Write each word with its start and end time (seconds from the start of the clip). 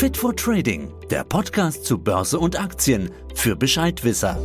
Fit 0.00 0.16
for 0.16 0.34
Trading, 0.34 0.88
der 1.10 1.24
Podcast 1.24 1.84
zu 1.84 1.98
Börse 1.98 2.38
und 2.38 2.58
Aktien 2.58 3.10
für 3.34 3.54
Bescheidwisser. 3.54 4.38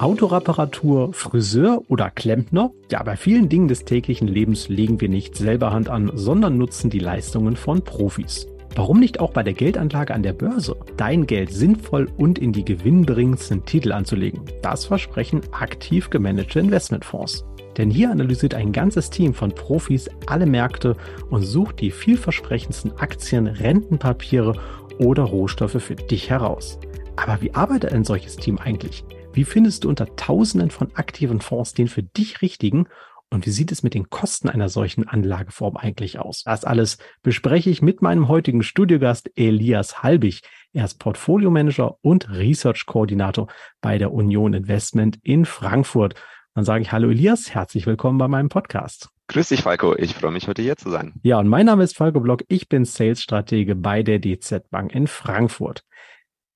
Autoreparatur, 0.00 1.12
Friseur 1.12 1.82
oder 1.86 2.10
Klempner? 2.10 2.72
Ja, 2.90 3.04
bei 3.04 3.16
vielen 3.16 3.48
Dingen 3.48 3.68
des 3.68 3.84
täglichen 3.84 4.26
Lebens 4.26 4.68
legen 4.68 5.00
wir 5.00 5.08
nicht 5.08 5.36
selber 5.36 5.70
Hand 5.70 5.88
an, 5.88 6.10
sondern 6.12 6.58
nutzen 6.58 6.90
die 6.90 6.98
Leistungen 6.98 7.54
von 7.54 7.82
Profis. 7.82 8.48
Warum 8.74 8.98
nicht 8.98 9.20
auch 9.20 9.30
bei 9.30 9.44
der 9.44 9.54
Geldanlage 9.54 10.12
an 10.12 10.24
der 10.24 10.32
Börse 10.32 10.74
dein 10.96 11.28
Geld 11.28 11.52
sinnvoll 11.52 12.08
und 12.16 12.40
in 12.40 12.52
die 12.52 12.64
gewinnbringendsten 12.64 13.64
Titel 13.64 13.92
anzulegen? 13.92 14.42
Das 14.60 14.86
versprechen 14.86 15.42
aktiv 15.52 16.10
gemanagte 16.10 16.58
Investmentfonds. 16.58 17.44
Denn 17.78 17.90
hier 17.90 18.10
analysiert 18.10 18.54
ein 18.54 18.72
ganzes 18.72 19.08
Team 19.08 19.32
von 19.32 19.54
Profis 19.54 20.10
alle 20.26 20.46
Märkte 20.46 20.96
und 21.30 21.42
sucht 21.42 21.80
die 21.80 21.92
vielversprechendsten 21.92 22.98
Aktien, 22.98 23.46
Rentenpapiere 23.46 24.60
oder 24.98 25.22
Rohstoffe 25.22 25.80
für 25.82 25.94
dich 25.94 26.28
heraus. 26.28 26.78
Aber 27.16 27.40
wie 27.40 27.54
arbeitet 27.54 27.92
ein 27.92 28.04
solches 28.04 28.36
Team 28.36 28.58
eigentlich? 28.58 29.04
Wie 29.32 29.44
findest 29.44 29.84
du 29.84 29.88
unter 29.88 30.16
Tausenden 30.16 30.70
von 30.70 30.94
aktiven 30.94 31.40
Fonds 31.40 31.72
den 31.72 31.88
für 31.88 32.02
dich 32.02 32.42
richtigen 32.42 32.88
und 33.30 33.46
wie 33.46 33.50
sieht 33.50 33.70
es 33.72 33.82
mit 33.82 33.94
den 33.94 34.08
Kosten 34.08 34.48
einer 34.48 34.68
solchen 34.68 35.06
Anlageform 35.06 35.76
eigentlich 35.76 36.18
aus? 36.18 36.42
Das 36.44 36.64
alles 36.64 36.98
bespreche 37.22 37.68
ich 37.68 37.82
mit 37.82 38.00
meinem 38.00 38.26
heutigen 38.26 38.62
Studiogast 38.62 39.30
Elias 39.36 40.02
Halbig. 40.02 40.42
Er 40.72 40.86
ist 40.86 40.98
Portfolio-Manager 40.98 41.98
und 42.00 42.30
Research-Koordinator 42.30 43.48
bei 43.80 43.98
der 43.98 44.12
Union 44.12 44.54
Investment 44.54 45.18
in 45.22 45.44
Frankfurt. 45.44 46.14
Dann 46.58 46.64
sage 46.64 46.82
ich 46.82 46.90
Hallo 46.90 47.08
Elias, 47.08 47.54
herzlich 47.54 47.86
willkommen 47.86 48.18
bei 48.18 48.26
meinem 48.26 48.48
Podcast. 48.48 49.10
Grüß 49.28 49.50
dich, 49.50 49.62
Falco. 49.62 49.94
Ich 49.94 50.16
freue 50.16 50.32
mich, 50.32 50.48
heute 50.48 50.60
hier 50.60 50.76
zu 50.76 50.90
sein. 50.90 51.14
Ja, 51.22 51.38
und 51.38 51.46
mein 51.46 51.66
Name 51.66 51.84
ist 51.84 51.96
Falco 51.96 52.18
Block. 52.18 52.42
Ich 52.48 52.68
bin 52.68 52.84
Sales-Stratege 52.84 53.76
bei 53.76 54.02
der 54.02 54.18
DZ 54.18 54.68
Bank 54.68 54.92
in 54.92 55.06
Frankfurt. 55.06 55.84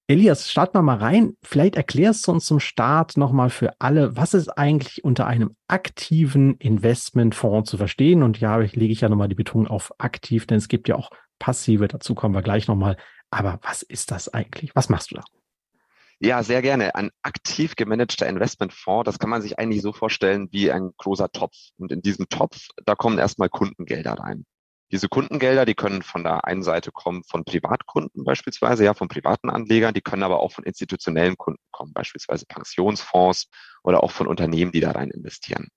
Elias, 0.08 0.50
starten 0.50 0.77
wir 0.77 0.83
mal 0.83 0.97
rein. 0.97 1.34
Vielleicht 1.45 1.77
erklärst 1.77 2.27
du 2.27 2.33
uns 2.33 2.47
zum 2.47 2.58
Start 2.58 3.17
nochmal 3.17 3.48
für 3.48 3.75
alle, 3.78 4.17
was 4.17 4.34
ist 4.34 4.48
eigentlich 4.48 5.05
unter 5.05 5.28
einem 5.28 5.55
aktiven 5.69 6.56
Investmentfonds 6.56 7.70
zu 7.70 7.77
verstehen? 7.77 8.25
Und 8.25 8.41
ja, 8.41 8.56
lege 8.56 8.92
ich 8.92 9.03
ja 9.03 9.08
nochmal 9.08 9.28
die 9.28 9.36
Betonung 9.36 9.69
auf 9.69 9.92
aktiv, 9.98 10.48
denn 10.48 10.58
es 10.58 10.67
gibt 10.67 10.89
ja 10.89 10.97
auch 10.97 11.11
passive, 11.39 11.86
dazu 11.86 12.17
kommen 12.17 12.34
wir 12.34 12.42
gleich 12.42 12.67
nochmal. 12.67 12.97
Aber 13.30 13.61
was 13.62 13.83
ist 13.83 14.11
das 14.11 14.28
eigentlich? 14.28 14.75
Was 14.75 14.89
machst 14.89 15.12
du 15.12 15.14
da? 15.14 15.23
Ja, 16.25 16.45
sehr 16.45 16.62
gerne. 16.62 16.95
Ein 16.95 17.11
aktiv 17.23 17.75
gemanagter 17.75 18.28
Investmentfonds, 18.28 19.06
das 19.06 19.19
kann 19.19 19.28
man 19.28 19.42
sich 19.42 19.59
eigentlich 19.59 19.83
so 19.83 19.92
vorstellen 19.92 20.47
wie 20.53 20.70
ein 20.70 20.92
großer 20.97 21.33
Topf. 21.33 21.56
Und 21.79 21.91
in 21.91 22.01
diesem 22.01 22.29
Topf, 22.29 22.69
da 22.84 22.95
kommen 22.95 23.19
erstmal 23.19 23.48
Kundengelder 23.48 24.12
rein. 24.12 24.47
Diese 24.92 25.09
Kundengelder, 25.09 25.64
die 25.64 25.75
können 25.75 26.03
von 26.03 26.23
der 26.23 26.45
einen 26.45 26.62
Seite 26.62 26.92
kommen 26.92 27.25
von 27.25 27.45
Privatkunden 27.45 28.23
beispielsweise, 28.23 28.84
ja, 28.84 28.95
von 28.95 29.09
privaten 29.09 29.51
Anlegern, 29.51 29.95
die 29.95 30.01
können 30.01 30.23
aber 30.23 30.39
auch 30.39 30.53
von 30.53 30.62
institutionellen 30.62 31.37
Kunden 31.37 31.62
kommen, 31.73 31.92
beispielsweise 31.92 32.47
Pensionsfonds 32.47 33.48
oder 33.83 34.05
auch 34.05 34.12
von 34.12 34.29
Unternehmen, 34.29 34.70
die 34.70 34.81
da 34.81 34.92
rein 34.92 35.11
investieren. 35.11 35.70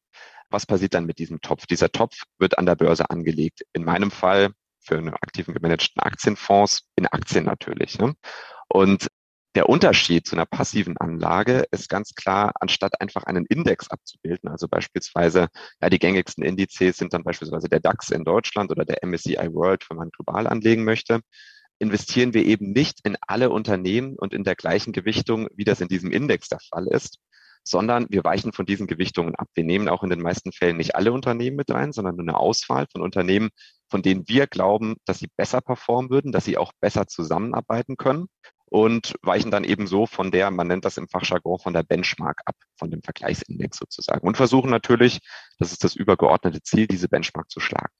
Was 0.52 0.68
passiert 0.68 0.94
dann 0.94 1.08
mit 1.08 1.18
diesem 1.18 1.42
Topf? 1.42 1.66
Dieser 1.66 1.92
Topf 1.92 2.22
wird 2.38 2.60
an 2.60 2.68
der 2.68 2.76
Börse 2.76 3.10
angelegt. 3.10 3.64
In 3.74 3.84
meinem 3.84 4.12
Fall 4.12 4.52
für 4.80 5.00
einen 5.00 5.16
aktiven 5.16 5.56
gemanagten 5.56 6.04
Aktienfonds 6.04 6.88
in 6.96 7.08
Aktien 7.08 7.46
natürlich. 7.46 7.98
Ne? 7.98 8.14
Und 8.68 9.08
der 9.56 9.70
Unterschied 9.70 10.28
zu 10.28 10.36
einer 10.36 10.46
passiven 10.46 10.98
Anlage 10.98 11.66
ist 11.72 11.88
ganz 11.88 12.14
klar, 12.14 12.52
anstatt 12.60 13.00
einfach 13.00 13.24
einen 13.24 13.46
Index 13.46 13.90
abzubilden, 13.90 14.50
also 14.50 14.68
beispielsweise, 14.68 15.48
ja, 15.82 15.90
die 15.90 16.00
gängigsten 16.00 16.44
Indizes 16.44 16.98
sind 16.98 17.14
dann 17.14 17.24
beispielsweise 17.24 17.70
der 17.70 17.80
DAX 17.80 18.10
in 18.10 18.26
Deutschland 18.26 18.70
oder 18.70 18.84
der 18.84 19.02
MSCI 19.04 19.54
World, 19.54 19.90
wenn 19.90 19.98
man 19.98 20.10
global 20.10 20.48
anlegen 20.48 20.84
möchte, 20.84 21.22
investieren 21.80 22.34
wir 22.34 22.46
eben 22.46 22.72
nicht 22.72 23.00
in 23.06 23.16
alle 23.22 23.50
Unternehmen 23.50 24.16
und 24.18 24.34
in 24.34 24.44
der 24.44 24.56
gleichen 24.56 24.92
Gewichtung, 24.92 25.48
wie 25.56 25.64
das 25.64 25.80
in 25.80 25.88
diesem 25.88 26.12
Index 26.12 26.50
der 26.50 26.60
Fall 26.60 26.88
ist, 26.88 27.20
sondern 27.64 28.08
wir 28.10 28.24
weichen 28.26 28.52
von 28.52 28.66
diesen 28.66 28.88
Gewichtungen 28.88 29.36
ab. 29.36 29.48
Wir 29.56 29.64
nehmen 29.64 29.88
auch 29.88 30.04
in 30.04 30.10
den 30.10 30.22
meisten 30.22 30.52
Fällen 30.52 30.78
nicht 30.78 30.96
alle 30.96 31.14
Unternehmen 31.14 31.56
mit 31.56 31.72
rein, 31.72 31.94
sondern 31.94 32.16
nur 32.18 32.24
eine 32.24 32.38
Auswahl 32.38 32.88
von 32.92 33.02
Unternehmen, 33.02 33.50
von 33.90 34.02
denen 34.02 34.28
wir 34.28 34.48
glauben, 34.48 34.96
dass 35.06 35.20
sie 35.20 35.30
besser 35.38 35.62
performen 35.62 36.10
würden, 36.10 36.32
dass 36.32 36.46
sie 36.46 36.58
auch 36.58 36.74
besser 36.82 37.08
zusammenarbeiten 37.08 37.98
können 37.98 38.28
und 38.70 39.16
weichen 39.22 39.52
dann 39.52 39.64
eben 39.64 39.88
so 39.88 40.06
von 40.06 40.32
der, 40.32 40.52
man 40.52 40.68
nennt 40.68 40.86
das 40.86 40.98
im 40.98 41.08
Fachjargon, 41.08 41.60
von 41.60 41.74
der 41.74 41.84
Benchmark 41.84 42.42
ab, 42.46 42.56
von 42.78 42.92
dem 42.92 43.02
Vergleichsindex 43.02 43.78
sozusagen 43.78 44.26
und 44.28 44.38
versuchen 44.38 44.70
natürlich, 44.70 45.20
das 45.60 45.72
ist 45.72 45.84
das 45.84 45.96
übergeordnete 45.96 46.62
Ziel, 46.62 46.88
diese 46.88 47.08
Benchmark 47.08 47.50
zu 47.50 47.60
schlagen. 47.60 47.92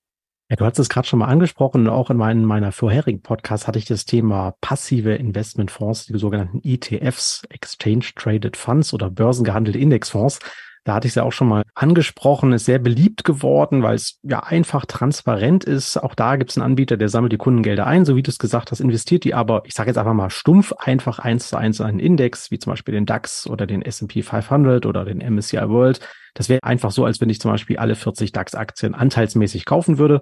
Ja, 0.50 0.58
du 0.58 0.66
hast 0.66 0.78
es 0.78 0.90
gerade 0.90 1.08
schon 1.08 1.20
mal 1.20 1.28
angesprochen. 1.28 1.90
Auch 1.90 2.12
in 2.12 2.18
meinen, 2.18 2.46
meiner 2.46 2.72
vorherigen 2.72 3.24
Podcast 3.24 3.68
hatte 3.68 3.80
ich 3.80 3.86
das 3.86 4.06
Thema 4.06 4.54
passive 4.62 5.16
Investmentfonds, 5.16 6.06
die 6.06 6.20
sogenannten 6.20 6.62
ETFs, 6.64 7.42
Exchange 7.50 8.12
Traded 8.16 8.56
Funds 8.56 8.94
oder 8.94 9.10
börsengehandelte 9.10 9.80
Indexfonds. 9.80 10.40
Da 10.86 10.94
hatte 10.94 11.08
ich 11.08 11.12
es 11.12 11.16
ja 11.16 11.24
auch 11.24 11.32
schon 11.32 11.48
mal 11.48 11.64
angesprochen, 11.74 12.54
ist 12.54 12.66
sehr 12.66 12.78
beliebt 12.78 13.24
geworden, 13.24 13.82
weil 13.82 13.96
es 13.96 14.20
ja 14.22 14.42
einfach 14.42 14.86
transparent 14.86 15.64
ist. 15.64 15.98
Auch 15.98 16.14
da 16.14 16.36
gibt 16.36 16.52
es 16.52 16.58
einen 16.58 16.66
Anbieter, 16.66 16.96
der 16.96 17.10
sammelt 17.10 17.34
die 17.34 17.38
Kundengelder 17.38 17.88
ein, 17.88 18.06
so 18.06 18.16
wie 18.16 18.22
du 18.22 18.30
es 18.30 18.38
gesagt 18.38 18.70
hast, 18.70 18.82
investiert 18.82 19.24
die 19.24 19.34
aber, 19.34 19.64
ich 19.66 19.74
sage 19.74 19.90
jetzt 19.90 19.98
einfach 19.98 20.14
mal 20.14 20.30
stumpf, 20.30 20.74
einfach 20.74 21.18
eins 21.18 21.50
zu 21.50 21.58
eins 21.58 21.80
in 21.80 21.88
einen 21.88 22.00
Index, 22.00 22.52
wie 22.52 22.60
zum 22.60 22.72
Beispiel 22.72 22.94
den 22.94 23.08
DAX 23.08 23.48
oder 23.48 23.66
den 23.66 23.82
S&P 23.82 24.22
500 24.22 24.86
oder 24.86 25.06
den 25.06 25.18
MSCI 25.18 25.70
World. 25.70 26.02
Das 26.36 26.50
wäre 26.50 26.62
einfach 26.62 26.92
so, 26.92 27.04
als 27.04 27.20
wenn 27.20 27.30
ich 27.30 27.42
zum 27.42 27.50
Beispiel 27.50 27.78
alle 27.78 27.96
40 27.96 28.32
DAX-Aktien 28.32 28.94
anteilsmäßig 28.94 29.66
kaufen 29.66 29.98
würde. 29.98 30.22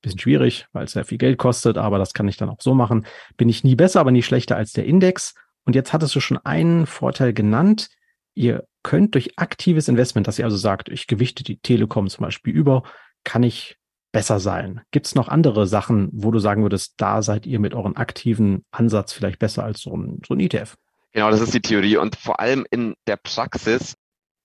Bisschen 0.00 0.20
schwierig, 0.20 0.66
weil 0.72 0.84
es 0.84 0.92
sehr 0.92 1.04
viel 1.04 1.18
Geld 1.18 1.36
kostet, 1.36 1.76
aber 1.76 1.98
das 1.98 2.14
kann 2.14 2.28
ich 2.28 2.38
dann 2.38 2.48
auch 2.48 2.60
so 2.60 2.72
machen. 2.72 3.04
Bin 3.36 3.50
ich 3.50 3.62
nie 3.62 3.74
besser, 3.74 4.00
aber 4.00 4.12
nie 4.12 4.22
schlechter 4.22 4.56
als 4.56 4.72
der 4.72 4.86
Index. 4.86 5.34
Und 5.66 5.74
jetzt 5.74 5.92
hattest 5.92 6.14
du 6.14 6.20
schon 6.20 6.38
einen 6.38 6.86
Vorteil 6.86 7.34
genannt. 7.34 7.88
Ihr 8.34 8.67
könnt 8.82 9.14
durch 9.14 9.38
aktives 9.38 9.88
Investment, 9.88 10.26
dass 10.26 10.38
ihr 10.38 10.44
also 10.44 10.56
sagt, 10.56 10.88
ich 10.88 11.06
gewichte 11.06 11.44
die 11.44 11.58
Telekom 11.58 12.08
zum 12.08 12.24
Beispiel 12.24 12.54
über, 12.54 12.82
kann 13.24 13.42
ich 13.42 13.76
besser 14.12 14.40
sein. 14.40 14.80
Gibt 14.90 15.06
es 15.06 15.14
noch 15.14 15.28
andere 15.28 15.66
Sachen, 15.66 16.08
wo 16.12 16.30
du 16.30 16.38
sagen 16.38 16.62
würdest, 16.62 16.94
da 16.96 17.22
seid 17.22 17.46
ihr 17.46 17.58
mit 17.58 17.74
eurem 17.74 17.96
aktiven 17.96 18.64
Ansatz 18.70 19.12
vielleicht 19.12 19.38
besser 19.38 19.64
als 19.64 19.80
so 19.80 19.96
ein, 19.96 20.20
so 20.26 20.34
ein 20.34 20.40
ETF? 20.40 20.76
Genau, 21.12 21.30
das 21.30 21.40
ist 21.40 21.54
die 21.54 21.60
Theorie. 21.60 21.96
Und 21.96 22.16
vor 22.16 22.40
allem 22.40 22.66
in 22.70 22.94
der 23.06 23.16
Praxis 23.16 23.96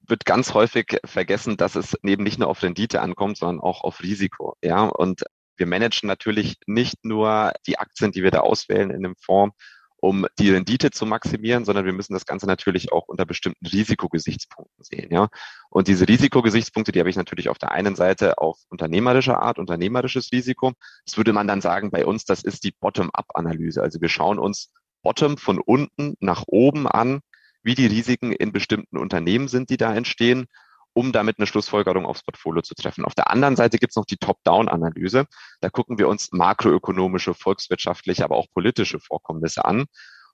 wird 0.07 0.25
ganz 0.25 0.53
häufig 0.53 0.97
vergessen, 1.05 1.55
dass 1.55 1.75
es 1.75 1.97
eben 2.03 2.23
nicht 2.23 2.39
nur 2.39 2.49
auf 2.49 2.61
Rendite 2.61 3.01
ankommt, 3.01 3.37
sondern 3.37 3.61
auch 3.61 3.83
auf 3.83 4.01
Risiko. 4.01 4.55
Ja, 4.61 4.83
und 4.83 5.23
wir 5.55 5.65
managen 5.65 6.07
natürlich 6.07 6.57
nicht 6.67 7.05
nur 7.05 7.53
die 7.67 7.79
Aktien, 7.79 8.11
die 8.11 8.23
wir 8.23 8.31
da 8.31 8.39
auswählen 8.39 8.89
in 8.91 9.03
dem 9.03 9.15
Fonds, 9.15 9.55
um 10.03 10.27
die 10.37 10.49
Rendite 10.49 10.91
zu 10.91 11.05
maximieren, 11.05 11.63
sondern 11.63 11.85
wir 11.85 11.93
müssen 11.93 12.11
das 12.11 12.25
Ganze 12.25 12.45
natürlich 12.45 12.91
auch 12.91 13.07
unter 13.07 13.25
bestimmten 13.25 13.65
Risikogesichtspunkten 13.65 14.83
sehen. 14.83 15.07
Ja? 15.13 15.29
Und 15.69 15.87
diese 15.87 16.09
Risikogesichtspunkte, 16.09 16.91
die 16.91 16.99
habe 16.99 17.09
ich 17.09 17.15
natürlich 17.15 17.47
auf 17.47 17.57
der 17.57 17.71
einen 17.71 17.95
Seite 17.95 18.37
auf 18.37 18.59
unternehmerischer 18.67 19.41
Art, 19.41 19.59
unternehmerisches 19.59 20.33
Risiko. 20.33 20.73
Das 21.05 21.15
würde 21.15 21.31
man 21.31 21.47
dann 21.47 21.61
sagen, 21.61 21.89
bei 21.89 22.05
uns, 22.05 22.25
das 22.25 22.43
ist 22.43 22.65
die 22.65 22.73
Bottom-up-Analyse. 22.77 23.81
Also 23.81 24.01
wir 24.01 24.09
schauen 24.09 24.39
uns 24.39 24.73
Bottom 25.03 25.37
von 25.37 25.57
unten 25.57 26.15
nach 26.19 26.43
oben 26.47 26.85
an, 26.85 27.21
wie 27.63 27.75
die 27.75 27.87
Risiken 27.87 28.33
in 28.33 28.51
bestimmten 28.51 28.97
Unternehmen 28.97 29.47
sind, 29.47 29.69
die 29.69 29.77
da 29.77 29.95
entstehen 29.95 30.47
um 30.93 31.11
damit 31.11 31.39
eine 31.39 31.47
Schlussfolgerung 31.47 32.05
aufs 32.05 32.23
Portfolio 32.23 32.61
zu 32.61 32.75
treffen. 32.75 33.05
Auf 33.05 33.15
der 33.15 33.29
anderen 33.29 33.55
Seite 33.55 33.77
gibt 33.77 33.91
es 33.91 33.95
noch 33.95 34.05
die 34.05 34.17
Top-Down-Analyse. 34.17 35.25
Da 35.61 35.69
gucken 35.69 35.97
wir 35.97 36.07
uns 36.07 36.31
makroökonomische, 36.31 37.33
volkswirtschaftliche, 37.33 38.23
aber 38.23 38.37
auch 38.37 38.47
politische 38.53 38.99
Vorkommnisse 38.99 39.65
an 39.65 39.85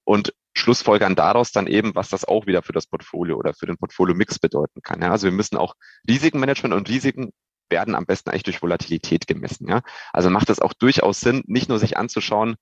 und 0.03 0.34
schlussfolgern 0.53 1.16
daraus 1.16 1.52
dann 1.52 1.68
eben, 1.68 1.96
was 1.96 2.09
das 2.09 2.25
auch 2.25 2.46
wieder 2.46 2.64
für 2.64 2.74
das 2.74 2.88
Portfolio 2.88 3.38
oder 3.38 3.53
für 3.53 3.66
den 3.66 3.78
Portfolio-Mix 3.78 4.40
bedeuten 4.40 4.81
kann. 4.81 5.02
Ja, 5.02 5.12
also 5.12 5.25
wir 5.25 5.31
müssen 5.31 5.58
auch 5.58 5.75
Risikenmanagement 6.08 6.74
und 6.74 6.90
Risiken 6.90 7.31
werden 7.69 7.96
am 7.96 8.06
besten 8.06 8.30
eigentlich 8.30 8.44
durch 8.44 8.62
Volatilität 8.62 9.28
gemessen. 9.28 9.69
Ja? 9.69 9.81
Also 10.12 10.30
macht 10.30 10.50
es 10.50 10.59
auch 10.59 10.74
durchaus 10.74 11.19
Sinn, 11.19 11.44
nicht 11.45 11.69
nur 11.69 11.80
sich 11.80 11.98
anzuschauen, 11.98 12.56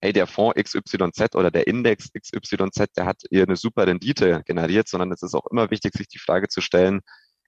hey, 0.00 0.12
der 0.12 0.26
Fonds 0.26 0.60
XYZ 0.60 1.34
oder 1.34 1.50
der 1.50 1.66
Index 1.66 2.10
XYZ, 2.12 2.92
der 2.96 3.06
hat 3.06 3.22
hier 3.30 3.44
eine 3.44 3.56
super 3.56 3.86
Rendite 3.86 4.42
generiert, 4.44 4.88
sondern 4.88 5.12
es 5.12 5.22
ist 5.22 5.34
auch 5.34 5.46
immer 5.50 5.70
wichtig, 5.70 5.94
sich 5.94 6.08
die 6.08 6.18
Frage 6.18 6.48
zu 6.48 6.60
stellen, 6.60 7.00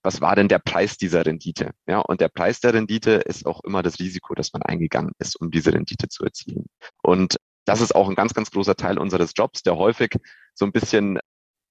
was 0.06 0.20
war 0.20 0.36
denn 0.36 0.46
der 0.46 0.60
Preis 0.60 0.96
dieser 0.96 1.26
Rendite? 1.26 1.72
Ja, 1.88 1.98
und 1.98 2.20
der 2.20 2.28
Preis 2.28 2.60
der 2.60 2.72
Rendite 2.72 3.10
ist 3.10 3.44
auch 3.44 3.64
immer 3.64 3.82
das 3.82 3.98
Risiko, 3.98 4.34
das 4.34 4.52
man 4.52 4.62
eingegangen 4.62 5.10
ist, 5.18 5.34
um 5.34 5.50
diese 5.50 5.72
Rendite 5.72 6.08
zu 6.08 6.24
erzielen. 6.24 6.66
Und 7.02 7.38
das 7.64 7.80
ist 7.80 7.92
auch 7.92 8.08
ein 8.08 8.14
ganz, 8.14 8.32
ganz 8.32 8.52
großer 8.52 8.76
Teil 8.76 8.98
unseres 8.98 9.32
Jobs, 9.34 9.64
der 9.64 9.76
häufig 9.76 10.16
so 10.54 10.64
ein 10.64 10.70
bisschen 10.70 11.18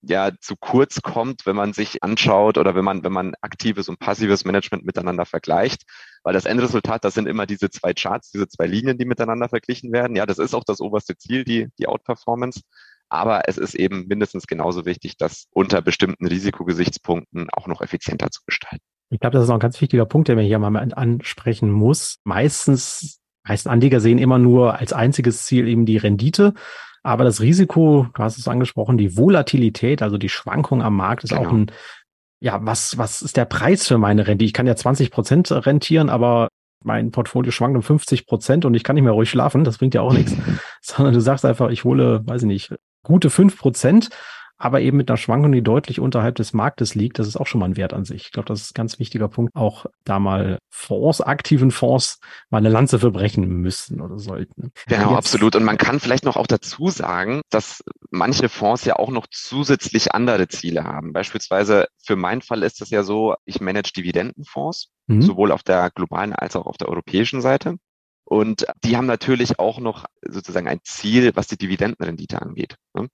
ja 0.02 0.32
zu 0.42 0.56
kurz 0.58 1.02
kommt, 1.02 1.46
wenn 1.46 1.56
man 1.56 1.72
sich 1.72 2.04
anschaut 2.04 2.58
oder 2.58 2.76
wenn 2.76 2.84
man, 2.84 3.06
wenn 3.06 3.14
man 3.14 3.36
aktives 3.40 3.88
und 3.88 4.00
passives 4.00 4.44
Management 4.44 4.86
miteinander 4.86 5.26
vergleicht. 5.26 5.84
Weil 6.24 6.34
das 6.34 6.44
Endresultat, 6.44 7.06
das 7.06 7.14
sind 7.14 7.30
immer 7.30 7.46
diese 7.46 7.70
zwei 7.70 7.94
Charts, 7.94 8.32
diese 8.32 8.50
zwei 8.50 8.68
Linien, 8.68 8.98
die 8.98 9.06
miteinander 9.06 9.48
verglichen 9.48 9.94
werden. 9.94 10.18
Ja, 10.18 10.26
das 10.26 10.40
ist 10.40 10.54
auch 10.54 10.66
das 10.66 10.82
oberste 10.82 11.18
Ziel, 11.18 11.46
die, 11.46 11.70
die 11.80 11.88
Outperformance. 11.88 12.64
Aber 13.16 13.48
es 13.48 13.58
ist 13.58 13.76
eben 13.76 14.08
mindestens 14.08 14.48
genauso 14.48 14.86
wichtig, 14.86 15.18
das 15.18 15.48
unter 15.52 15.82
bestimmten 15.82 16.28
Risikogesichtspunkten 16.28 17.50
auch 17.52 17.68
noch 17.68 17.82
effizienter 17.82 18.30
zu 18.30 18.42
gestalten. 18.46 18.84
Ich 19.10 19.20
glaube, 19.20 19.36
das 19.36 19.46
ist 19.46 19.50
auch 19.50 19.56
ein 19.56 19.60
ganz 19.60 19.80
wichtiger 19.80 20.06
Punkt, 20.06 20.28
der 20.28 20.36
man 20.36 20.46
hier 20.46 20.60
mal 20.60 20.76
ansprechen 20.94 21.72
muss. 21.72 22.18
Meistens 22.24 23.20
meisten 23.48 23.70
Anleger 23.70 24.00
sehen 24.00 24.18
immer 24.18 24.40
nur 24.40 24.78
als 24.80 24.94
einziges 24.94 25.44
Ziel 25.44 25.68
eben 25.68 25.86
die 25.86 25.98
Rendite. 25.98 26.54
Aber 27.04 27.24
das 27.24 27.40
Risiko, 27.40 28.08
du 28.14 28.24
hast 28.24 28.38
es 28.38 28.48
angesprochen, 28.48 28.98
die 28.98 29.16
Volatilität, 29.16 30.02
also 30.02 30.18
die 30.18 30.30
Schwankung 30.30 30.82
am 30.82 30.96
Markt 30.96 31.24
ist 31.24 31.30
genau. 31.30 31.48
auch 31.48 31.52
ein, 31.52 31.72
ja, 32.40 32.60
was, 32.64 32.98
was 32.98 33.22
ist 33.22 33.38
der 33.38 33.46
Preis 33.46 33.88
für 33.88 34.00
meine 34.00 34.28
Rendite? 34.28 34.48
Ich 34.48 34.54
kann 34.54 34.66
ja 34.66 34.76
20 34.76 35.12
Prozent 35.12 35.52
rentieren, 35.52 36.10
aber 36.10 36.50
mein 36.84 37.12
Portfolio 37.12 37.52
schwankt 37.52 37.76
um 37.76 37.84
50 37.84 38.26
Prozent 38.26 38.66
und 38.66 38.74
ich 38.74 38.84
kann 38.84 38.96
nicht 38.96 39.04
mehr 39.04 39.14
ruhig 39.14 39.30
schlafen. 39.30 39.64
Das 39.64 39.78
bringt 39.78 39.94
ja 39.94 40.02
auch 40.02 40.14
nichts. 40.14 40.36
Sondern 40.82 41.14
du 41.14 41.22
sagst 41.22 41.46
einfach, 41.46 41.70
ich 41.70 41.84
hole, 41.84 42.26
weiß 42.26 42.42
ich 42.42 42.48
nicht, 42.48 42.76
gute 43.06 43.30
fünf 43.30 43.58
Prozent 43.58 44.10
aber 44.58 44.82
eben 44.82 44.98
mit 44.98 45.10
einer 45.10 45.18
Schwankung, 45.18 45.52
die 45.52 45.62
deutlich 45.62 46.00
unterhalb 46.00 46.36
des 46.36 46.54
Marktes 46.54 46.96
liegt. 46.96 47.20
Das 47.20 47.28
ist 47.28 47.36
auch 47.36 47.48
schon 47.48 47.60
mal 47.60 47.68
ein 47.68 47.78
Wert 47.78 47.94
an 47.94 48.06
sich. 48.06 48.26
Ich 48.26 48.32
glaube, 48.32 48.48
das 48.48 48.62
ist 48.62 48.72
ein 48.72 48.76
ganz 48.76 49.00
wichtiger 49.00 49.28
Punkt. 49.28 49.54
Auch 49.56 49.86
da 50.06 50.20
mal 50.20 50.60
Fonds, 50.70 51.20
aktiven 51.20 51.72
Fonds, 51.72 52.20
mal 52.50 52.60
eine 52.60 52.70
Lanze 52.70 53.00
verbrechen 53.00 53.48
müssen 53.48 54.02
oder 54.02 54.18
sollten. 54.18 54.72
Genau, 54.88 55.10
Jetzt, 55.10 55.18
absolut. 55.18 55.56
Und 55.56 55.66
man 55.66 55.78
kann 55.78 56.00
vielleicht 56.00 56.24
noch 56.24 56.38
auch 56.38 56.48
dazu 56.48 56.90
sagen, 56.90 57.42
dass 57.50 57.84
manche 58.12 58.48
Fonds 58.48 58.86
ja 58.86 58.96
auch 58.96 59.12
noch 59.12 59.28
zusätzlich 59.30 60.14
andere 60.14 60.48
Ziele 60.48 60.86
haben. 60.86 61.12
Beispielsweise 61.12 61.88
für 62.04 62.16
meinen 62.16 62.42
Fall 62.42 62.64
ist 62.64 62.82
es 62.82 62.90
ja 62.92 63.04
so, 63.04 63.36
ich 63.44 63.60
manage 63.60 63.92
Dividendenfonds, 63.96 64.90
mhm. 65.08 65.22
sowohl 65.22 65.52
auf 65.52 65.64
der 65.64 65.92
globalen 65.92 66.34
als 66.34 66.56
auch 66.56 66.66
auf 66.66 66.78
der 66.78 66.88
europäischen 66.88 67.42
Seite. 67.42 67.76
Und 68.26 68.66
die 68.84 68.98
haben 68.98 69.06
natürlich 69.06 69.60
auch 69.60 69.80
noch 69.80 70.06
sozusagen 70.28 70.68
ein 70.68 70.80
Ziel, 70.84 71.32
was 71.36 71.48
die 71.48 71.58
Dividendenrendite 71.58 72.42
angeht. 72.42 72.76
Ne? 72.96 73.08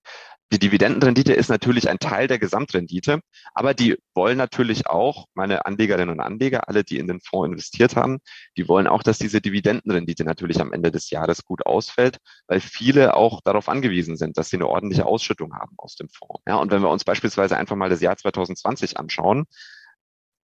Die 0.54 0.60
Dividendenrendite 0.60 1.34
ist 1.34 1.50
natürlich 1.50 1.90
ein 1.90 2.00
Teil 2.00 2.28
der 2.28 2.38
Gesamtrendite, 2.38 3.22
aber 3.54 3.74
die 3.74 3.98
wollen 4.13 4.38
natürlich 4.38 4.88
auch, 4.88 5.25
meine 5.34 5.66
Anlegerinnen 5.66 6.10
und 6.10 6.19
Anleger, 6.19 6.68
alle, 6.68 6.84
die 6.84 6.98
in 6.98 7.08
den 7.08 7.22
Fonds 7.22 7.48
investiert 7.48 7.96
haben, 7.96 8.19
die 8.58 8.68
wollen 8.68 8.88
auch, 8.88 9.02
dass 9.02 9.18
diese 9.18 9.40
Dividendenrendite 9.40 10.25
natürlich 10.25 10.60
am 10.60 10.74
Ende 10.74 10.92
des 10.92 11.10
Jahres 11.10 11.46
gut 11.46 11.66
ausfällt, 11.66 12.18
weil 12.48 12.60
viele 12.60 13.16
auch 13.16 13.40
darauf 13.42 13.69
angewiesen 13.69 14.18
sind, 14.18 14.38
dass 14.38 14.50
sie 14.50 14.57
eine 14.57 14.68
ordentliche 14.68 15.06
Ausschüttung 15.06 15.54
haben 15.54 15.75
aus 15.78 15.96
dem 15.96 16.10
Fonds. 16.10 16.44
Ja, 16.46 16.56
und 16.56 16.72
wenn 16.72 16.81
wir 16.81 16.90
uns 16.90 17.06
beispielsweise 17.06 17.56
einfach 17.56 17.78
mal 17.78 17.90
das 17.90 18.02
Jahr 18.02 18.18
2020 18.18 18.98
anschauen, 18.98 19.46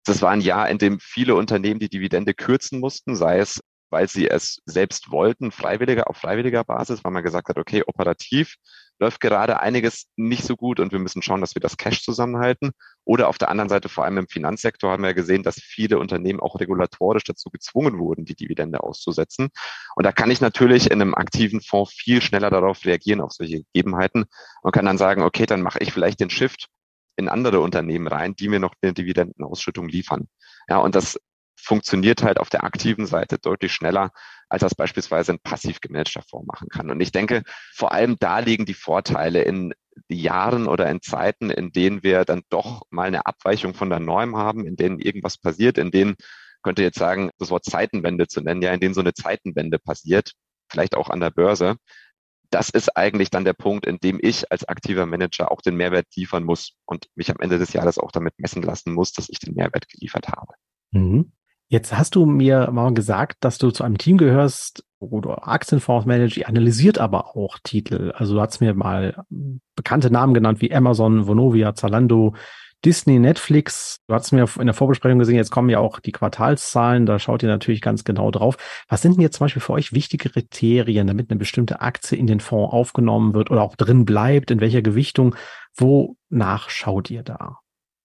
das 0.05 0.21
war 0.21 0.31
ein 0.31 0.43
Jahr, 0.43 0.69
in 0.69 0.77
dem 0.77 1.01
viele 1.01 1.35
Unternehmen 1.35 1.81
die 1.81 1.89
Dividende 1.89 2.35
kürzen 2.35 2.79
mussten, 2.79 3.17
sei 3.17 3.39
es 3.39 3.61
weil 3.95 4.09
sie 4.09 4.29
es 4.29 4.61
selbst 4.67 5.13
wollten, 5.13 5.53
freiwilliger 5.53 6.11
auf 6.11 6.17
freiwilliger 6.17 6.65
Basis, 6.65 7.05
weil 7.05 7.13
man 7.13 7.23
gesagt 7.23 7.49
hat, 7.49 7.59
okay, 7.59 7.85
operativ 7.87 8.57
läuft 8.99 9.21
gerade 9.21 9.61
einiges 9.61 10.07
nicht 10.17 10.43
so 10.43 10.57
gut 10.57 10.81
und 10.81 10.91
wir 10.91 10.99
müssen 10.99 11.23
schauen, 11.23 11.41
dass 11.41 11.55
wir 11.55 11.61
das 11.61 11.77
Cash 11.77 12.03
zusammenhalten. 12.03 12.73
Oder 13.05 13.29
auf 13.29 13.39
der 13.39 13.51
anderen 13.51 13.69
Seite, 13.69 13.89
vor 13.89 14.05
allem 14.05 14.19
im 14.19 14.29
Finanzsektor, 14.29 14.91
haben 14.91 15.05
wir 15.05 15.15
gesehen, 15.15 15.45
dass 15.45 15.61
viele 15.61 16.01
Unternehmen 16.01 16.41
auch 16.41 16.59
regulatorisch 16.59 17.23
dazu 17.23 17.51
gezwungen 17.51 18.01
wurden, 18.01 18.25
die 18.25 18.35
Dividende 18.35 18.83
auszusetzen. 18.83 19.51
Und 19.95 20.05
da 20.05 20.11
kann 20.11 20.33
ich 20.33 20.41
natürlich 20.41 20.91
in 20.91 21.01
einem 21.01 21.15
aktiven 21.15 21.61
Fonds 21.61 21.93
viel 21.93 22.21
schneller 22.21 22.51
darauf 22.51 22.85
reagieren, 22.85 23.21
auf 23.21 23.31
solche 23.31 23.63
Gegebenheiten 23.63 24.25
und 24.63 24.73
kann 24.73 24.87
dann 24.87 24.99
sagen, 24.99 25.23
okay, 25.23 25.47
dann 25.47 25.63
mache 25.63 25.79
ich 25.79 25.93
vielleicht 25.93 26.19
den 26.19 26.31
Shift 26.31 26.67
in 27.17 27.29
andere 27.29 27.61
Unternehmen 27.61 28.09
rein, 28.09 28.35
die 28.35 28.49
mir 28.49 28.59
noch 28.59 28.75
eine 28.83 28.93
Dividendenausschüttung 28.93 29.89
liefern. 29.89 30.27
Ja, 30.69 30.79
und 30.79 30.97
das 30.97 31.17
funktioniert 31.65 32.23
halt 32.23 32.39
auf 32.39 32.51
der 32.51 32.65
aktiven 32.65 33.07
Seite 33.07 33.39
deutlich 33.39 33.73
schneller, 33.73 34.11
als 34.49 34.61
das 34.61 34.75
beispielsweise 34.75 35.33
ein 35.33 35.39
passiv 35.39 35.81
gemanagter 35.81 36.23
Fonds 36.23 36.47
machen 36.47 36.69
kann. 36.69 36.91
Und 36.91 37.01
ich 37.01 37.13
denke, 37.13 37.43
vor 37.73 37.93
allem 37.93 38.17
da 38.19 38.39
liegen 38.39 38.67
die 38.67 38.75
Vorteile 38.75 39.43
in 39.43 39.73
Jahren 40.09 40.67
oder 40.67 40.91
in 40.91 41.01
Zeiten, 41.01 41.51
in 41.51 41.73
denen 41.73 42.03
wir 42.03 42.25
dann 42.25 42.43
doch 42.51 42.83
mal 42.91 43.07
eine 43.07 43.27
Abweichung 43.27 43.75
von 43.75 43.91
der 43.91 44.01
Norm 44.01 44.37
haben, 44.37 44.67
in 44.67 44.77
denen 44.77 44.99
irgendwas 44.99 45.39
passiert, 45.39 45.79
in 45.79 45.91
denen 45.91 46.17
könnte 46.63 46.83
jetzt 46.83 46.99
sagen, 46.99 47.31
das 47.39 47.51
Wort 47.51 47.65
Zeitenwende 47.65 48.27
zu 48.27 48.41
nennen, 48.41 48.63
ja, 48.63 48.73
in 48.73 48.81
denen 48.81 48.95
so 48.95 49.01
eine 49.01 49.15
Zeitenwende 49.15 49.79
passiert, 49.79 50.33
vielleicht 50.69 50.97
auch 50.97 51.11
an 51.11 51.21
der 51.21 51.31
Börse. 51.31 51.77
Das 52.51 52.71
ist 52.71 52.97
eigentlich 52.97 53.31
dann 53.31 53.45
der 53.45 53.53
Punkt, 53.53 53.87
in 53.87 53.99
dem 53.99 54.19
ich 54.21 54.51
als 54.51 54.67
aktiver 54.69 55.07
Manager 55.07 55.51
auch 55.51 55.61
den 55.61 55.77
Mehrwert 55.77 56.07
liefern 56.17 56.45
muss 56.45 56.77
und 56.85 57.09
mich 57.15 57.31
am 57.31 57.41
Ende 57.41 57.59
des 57.59 57.73
Jahres 57.73 57.99
auch 57.99 58.13
damit 58.13 58.35
messen 58.39 58.63
lassen 58.63 58.93
muss, 58.93 59.13
dass 59.13 59.29
ich 59.29 59.39
den 59.39 59.55
Mehrwert 59.55 59.89
geliefert 59.89 60.29
habe. 60.29 60.55
Mhm. 60.93 61.33
Jetzt 61.69 61.97
hast 61.97 62.15
du 62.15 62.27
mir 62.27 62.71
mal 62.71 62.93
gesagt, 62.93 63.39
dass 63.41 63.59
du 63.59 63.71
zu 63.71 63.85
einem 63.85 63.99
Team 63.99 64.19
gehörst, 64.19 64.85
wo 65.01 65.21
du 65.21 65.31
Aktienfonds 65.33 66.07
managst, 66.07 66.45
analysiert 66.47 66.99
aber 66.99 67.37
auch 67.37 67.59
Titel. 67.63 68.13
Also 68.15 68.35
du 68.35 68.41
hast 68.41 68.61
mir 68.61 68.75
mal 68.75 69.25
bekannte 69.75 70.11
Namen 70.11 70.35
genannt 70.35 70.61
wie 70.61 70.75
Amazon, 70.75 71.27
Vonovia, 71.27 71.75
Zalando, 71.75 72.35
Disney, 72.85 73.19
Netflix. 73.19 74.01
Du 74.07 74.15
hast 74.15 74.33
mir 74.33 74.47
in 74.59 74.67
der 74.67 74.75
Vorbesprechung 74.75 75.19
gesehen, 75.19 75.37
jetzt 75.37 75.51
kommen 75.51 75.71
ja 75.71 75.79
auch 75.79 76.01
die 76.01 76.13
Quartalszahlen, 76.13 77.07
da 77.07 77.19
schaut 77.19 77.43
ihr 77.43 77.49
natürlich 77.49 77.81
ganz 77.81 78.05
genau 78.05 78.31
drauf. 78.31 78.57
Was 78.89 79.01
sind 79.01 79.17
denn 79.17 79.23
jetzt 79.23 79.39
zum 79.39 79.47
Beispiel 79.47 79.63
für 79.63 79.73
euch 79.73 79.95
wichtige 79.95 80.29
Kriterien, 80.29 81.07
damit 81.07 81.31
eine 81.31 81.39
bestimmte 81.39 81.81
Aktie 81.81 82.19
in 82.19 82.27
den 82.27 82.41
Fonds 82.41 82.75
aufgenommen 82.75 83.33
wird 83.33 83.51
oder 83.51 83.63
auch 83.63 83.77
drin 83.77 84.05
bleibt? 84.05 84.51
In 84.51 84.61
welcher 84.61 84.83
Gewichtung? 84.83 85.35
Wonach 85.77 86.69
schaut 86.69 87.11
ihr 87.11 87.23
da? 87.23 87.59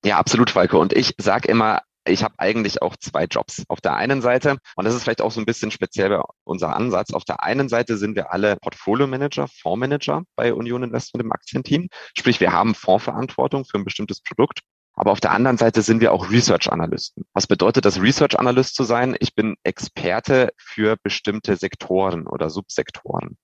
Ja, 0.06 0.18
absolut, 0.18 0.50
Falke. 0.52 0.78
Und 0.78 0.94
ich 0.94 1.14
sage 1.18 1.50
immer, 1.50 1.82
ich 2.06 2.24
habe 2.24 2.36
eigentlich 2.38 2.82
auch 2.82 2.96
zwei 2.98 3.26
Jobs. 3.26 3.64
Auf 3.68 3.82
der 3.82 3.96
einen 3.96 4.22
Seite, 4.22 4.58
und 4.76 4.86
das 4.86 4.96
ist 4.96 5.04
vielleicht 5.04 5.22
auch 5.22 5.32
so 5.32 5.40
ein 5.40 5.46
bisschen 5.46 5.72
speziell 5.72 6.22
unser 6.44 6.76
Ansatz, 6.76 7.14
auf 7.14 7.26
der 7.26 7.44
einen 7.44 7.70
Seite 7.70 7.98
sind 7.98 8.16
wir 8.16 8.32
alle 8.32 8.56
Portfolio-Manager, 8.58 9.48
Fondsmanager 9.48 10.24
bei 10.36 10.54
Union 10.54 10.84
Investment 10.84 11.24
im 11.24 11.32
Aktienteam. 11.32 11.90
Sprich, 12.18 12.40
wir 12.40 12.52
haben 12.52 12.76
Fondsverantwortung 12.76 13.66
für 13.66 13.78
ein 13.78 13.86
bestimmtes 13.86 14.22
Produkt. 14.22 14.62
Aber 14.94 15.12
auf 15.12 15.22
der 15.22 15.32
anderen 15.32 15.58
Seite 15.58 15.82
sind 15.82 16.02
wir 16.02 16.12
auch 16.12 16.30
Research-Analysten. 16.30 17.24
Was 17.34 17.48
bedeutet 17.48 17.86
das, 17.86 18.02
Research-Analyst 18.02 18.76
zu 18.76 18.84
sein? 18.84 19.16
Ich 19.22 19.34
bin 19.34 19.56
Experte 19.64 20.52
für 20.58 20.98
bestimmte 21.02 21.56
Sektoren 21.56 22.28
oder 22.28 22.50
Subsektoren. 22.50 23.38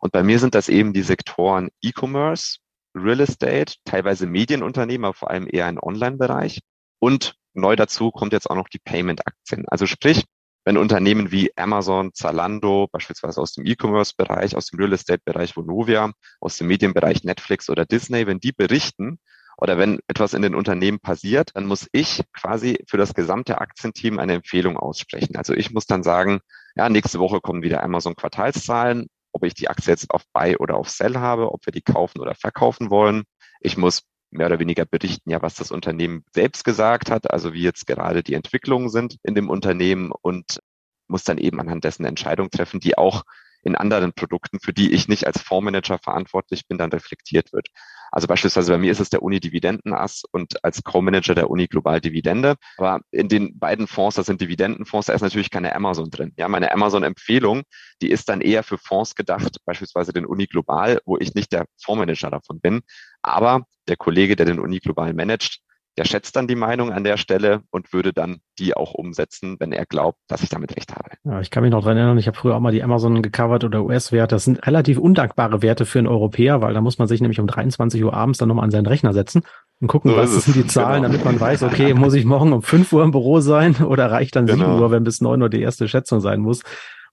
Und 0.00 0.12
bei 0.12 0.22
mir 0.22 0.38
sind 0.38 0.54
das 0.54 0.68
eben 0.68 0.92
die 0.92 1.02
Sektoren 1.02 1.70
E-Commerce, 1.82 2.58
Real 2.94 3.18
Estate, 3.20 3.74
teilweise 3.84 4.26
Medienunternehmen, 4.26 5.04
aber 5.04 5.14
vor 5.14 5.30
allem 5.30 5.48
eher 5.50 5.66
ein 5.66 5.80
Online-Bereich 5.80 6.60
und 7.00 7.34
neu 7.54 7.76
dazu 7.76 8.10
kommt 8.10 8.32
jetzt 8.32 8.48
auch 8.50 8.56
noch 8.56 8.68
die 8.68 8.78
Payment-Aktien. 8.78 9.64
Also 9.68 9.86
sprich, 9.86 10.24
wenn 10.64 10.76
Unternehmen 10.76 11.30
wie 11.32 11.50
Amazon, 11.56 12.12
Zalando, 12.12 12.88
beispielsweise 12.92 13.40
aus 13.40 13.52
dem 13.52 13.64
E-Commerce-Bereich, 13.66 14.56
aus 14.56 14.66
dem 14.66 14.78
Real 14.78 14.92
Estate-Bereich 14.92 15.56
Vonovia, 15.56 16.12
aus 16.40 16.58
dem 16.58 16.66
Medienbereich 16.66 17.24
Netflix 17.24 17.70
oder 17.70 17.86
Disney, 17.86 18.26
wenn 18.26 18.40
die 18.40 18.52
berichten 18.52 19.18
oder 19.56 19.78
wenn 19.78 20.00
etwas 20.06 20.34
in 20.34 20.42
den 20.42 20.54
Unternehmen 20.54 21.00
passiert, 21.00 21.50
dann 21.54 21.66
muss 21.66 21.88
ich 21.92 22.22
quasi 22.32 22.82
für 22.88 22.96
das 22.96 23.14
gesamte 23.14 23.60
Aktienteam 23.60 24.18
eine 24.18 24.34
Empfehlung 24.34 24.76
aussprechen. 24.76 25.36
Also 25.36 25.54
ich 25.54 25.70
muss 25.70 25.86
dann 25.86 26.02
sagen, 26.02 26.40
ja, 26.76 26.88
nächste 26.88 27.18
Woche 27.18 27.40
kommen 27.40 27.62
wieder 27.62 27.82
Amazon 27.82 28.14
Quartalszahlen, 28.14 29.08
ob 29.32 29.44
ich 29.44 29.54
die 29.54 29.68
Aktie 29.68 29.92
jetzt 29.92 30.10
auf 30.10 30.22
Buy 30.32 30.56
oder 30.56 30.76
auf 30.76 30.88
Sell 30.88 31.16
habe, 31.16 31.52
ob 31.52 31.64
wir 31.66 31.72
die 31.72 31.82
kaufen 31.82 32.20
oder 32.20 32.34
verkaufen 32.34 32.90
wollen. 32.90 33.24
Ich 33.60 33.76
muss 33.76 34.02
mehr 34.30 34.46
oder 34.46 34.58
weniger 34.60 34.84
berichten, 34.84 35.30
ja, 35.30 35.42
was 35.42 35.54
das 35.56 35.70
Unternehmen 35.70 36.24
selbst 36.32 36.64
gesagt 36.64 37.10
hat, 37.10 37.30
also 37.30 37.52
wie 37.52 37.62
jetzt 37.62 37.86
gerade 37.86 38.22
die 38.22 38.34
Entwicklungen 38.34 38.88
sind 38.88 39.16
in 39.22 39.34
dem 39.34 39.48
Unternehmen 39.48 40.12
und 40.22 40.60
muss 41.08 41.24
dann 41.24 41.38
eben 41.38 41.60
anhand 41.60 41.84
dessen 41.84 42.04
Entscheidungen 42.04 42.50
treffen, 42.50 42.80
die 42.80 42.96
auch 42.96 43.24
in 43.62 43.76
anderen 43.76 44.12
Produkten, 44.12 44.58
für 44.60 44.72
die 44.72 44.92
ich 44.92 45.08
nicht 45.08 45.26
als 45.26 45.42
Fondsmanager 45.42 45.98
verantwortlich 45.98 46.66
bin, 46.66 46.78
dann 46.78 46.90
reflektiert 46.90 47.52
wird. 47.52 47.68
Also 48.12 48.26
beispielsweise 48.26 48.72
bei 48.72 48.78
mir 48.78 48.90
ist 48.90 49.00
es 49.00 49.10
der 49.10 49.22
Uni 49.22 49.38
Dividendenass 49.38 50.22
und 50.32 50.64
als 50.64 50.82
Co-Manager 50.82 51.34
der 51.34 51.50
Uni 51.50 51.66
Global 51.66 52.00
Dividende. 52.00 52.56
Aber 52.76 53.00
in 53.10 53.28
den 53.28 53.58
beiden 53.58 53.86
Fonds, 53.86 54.16
das 54.16 54.26
sind 54.26 54.40
Dividendenfonds, 54.40 55.06
da 55.06 55.12
ist 55.12 55.20
natürlich 55.20 55.50
keine 55.50 55.74
Amazon 55.74 56.10
drin. 56.10 56.32
Ja, 56.36 56.48
meine 56.48 56.72
Amazon-Empfehlung, 56.72 57.62
die 58.02 58.10
ist 58.10 58.28
dann 58.28 58.40
eher 58.40 58.62
für 58.62 58.78
Fonds 58.78 59.14
gedacht, 59.14 59.58
beispielsweise 59.64 60.12
den 60.12 60.26
Uni 60.26 60.46
Global, 60.46 61.00
wo 61.04 61.18
ich 61.18 61.34
nicht 61.34 61.52
der 61.52 61.66
Fondsmanager 61.80 62.30
davon 62.30 62.60
bin. 62.60 62.80
Aber 63.22 63.62
der 63.88 63.96
Kollege, 63.96 64.36
der 64.36 64.46
den 64.46 64.60
Uni 64.60 64.78
Global 64.78 65.12
managt, 65.14 65.60
der 65.98 66.04
schätzt 66.04 66.36
dann 66.36 66.46
die 66.46 66.54
Meinung 66.54 66.92
an 66.92 67.04
der 67.04 67.16
Stelle 67.16 67.62
und 67.70 67.92
würde 67.92 68.12
dann 68.12 68.38
die 68.58 68.74
auch 68.74 68.94
umsetzen, 68.94 69.56
wenn 69.58 69.72
er 69.72 69.86
glaubt, 69.86 70.18
dass 70.28 70.42
ich 70.42 70.48
damit 70.48 70.76
recht 70.76 70.94
habe. 70.94 71.10
Ja, 71.24 71.40
ich 71.40 71.50
kann 71.50 71.62
mich 71.62 71.72
noch 71.72 71.82
dran 71.82 71.96
erinnern, 71.96 72.16
ich 72.16 72.26
habe 72.26 72.36
früher 72.36 72.56
auch 72.56 72.60
mal 72.60 72.72
die 72.72 72.82
Amazon 72.82 73.22
gecovert 73.22 73.64
oder 73.64 73.82
US-Werte. 73.82 74.36
Das 74.36 74.44
sind 74.44 74.66
relativ 74.66 74.98
undankbare 74.98 75.62
Werte 75.62 75.84
für 75.84 75.98
einen 75.98 76.08
Europäer, 76.08 76.62
weil 76.62 76.74
da 76.74 76.80
muss 76.80 76.98
man 76.98 77.08
sich 77.08 77.20
nämlich 77.20 77.40
um 77.40 77.46
23 77.46 78.02
Uhr 78.02 78.14
abends 78.14 78.38
dann 78.38 78.48
nochmal 78.48 78.64
an 78.64 78.70
seinen 78.70 78.86
Rechner 78.86 79.12
setzen 79.12 79.42
und 79.80 79.88
gucken, 79.88 80.12
so 80.12 80.16
was 80.16 80.44
sind 80.44 80.56
die 80.56 80.66
Zahlen, 80.66 81.02
genau. 81.02 81.08
damit 81.08 81.24
man 81.24 81.40
weiß, 81.40 81.62
okay, 81.64 81.92
muss 81.92 82.14
ich 82.14 82.24
morgen 82.24 82.52
um 82.52 82.62
5 82.62 82.92
Uhr 82.92 83.02
im 83.02 83.10
Büro 83.10 83.40
sein 83.40 83.76
oder 83.82 84.10
reicht 84.10 84.36
dann 84.36 84.46
genau. 84.46 84.72
7 84.72 84.80
Uhr, 84.80 84.90
wenn 84.90 85.04
bis 85.04 85.20
9 85.20 85.42
Uhr 85.42 85.48
die 85.50 85.60
erste 85.60 85.88
Schätzung 85.88 86.20
sein 86.20 86.40
muss. 86.40 86.62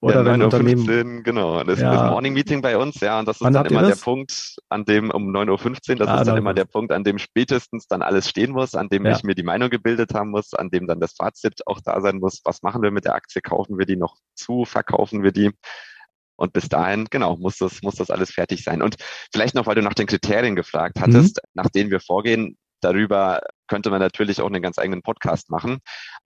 Oder 0.00 0.16
ja, 0.16 0.24
wenn 0.24 0.42
Unternehmen. 0.42 0.84
15, 0.84 1.22
genau. 1.24 1.62
Das 1.64 1.80
ja. 1.80 1.92
ist 1.92 2.00
das 2.00 2.10
Morning 2.10 2.32
Meeting 2.32 2.62
bei 2.62 2.76
uns, 2.78 3.00
ja. 3.00 3.18
Und 3.18 3.26
das 3.26 3.36
ist 3.36 3.42
Wann 3.42 3.52
dann 3.52 3.66
immer 3.66 3.82
der 3.82 3.96
Punkt, 3.96 4.56
an 4.68 4.84
dem 4.84 5.10
um 5.10 5.30
9.15 5.34 5.90
Uhr, 5.90 5.96
das 5.96 6.08
ah, 6.08 6.20
ist 6.20 6.26
dann 6.28 6.36
immer 6.36 6.54
der 6.54 6.66
Punkt, 6.66 6.92
an 6.92 7.02
dem 7.02 7.18
spätestens 7.18 7.88
dann 7.88 8.02
alles 8.02 8.28
stehen 8.28 8.52
muss, 8.52 8.74
an 8.74 8.88
dem 8.88 9.04
ja. 9.04 9.16
ich 9.16 9.24
mir 9.24 9.34
die 9.34 9.42
Meinung 9.42 9.70
gebildet 9.70 10.14
haben 10.14 10.30
muss, 10.30 10.54
an 10.54 10.70
dem 10.70 10.86
dann 10.86 11.00
das 11.00 11.14
Fazit 11.14 11.66
auch 11.66 11.80
da 11.80 12.00
sein 12.00 12.18
muss. 12.18 12.40
Was 12.44 12.62
machen 12.62 12.82
wir 12.82 12.92
mit 12.92 13.06
der 13.06 13.14
Aktie? 13.14 13.42
Kaufen 13.42 13.78
wir 13.78 13.86
die 13.86 13.96
noch 13.96 14.16
zu? 14.34 14.64
Verkaufen 14.64 15.22
wir 15.24 15.32
die? 15.32 15.50
Und 16.36 16.52
bis 16.52 16.68
dahin, 16.68 17.06
genau, 17.10 17.36
muss 17.36 17.58
das, 17.58 17.82
muss 17.82 17.96
das 17.96 18.10
alles 18.10 18.30
fertig 18.30 18.62
sein. 18.62 18.80
Und 18.80 18.96
vielleicht 19.32 19.56
noch, 19.56 19.66
weil 19.66 19.74
du 19.74 19.82
nach 19.82 19.94
den 19.94 20.06
Kriterien 20.06 20.54
gefragt 20.54 21.00
hattest, 21.00 21.38
mhm. 21.38 21.50
nach 21.54 21.68
denen 21.70 21.90
wir 21.90 21.98
vorgehen, 21.98 22.56
darüber 22.80 23.40
könnte 23.66 23.90
man 23.90 23.98
natürlich 23.98 24.40
auch 24.40 24.46
einen 24.46 24.62
ganz 24.62 24.78
eigenen 24.78 25.02
Podcast 25.02 25.50
machen. 25.50 25.78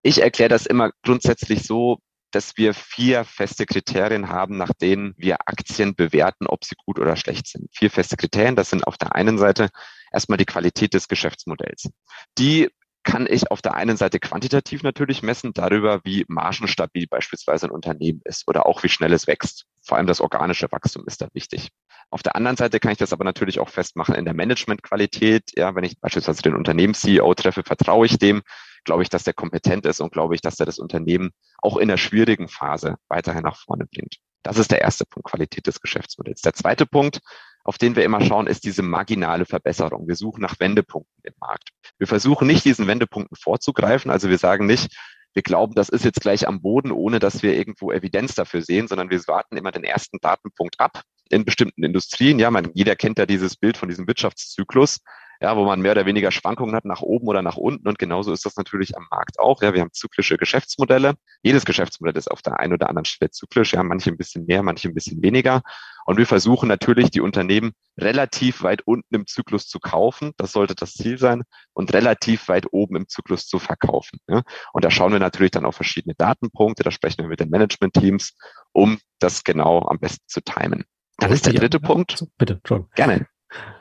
Ich 0.02 0.20
erkläre 0.20 0.50
das 0.50 0.66
immer 0.66 0.90
grundsätzlich 1.02 1.62
so, 1.62 1.98
dass 2.34 2.56
wir 2.56 2.74
vier 2.74 3.24
feste 3.24 3.66
Kriterien 3.66 4.28
haben, 4.28 4.56
nach 4.56 4.72
denen 4.72 5.14
wir 5.16 5.36
Aktien 5.46 5.94
bewerten, 5.94 6.46
ob 6.46 6.64
sie 6.64 6.74
gut 6.84 6.98
oder 6.98 7.16
schlecht 7.16 7.46
sind. 7.46 7.68
Vier 7.72 7.90
feste 7.90 8.16
Kriterien, 8.16 8.56
das 8.56 8.70
sind 8.70 8.86
auf 8.86 8.96
der 8.98 9.14
einen 9.14 9.38
Seite 9.38 9.68
erstmal 10.12 10.38
die 10.38 10.44
Qualität 10.44 10.94
des 10.94 11.08
Geschäftsmodells. 11.08 11.90
Die 12.38 12.70
kann 13.04 13.26
ich 13.28 13.50
auf 13.50 13.62
der 13.62 13.74
einen 13.74 13.96
Seite 13.96 14.20
quantitativ 14.20 14.82
natürlich 14.82 15.22
messen, 15.22 15.52
darüber, 15.52 16.00
wie 16.04 16.24
margenstabil 16.28 17.06
beispielsweise 17.08 17.66
ein 17.66 17.72
Unternehmen 17.72 18.20
ist 18.24 18.46
oder 18.46 18.66
auch 18.66 18.82
wie 18.82 18.88
schnell 18.88 19.12
es 19.12 19.26
wächst. 19.26 19.66
Vor 19.84 19.98
allem 19.98 20.06
das 20.06 20.20
organische 20.20 20.70
Wachstum 20.70 21.04
ist 21.06 21.20
da 21.20 21.28
wichtig. 21.32 21.70
Auf 22.10 22.22
der 22.22 22.36
anderen 22.36 22.56
Seite 22.56 22.78
kann 22.78 22.92
ich 22.92 22.98
das 22.98 23.12
aber 23.12 23.24
natürlich 23.24 23.58
auch 23.58 23.68
festmachen 23.68 24.14
in 24.14 24.24
der 24.24 24.34
Managementqualität. 24.34 25.50
Ja, 25.56 25.74
wenn 25.74 25.84
ich 25.84 25.98
beispielsweise 26.00 26.42
den 26.42 26.54
Unternehmens-CEO 26.54 27.34
treffe, 27.34 27.62
vertraue 27.64 28.06
ich 28.06 28.18
dem, 28.18 28.42
glaube 28.84 29.02
ich, 29.02 29.08
dass 29.08 29.24
der 29.24 29.34
kompetent 29.34 29.86
ist 29.86 30.00
und 30.00 30.12
glaube 30.12 30.34
ich, 30.34 30.40
dass 30.40 30.60
er 30.60 30.66
das 30.66 30.78
Unternehmen 30.78 31.30
auch 31.58 31.76
in 31.76 31.88
der 31.88 31.96
schwierigen 31.96 32.48
Phase 32.48 32.96
weiterhin 33.08 33.42
nach 33.42 33.56
vorne 33.56 33.86
bringt. 33.86 34.16
Das 34.42 34.58
ist 34.58 34.72
der 34.72 34.80
erste 34.80 35.04
Punkt, 35.06 35.30
Qualität 35.30 35.66
des 35.66 35.80
Geschäftsmodells. 35.80 36.40
Der 36.42 36.52
zweite 36.52 36.84
Punkt, 36.84 37.20
auf 37.64 37.78
den 37.78 37.96
wir 37.96 38.04
immer 38.04 38.20
schauen, 38.20 38.46
ist 38.46 38.64
diese 38.64 38.82
marginale 38.82 39.44
Verbesserung. 39.44 40.08
Wir 40.08 40.16
suchen 40.16 40.42
nach 40.42 40.58
Wendepunkten 40.58 41.22
im 41.22 41.34
Markt. 41.40 41.70
Wir 41.98 42.06
versuchen 42.06 42.46
nicht, 42.46 42.64
diesen 42.64 42.86
Wendepunkten 42.86 43.36
vorzugreifen. 43.36 44.10
Also 44.10 44.28
wir 44.28 44.38
sagen 44.38 44.66
nicht, 44.66 44.96
wir 45.34 45.42
glauben, 45.42 45.74
das 45.74 45.88
ist 45.88 46.04
jetzt 46.04 46.20
gleich 46.20 46.46
am 46.46 46.60
Boden, 46.60 46.92
ohne 46.92 47.18
dass 47.18 47.42
wir 47.42 47.54
irgendwo 47.54 47.92
Evidenz 47.92 48.34
dafür 48.34 48.62
sehen, 48.62 48.88
sondern 48.88 49.10
wir 49.10 49.20
warten 49.26 49.56
immer 49.56 49.70
den 49.70 49.84
ersten 49.84 50.18
Datenpunkt 50.20 50.78
ab 50.78 51.02
in 51.30 51.44
bestimmten 51.44 51.84
Industrien. 51.84 52.38
Ja, 52.38 52.50
man, 52.50 52.70
jeder 52.74 52.96
kennt 52.96 53.18
ja 53.18 53.26
dieses 53.26 53.56
Bild 53.56 53.76
von 53.76 53.88
diesem 53.88 54.06
Wirtschaftszyklus 54.06 54.98
ja, 55.42 55.56
wo 55.56 55.64
man 55.64 55.80
mehr 55.80 55.90
oder 55.90 56.06
weniger 56.06 56.30
Schwankungen 56.30 56.76
hat 56.76 56.84
nach 56.84 57.02
oben 57.02 57.26
oder 57.26 57.42
nach 57.42 57.56
unten. 57.56 57.88
Und 57.88 57.98
genauso 57.98 58.32
ist 58.32 58.46
das 58.46 58.56
natürlich 58.56 58.96
am 58.96 59.08
Markt 59.10 59.40
auch. 59.40 59.60
Ja, 59.60 59.74
wir 59.74 59.80
haben 59.80 59.92
zyklische 59.92 60.38
Geschäftsmodelle. 60.38 61.14
Jedes 61.42 61.64
Geschäftsmodell 61.64 62.16
ist 62.16 62.30
auf 62.30 62.42
der 62.42 62.60
einen 62.60 62.74
oder 62.74 62.88
anderen 62.88 63.06
Stelle 63.06 63.32
zyklisch. 63.32 63.72
Ja, 63.72 63.82
manche 63.82 64.10
ein 64.10 64.16
bisschen 64.16 64.46
mehr, 64.46 64.62
manche 64.62 64.88
ein 64.88 64.94
bisschen 64.94 65.20
weniger. 65.20 65.62
Und 66.06 66.16
wir 66.16 66.26
versuchen 66.26 66.68
natürlich, 66.68 67.10
die 67.10 67.20
Unternehmen 67.20 67.72
relativ 67.98 68.62
weit 68.62 68.82
unten 68.82 69.12
im 69.12 69.26
Zyklus 69.26 69.66
zu 69.66 69.80
kaufen. 69.80 70.30
Das 70.36 70.52
sollte 70.52 70.76
das 70.76 70.94
Ziel 70.94 71.18
sein. 71.18 71.42
Und 71.72 71.92
relativ 71.92 72.46
weit 72.46 72.66
oben 72.70 72.94
im 72.94 73.08
Zyklus 73.08 73.48
zu 73.48 73.58
verkaufen. 73.58 74.20
Ja. 74.28 74.42
Und 74.72 74.84
da 74.84 74.92
schauen 74.92 75.10
wir 75.10 75.18
natürlich 75.18 75.50
dann 75.50 75.64
auf 75.64 75.74
verschiedene 75.74 76.14
Datenpunkte. 76.14 76.84
Da 76.84 76.92
sprechen 76.92 77.18
wir 77.18 77.28
mit 77.28 77.40
den 77.40 77.50
Management-Teams, 77.50 78.36
um 78.70 78.98
das 79.18 79.42
genau 79.42 79.88
am 79.88 79.98
besten 79.98 80.24
zu 80.28 80.40
timen. 80.40 80.84
Dann 81.18 81.32
ist 81.32 81.46
der 81.46 81.52
dritte 81.52 81.80
ja, 81.82 81.86
Punkt. 81.86 82.24
Bitte, 82.38 82.60
John. 82.64 82.88
Gerne. 82.94 83.26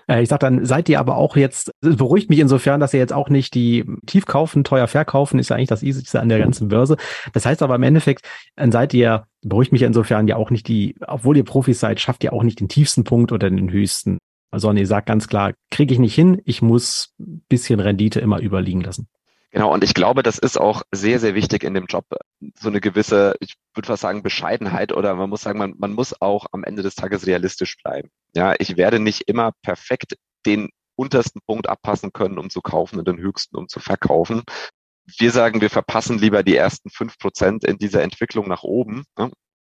Äh, 0.08 0.22
ich 0.22 0.30
sag 0.30 0.40
dann, 0.40 0.66
seid 0.66 0.90
ihr 0.90 1.00
aber 1.00 1.18
auch 1.18 1.36
jetzt, 1.36 1.72
es 1.82 1.96
beruhigt 1.96 2.30
mich 2.30 2.40
insofern, 2.40 2.80
dass 2.80 2.94
ihr 2.94 3.00
jetzt 3.00 3.14
auch 3.14 3.30
nicht 3.30 3.54
die 3.54 3.86
tief 4.06 4.26
kaufen, 4.26 4.64
teuer 4.64 4.88
verkaufen, 4.88 5.40
ist 5.40 5.50
ja 5.50 5.56
eigentlich 5.56 5.70
das 5.70 5.84
Easyste 5.84 6.20
an 6.20 6.30
der 6.30 6.40
ganzen 6.40 6.68
Börse. 6.68 6.98
Das 7.34 7.46
heißt 7.46 7.62
aber 7.62 7.76
im 7.76 7.84
Endeffekt, 7.84 8.28
seid 8.58 8.94
ihr, 8.94 9.26
beruhigt 9.42 9.72
mich 9.72 9.82
insofern 9.84 10.28
ja 10.28 10.36
auch 10.36 10.50
nicht 10.50 10.68
die, 10.68 10.96
obwohl 11.08 11.38
ihr 11.38 11.46
Profis 11.46 11.80
seid, 11.80 12.00
schafft 12.00 12.24
ihr 12.24 12.34
auch 12.34 12.44
nicht 12.44 12.60
den 12.60 12.70
tiefsten 12.70 13.04
Punkt 13.04 13.32
oder 13.32 13.50
den 13.50 13.72
höchsten. 13.72 14.18
Sondern 14.54 14.78
ihr 14.78 14.88
sagt 14.88 15.08
ganz 15.08 15.30
klar, 15.30 15.54
kriege 15.70 15.94
ich 15.94 16.00
nicht 16.00 16.14
hin, 16.14 16.42
ich 16.44 16.62
muss 16.62 17.14
bisschen 17.18 17.80
Rendite 17.80 18.20
immer 18.20 18.42
überliegen 18.42 18.82
lassen. 18.82 19.08
Genau, 19.52 19.74
und 19.74 19.84
ich 19.84 19.94
glaube, 19.94 20.24
das 20.24 20.38
ist 20.38 20.58
auch 20.58 20.82
sehr, 20.92 21.20
sehr 21.20 21.36
wichtig 21.36 21.64
in 21.64 21.74
dem 21.74 21.86
Job. 21.86 22.06
So 22.58 22.70
eine 22.70 22.80
gewisse, 22.80 23.36
ich 23.42 23.56
würde 23.76 23.88
fast 23.88 24.02
sagen, 24.02 24.24
Bescheidenheit 24.24 24.94
oder 24.94 25.14
man 25.16 25.30
muss 25.30 25.42
sagen, 25.42 25.60
man, 25.60 25.74
man 25.78 25.92
muss 25.92 26.20
auch 26.22 26.46
am 26.54 26.64
Ende 26.64 26.84
des 26.84 26.96
Tages 26.96 27.28
realistisch 27.28 27.76
bleiben. 27.84 28.10
Ja, 28.34 28.56
ich 28.60 28.78
werde 28.78 29.00
nicht 29.00 29.24
immer 29.28 29.52
perfekt 29.62 30.16
den 30.46 30.70
untersten 30.96 31.42
Punkt 31.46 31.68
abpassen 31.68 32.14
können, 32.14 32.38
um 32.38 32.50
zu 32.50 32.62
kaufen 32.62 32.98
und 32.98 33.08
den 33.08 33.18
höchsten, 33.20 33.58
um 33.58 33.68
zu 33.68 33.82
verkaufen. 33.82 34.44
Wir 35.18 35.32
sagen, 35.32 35.60
wir 35.60 35.70
verpassen 35.70 36.18
lieber 36.18 36.44
die 36.44 36.56
ersten 36.56 36.90
fünf 36.90 37.18
Prozent 37.18 37.66
in 37.66 37.78
dieser 37.78 38.04
Entwicklung 38.04 38.48
nach 38.48 38.64
oben, 38.64 39.04
ne, 39.18 39.32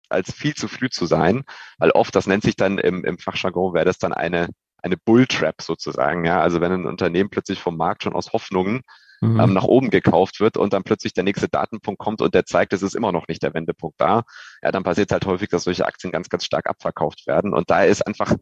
als 0.08 0.32
viel 0.32 0.54
zu 0.54 0.66
früh 0.66 0.88
zu 0.88 1.06
sein, 1.06 1.44
weil 1.78 1.90
oft, 1.92 2.14
das 2.16 2.26
nennt 2.26 2.42
sich 2.42 2.56
dann 2.56 2.78
im, 2.78 3.04
im 3.04 3.18
Fachjargon, 3.18 3.74
wäre 3.74 3.84
das 3.84 3.98
dann 3.98 4.12
eine, 4.12 4.48
eine 4.82 4.96
Bulltrap 4.96 5.62
sozusagen. 5.62 6.24
Ja, 6.24 6.40
also 6.40 6.60
wenn 6.60 6.72
ein 6.72 6.86
Unternehmen 6.86 7.30
plötzlich 7.30 7.60
vom 7.60 7.76
Markt 7.76 8.02
schon 8.02 8.14
aus 8.14 8.32
Hoffnungen 8.32 8.82
mhm. 9.20 9.40
ähm, 9.40 9.52
nach 9.52 9.64
oben 9.64 9.90
gekauft 9.90 10.40
wird 10.40 10.56
und 10.56 10.72
dann 10.72 10.82
plötzlich 10.84 11.14
der 11.14 11.24
nächste 11.24 11.48
Datenpunkt 11.48 11.98
kommt 11.98 12.20
und 12.20 12.34
der 12.34 12.46
zeigt, 12.46 12.72
es 12.72 12.82
ist 12.82 12.94
immer 12.94 13.12
noch 13.12 13.28
nicht 13.28 13.42
der 13.42 13.54
Wendepunkt 13.54 14.00
da, 14.00 14.22
ja, 14.62 14.72
dann 14.72 14.82
passiert 14.82 15.12
halt 15.12 15.26
häufig, 15.26 15.48
dass 15.48 15.64
solche 15.64 15.86
Aktien 15.86 16.12
ganz, 16.12 16.28
ganz 16.28 16.44
stark 16.44 16.68
abverkauft 16.68 17.26
werden. 17.26 17.52
Und 17.54 17.70
da 17.70 17.84
ist 17.84 18.06
einfach 18.06 18.34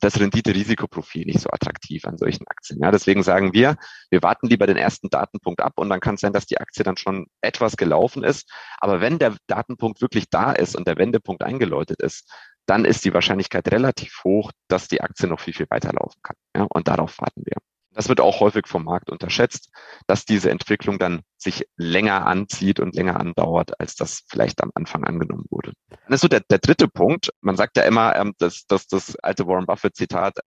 das 0.00 0.20
Rendite-Risikoprofil 0.20 1.24
nicht 1.24 1.40
so 1.40 1.48
attraktiv 1.50 2.04
an 2.04 2.18
solchen 2.18 2.46
Aktien. 2.46 2.78
Ja, 2.82 2.90
deswegen 2.90 3.22
sagen 3.22 3.54
wir, 3.54 3.76
wir 4.10 4.22
warten 4.22 4.48
lieber 4.48 4.66
den 4.66 4.76
ersten 4.76 5.08
Datenpunkt 5.08 5.60
ab 5.60 5.72
und 5.76 5.88
dann 5.88 6.00
kann 6.00 6.16
es 6.16 6.20
sein, 6.20 6.32
dass 6.32 6.46
die 6.46 6.58
Aktie 6.58 6.84
dann 6.84 6.96
schon 6.96 7.26
etwas 7.40 7.76
gelaufen 7.76 8.22
ist. 8.22 8.50
Aber 8.78 9.00
wenn 9.00 9.18
der 9.18 9.36
Datenpunkt 9.46 10.02
wirklich 10.02 10.28
da 10.28 10.52
ist 10.52 10.76
und 10.76 10.86
der 10.86 10.98
Wendepunkt 10.98 11.42
eingeläutet 11.42 12.02
ist, 12.02 12.30
dann 12.66 12.84
ist 12.84 13.04
die 13.04 13.14
Wahrscheinlichkeit 13.14 13.70
relativ 13.70 14.20
hoch, 14.24 14.50
dass 14.68 14.88
die 14.88 15.00
Aktie 15.00 15.28
noch 15.28 15.40
viel, 15.40 15.54
viel 15.54 15.66
weiterlaufen 15.70 16.20
kann. 16.22 16.36
Ja, 16.56 16.66
und 16.70 16.88
darauf 16.88 17.18
warten 17.20 17.42
wir. 17.44 17.56
Das 17.94 18.08
wird 18.08 18.20
auch 18.20 18.40
häufig 18.40 18.66
vom 18.66 18.84
Markt 18.84 19.10
unterschätzt, 19.10 19.70
dass 20.06 20.24
diese 20.24 20.50
Entwicklung 20.50 20.98
dann 20.98 21.22
sich 21.36 21.66
länger 21.76 22.26
anzieht 22.26 22.80
und 22.80 22.94
länger 22.94 23.18
andauert, 23.18 23.78
als 23.80 23.94
das 23.94 24.24
vielleicht 24.28 24.62
am 24.62 24.70
Anfang 24.74 25.04
angenommen 25.04 25.44
wurde. 25.50 25.72
Das 26.08 26.16
ist 26.16 26.20
so 26.22 26.28
der, 26.28 26.40
der 26.40 26.58
dritte 26.58 26.88
Punkt. 26.88 27.30
Man 27.40 27.56
sagt 27.56 27.76
ja 27.76 27.84
immer, 27.84 28.16
ähm, 28.16 28.34
dass, 28.38 28.66
dass 28.66 28.86
das 28.86 29.16
alte 29.16 29.46
Warren 29.46 29.66
Buffett 29.66 29.96
Zitat, 29.96 30.38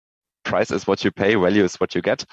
Price 0.43 0.71
is 0.71 0.87
what 0.87 1.01
you 1.01 1.11
pay, 1.11 1.39
value 1.39 1.63
is 1.63 1.79
what 1.79 1.93
you 1.93 2.01
get. 2.01 2.25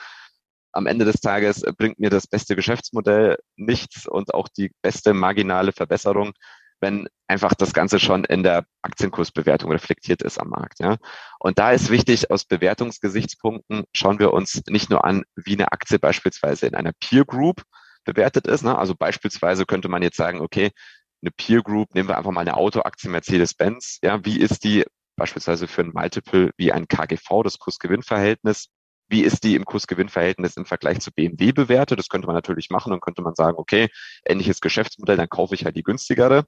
Am 0.73 0.87
Ende 0.87 1.05
des 1.05 1.21
Tages 1.21 1.63
bringt 1.79 2.01
mir 2.01 2.11
das 2.11 2.27
beste 2.27 2.57
Geschäftsmodell 2.57 3.39
nichts 3.55 4.09
und 4.09 4.35
auch 4.35 4.49
die 4.49 4.73
beste 4.83 5.15
marginale 5.15 5.73
Verbesserung, 5.73 6.33
wenn 6.85 7.09
einfach 7.29 7.55
das 7.55 7.73
Ganze 7.73 7.99
schon 7.99 8.25
in 8.25 8.43
der 8.43 8.67
Aktienkursbewertung 8.83 9.73
reflektiert 9.73 10.21
ist 10.21 10.39
am 10.39 10.51
Markt. 10.51 10.81
Ja. 10.81 10.99
Und 11.39 11.59
da 11.59 11.73
ist 11.73 11.89
wichtig, 11.89 12.31
aus 12.31 12.45
Bewertungsgesichtspunkten 12.45 13.85
schauen 13.95 14.19
wir 14.19 14.35
uns 14.35 14.63
nicht 14.69 14.91
nur 14.91 15.07
an, 15.07 15.25
wie 15.35 15.55
eine 15.55 15.73
Aktie 15.73 15.99
beispielsweise 15.99 16.67
in 16.67 16.75
einer 16.75 16.93
Peer 17.01 17.25
Group 17.25 17.63
bewertet 18.05 18.47
ist. 18.47 18.65
Ne? 18.65 18.77
Also 18.77 18.95
beispielsweise 18.95 19.65
könnte 19.65 19.89
man 19.89 20.03
jetzt 20.03 20.19
sagen, 20.19 20.43
okay, 20.43 20.73
eine 21.23 21.31
Peer 21.31 21.63
Group, 21.63 21.95
nehmen 21.95 22.11
wir 22.11 22.19
einfach 22.19 22.33
mal 22.33 22.43
eine 22.43 22.59
Autoaktie 22.59 23.09
Mercedes-Benz. 23.09 24.01
Ja, 24.03 24.23
wie 24.27 24.39
ist 24.39 24.63
die 24.63 24.85
beispielsweise 25.17 25.67
für 25.67 25.81
ein 25.81 25.93
Multiple 25.95 26.51
wie 26.59 26.71
ein 26.71 26.87
KGV, 26.87 27.43
das 27.45 27.59
Kursgewinnverhältnis? 27.59 28.69
Wie 29.09 29.23
ist 29.23 29.45
die 29.45 29.55
im 29.55 29.65
Kursgewinnverhältnis 29.65 30.57
im 30.57 30.67
Vergleich 30.67 31.01
zu 31.01 31.13
BMW 31.13 31.53
bewertet? 31.53 31.99
Das 31.99 32.09
könnte 32.09 32.27
man 32.27 32.35
natürlich 32.35 32.69
machen 32.69 32.93
und 32.93 33.01
könnte 33.01 33.23
man 33.23 33.35
sagen, 33.35 33.57
okay, 33.59 33.89
ähnliches 34.27 34.61
Geschäftsmodell, 34.61 35.17
dann 35.17 35.29
kaufe 35.29 35.55
ich 35.55 35.65
halt 35.65 35.77
die 35.77 35.83
günstigere 35.83 36.45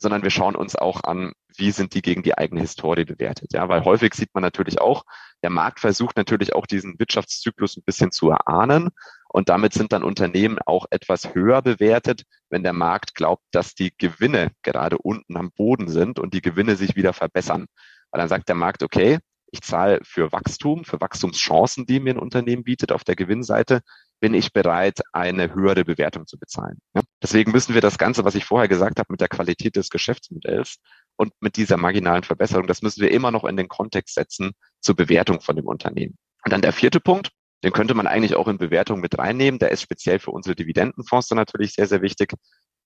sondern 0.00 0.22
wir 0.22 0.30
schauen 0.30 0.56
uns 0.56 0.76
auch 0.76 1.04
an, 1.04 1.32
wie 1.56 1.70
sind 1.70 1.94
die 1.94 2.02
gegen 2.02 2.22
die 2.22 2.36
eigene 2.36 2.60
Historie 2.60 3.04
bewertet. 3.04 3.52
Ja, 3.52 3.68
weil 3.68 3.84
häufig 3.84 4.14
sieht 4.14 4.30
man 4.32 4.42
natürlich 4.42 4.80
auch, 4.80 5.04
der 5.42 5.50
Markt 5.50 5.80
versucht 5.80 6.16
natürlich 6.16 6.54
auch 6.54 6.66
diesen 6.66 6.98
Wirtschaftszyklus 6.98 7.76
ein 7.76 7.82
bisschen 7.84 8.10
zu 8.10 8.30
erahnen. 8.30 8.88
Und 9.28 9.48
damit 9.48 9.74
sind 9.74 9.92
dann 9.92 10.02
Unternehmen 10.02 10.58
auch 10.64 10.86
etwas 10.90 11.34
höher 11.34 11.62
bewertet, 11.62 12.24
wenn 12.48 12.62
der 12.62 12.72
Markt 12.72 13.14
glaubt, 13.14 13.44
dass 13.52 13.74
die 13.74 13.92
Gewinne 13.96 14.50
gerade 14.62 14.98
unten 14.98 15.36
am 15.36 15.52
Boden 15.52 15.88
sind 15.88 16.18
und 16.18 16.34
die 16.34 16.42
Gewinne 16.42 16.76
sich 16.76 16.96
wieder 16.96 17.12
verbessern. 17.12 17.66
Weil 18.10 18.20
dann 18.20 18.28
sagt 18.28 18.48
der 18.48 18.56
Markt, 18.56 18.82
okay, 18.82 19.18
ich 19.52 19.62
zahle 19.62 20.00
für 20.02 20.32
Wachstum, 20.32 20.84
für 20.84 21.00
Wachstumschancen, 21.00 21.86
die 21.86 22.00
mir 22.00 22.14
ein 22.14 22.18
Unternehmen 22.18 22.64
bietet 22.64 22.92
auf 22.92 23.04
der 23.04 23.16
Gewinnseite, 23.16 23.82
bin 24.20 24.34
ich 24.34 24.52
bereit, 24.52 25.00
eine 25.12 25.54
höhere 25.54 25.84
Bewertung 25.84 26.26
zu 26.26 26.38
bezahlen. 26.38 26.78
Ja? 26.94 27.02
Deswegen 27.22 27.52
müssen 27.52 27.74
wir 27.74 27.80
das 27.80 27.98
Ganze, 27.98 28.24
was 28.24 28.34
ich 28.34 28.44
vorher 28.44 28.68
gesagt 28.68 28.98
habe, 28.98 29.12
mit 29.12 29.20
der 29.20 29.28
Qualität 29.28 29.76
des 29.76 29.90
Geschäftsmodells 29.90 30.78
und 31.16 31.32
mit 31.40 31.56
dieser 31.56 31.76
marginalen 31.76 32.22
Verbesserung, 32.22 32.66
das 32.66 32.82
müssen 32.82 33.02
wir 33.02 33.10
immer 33.10 33.30
noch 33.30 33.44
in 33.44 33.56
den 33.56 33.68
Kontext 33.68 34.14
setzen 34.14 34.52
zur 34.80 34.96
Bewertung 34.96 35.40
von 35.40 35.56
dem 35.56 35.66
Unternehmen. 35.66 36.16
Und 36.44 36.52
dann 36.52 36.62
der 36.62 36.72
vierte 36.72 37.00
Punkt, 37.00 37.30
den 37.62 37.72
könnte 37.72 37.94
man 37.94 38.06
eigentlich 38.06 38.36
auch 38.36 38.48
in 38.48 38.56
Bewertung 38.56 39.00
mit 39.00 39.18
reinnehmen. 39.18 39.58
Der 39.58 39.70
ist 39.70 39.82
speziell 39.82 40.18
für 40.18 40.30
unsere 40.30 40.56
Dividendenfonds 40.56 41.28
dann 41.28 41.36
natürlich 41.36 41.74
sehr, 41.74 41.86
sehr 41.86 42.00
wichtig, 42.00 42.32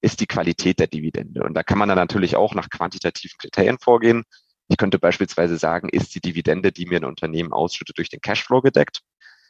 ist 0.01 0.21
die 0.21 0.27
Qualität 0.27 0.81
der 0.81 0.89
Dividende. 0.89 1.45
Und 1.45 1.55
da 1.55 1.63
kann 1.63 1.79
man 1.79 1.89
dann 1.89 1.99
natürlich 1.99 2.35
auch 2.37 2.55
nach 2.55 2.69
quantitativen 2.69 3.39
Kriterien 3.39 3.79
vorgehen. 3.79 4.25
Ich 4.69 4.77
könnte 4.77 4.99
beispielsweise 4.99 5.57
sagen, 5.57 5.89
ist 5.89 6.15
die 6.15 6.21
Dividende, 6.21 6.73
die 6.73 6.87
mir 6.87 6.99
ein 6.99 7.05
Unternehmen 7.05 7.53
ausschüttet, 7.53 7.99
durch 7.99 8.09
den 8.09 8.21
Cashflow 8.21 8.63
gedeckt? 8.63 9.01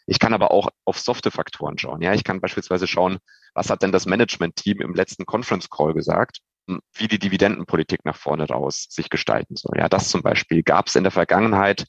Ich 0.06 0.18
kann 0.18 0.34
aber 0.34 0.50
auch 0.50 0.68
auf 0.84 0.98
softe 0.98 1.30
Faktoren 1.30 1.78
schauen. 1.78 2.02
Ja, 2.02 2.12
ich 2.12 2.24
kann 2.24 2.40
beispielsweise 2.40 2.86
schauen, 2.86 3.18
was 3.54 3.70
hat 3.70 3.82
denn 3.82 3.92
das 3.92 4.06
Management-Team 4.06 4.80
im 4.80 4.94
letzten 4.94 5.26
Conference 5.26 5.70
Call 5.70 5.94
gesagt, 5.94 6.40
hm, 6.68 6.80
wie 6.94 7.08
die 7.08 7.18
Dividendenpolitik 7.18 8.04
nach 8.04 8.16
vorne 8.16 8.46
raus 8.46 8.86
sich 8.90 9.10
gestalten 9.10 9.56
soll. 9.56 9.78
Ja, 9.78 9.88
das 9.88 10.08
zum 10.10 10.22
Beispiel 10.22 10.62
gab 10.62 10.88
es 10.88 10.96
in 10.96 11.04
der 11.04 11.12
Vergangenheit 11.12 11.86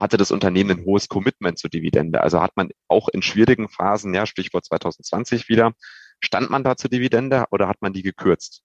hatte 0.00 0.16
das 0.16 0.30
Unternehmen 0.30 0.70
ein 0.70 0.84
hohes 0.84 1.08
Commitment 1.08 1.58
zur 1.58 1.70
Dividende. 1.70 2.22
Also 2.22 2.40
hat 2.40 2.56
man 2.56 2.70
auch 2.88 3.08
in 3.08 3.22
schwierigen 3.22 3.68
Phasen, 3.68 4.14
ja, 4.14 4.26
Stichwort 4.26 4.64
2020 4.64 5.48
wieder, 5.48 5.72
stand 6.20 6.50
man 6.50 6.64
da 6.64 6.76
zur 6.76 6.90
Dividende 6.90 7.44
oder 7.50 7.68
hat 7.68 7.82
man 7.82 7.92
die 7.92 8.02
gekürzt? 8.02 8.62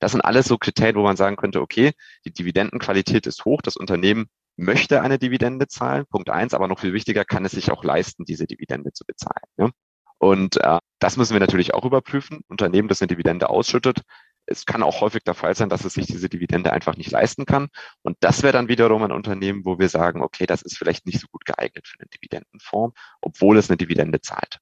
Das 0.00 0.12
sind 0.12 0.20
alles 0.22 0.46
so 0.46 0.56
Kriterien, 0.56 0.96
wo 0.96 1.02
man 1.02 1.16
sagen 1.16 1.36
könnte, 1.36 1.60
okay, 1.60 1.92
die 2.24 2.32
Dividendenqualität 2.32 3.26
ist 3.26 3.44
hoch, 3.44 3.60
das 3.62 3.76
Unternehmen 3.76 4.26
möchte 4.56 5.02
eine 5.02 5.18
Dividende 5.18 5.66
zahlen, 5.68 6.06
Punkt 6.06 6.30
eins, 6.30 6.54
aber 6.54 6.68
noch 6.68 6.80
viel 6.80 6.94
wichtiger, 6.94 7.24
kann 7.24 7.44
es 7.44 7.52
sich 7.52 7.70
auch 7.70 7.84
leisten, 7.84 8.24
diese 8.24 8.46
Dividende 8.46 8.92
zu 8.92 9.04
bezahlen. 9.04 9.44
Ja? 9.58 9.70
Und 10.18 10.56
äh, 10.58 10.78
das 10.98 11.16
müssen 11.16 11.34
wir 11.34 11.40
natürlich 11.40 11.74
auch 11.74 11.84
überprüfen. 11.84 12.40
Unternehmen, 12.48 12.88
das 12.88 13.02
eine 13.02 13.08
Dividende 13.08 13.50
ausschüttet, 13.50 14.02
es 14.46 14.64
kann 14.64 14.82
auch 14.82 15.00
häufig 15.00 15.24
der 15.24 15.34
Fall 15.34 15.54
sein, 15.54 15.68
dass 15.68 15.84
es 15.84 15.94
sich 15.94 16.06
diese 16.06 16.28
Dividende 16.28 16.72
einfach 16.72 16.96
nicht 16.96 17.10
leisten 17.10 17.44
kann. 17.46 17.68
Und 18.02 18.16
das 18.20 18.42
wäre 18.42 18.52
dann 18.52 18.68
wiederum 18.68 19.02
ein 19.02 19.12
Unternehmen, 19.12 19.64
wo 19.64 19.78
wir 19.78 19.88
sagen, 19.88 20.22
okay, 20.22 20.46
das 20.46 20.62
ist 20.62 20.78
vielleicht 20.78 21.04
nicht 21.04 21.20
so 21.20 21.26
gut 21.26 21.44
geeignet 21.44 21.86
für 21.86 21.98
einen 22.00 22.10
Dividendenfonds, 22.10 22.96
obwohl 23.20 23.58
es 23.58 23.68
eine 23.68 23.76
Dividende 23.76 24.20
zahlt. 24.20 24.58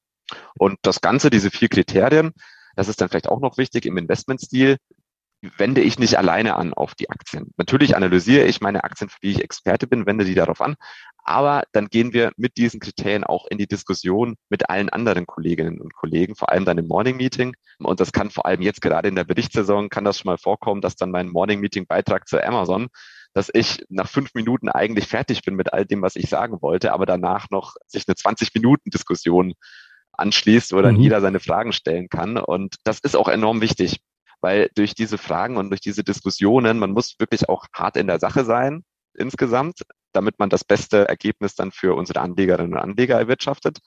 Und 0.58 0.78
das 0.82 1.02
Ganze, 1.02 1.28
diese 1.28 1.50
vier 1.50 1.68
Kriterien, 1.68 2.32
das 2.76 2.88
ist 2.88 3.00
dann 3.00 3.08
vielleicht 3.08 3.28
auch 3.28 3.40
noch 3.40 3.58
wichtig 3.58 3.86
im 3.86 3.98
Investmentstil, 3.98 4.78
wende 5.56 5.80
ich 5.80 5.98
nicht 5.98 6.18
alleine 6.18 6.56
an 6.56 6.72
auf 6.72 6.94
die 6.94 7.10
Aktien. 7.10 7.52
Natürlich 7.56 7.96
analysiere 7.96 8.46
ich 8.46 8.60
meine 8.60 8.84
Aktien, 8.84 9.08
für 9.08 9.18
die 9.22 9.30
ich 9.30 9.42
Experte 9.42 9.86
bin, 9.86 10.06
wende 10.06 10.24
die 10.24 10.34
darauf 10.34 10.60
an. 10.60 10.76
Aber 11.24 11.62
dann 11.72 11.88
gehen 11.88 12.12
wir 12.12 12.32
mit 12.36 12.56
diesen 12.58 12.80
Kriterien 12.80 13.24
auch 13.24 13.46
in 13.46 13.56
die 13.56 13.66
Diskussion 13.66 14.36
mit 14.50 14.68
allen 14.68 14.90
anderen 14.90 15.26
Kolleginnen 15.26 15.80
und 15.80 15.94
Kollegen, 15.94 16.36
vor 16.36 16.50
allem 16.50 16.66
dann 16.66 16.78
im 16.78 16.86
Morning 16.86 17.16
Meeting. 17.16 17.54
Und 17.78 18.00
das 18.00 18.12
kann 18.12 18.30
vor 18.30 18.44
allem 18.44 18.60
jetzt 18.60 18.82
gerade 18.82 19.08
in 19.08 19.14
der 19.14 19.24
Berichtssaison, 19.24 19.88
kann 19.88 20.04
das 20.04 20.18
schon 20.18 20.30
mal 20.30 20.38
vorkommen, 20.38 20.82
dass 20.82 20.96
dann 20.96 21.10
mein 21.10 21.28
Morning 21.28 21.60
Meeting 21.60 21.86
Beitrag 21.86 22.28
zu 22.28 22.42
Amazon, 22.42 22.88
dass 23.32 23.50
ich 23.52 23.84
nach 23.88 24.08
fünf 24.08 24.34
Minuten 24.34 24.68
eigentlich 24.68 25.06
fertig 25.06 25.42
bin 25.42 25.54
mit 25.54 25.72
all 25.72 25.86
dem, 25.86 26.02
was 26.02 26.14
ich 26.14 26.28
sagen 26.28 26.60
wollte, 26.60 26.92
aber 26.92 27.06
danach 27.06 27.48
noch 27.50 27.74
sich 27.86 28.04
eine 28.06 28.16
20 28.16 28.54
Minuten 28.54 28.90
Diskussion 28.90 29.54
anschließt, 30.12 30.72
wo 30.72 30.82
dann 30.82 30.96
mhm. 30.96 31.00
jeder 31.00 31.20
seine 31.20 31.40
Fragen 31.40 31.72
stellen 31.72 32.08
kann. 32.08 32.36
Und 32.36 32.76
das 32.84 33.00
ist 33.00 33.16
auch 33.16 33.28
enorm 33.28 33.60
wichtig 33.62 34.00
weil 34.44 34.68
durch 34.74 34.94
diese 34.94 35.16
Fragen 35.16 35.56
und 35.56 35.70
durch 35.70 35.80
diese 35.80 36.04
Diskussionen, 36.04 36.78
man 36.78 36.90
muss 36.90 37.14
wirklich 37.18 37.48
auch 37.48 37.64
hart 37.72 37.96
in 37.96 38.06
der 38.06 38.20
Sache 38.20 38.44
sein 38.44 38.84
insgesamt, 39.14 39.80
damit 40.12 40.38
man 40.38 40.50
das 40.50 40.64
beste 40.64 41.08
Ergebnis 41.08 41.54
dann 41.54 41.72
für 41.72 41.94
unsere 41.94 42.20
Anlegerinnen 42.20 42.74
und 42.74 42.78
Anleger 42.78 43.18
erwirtschaftet. 43.18 43.78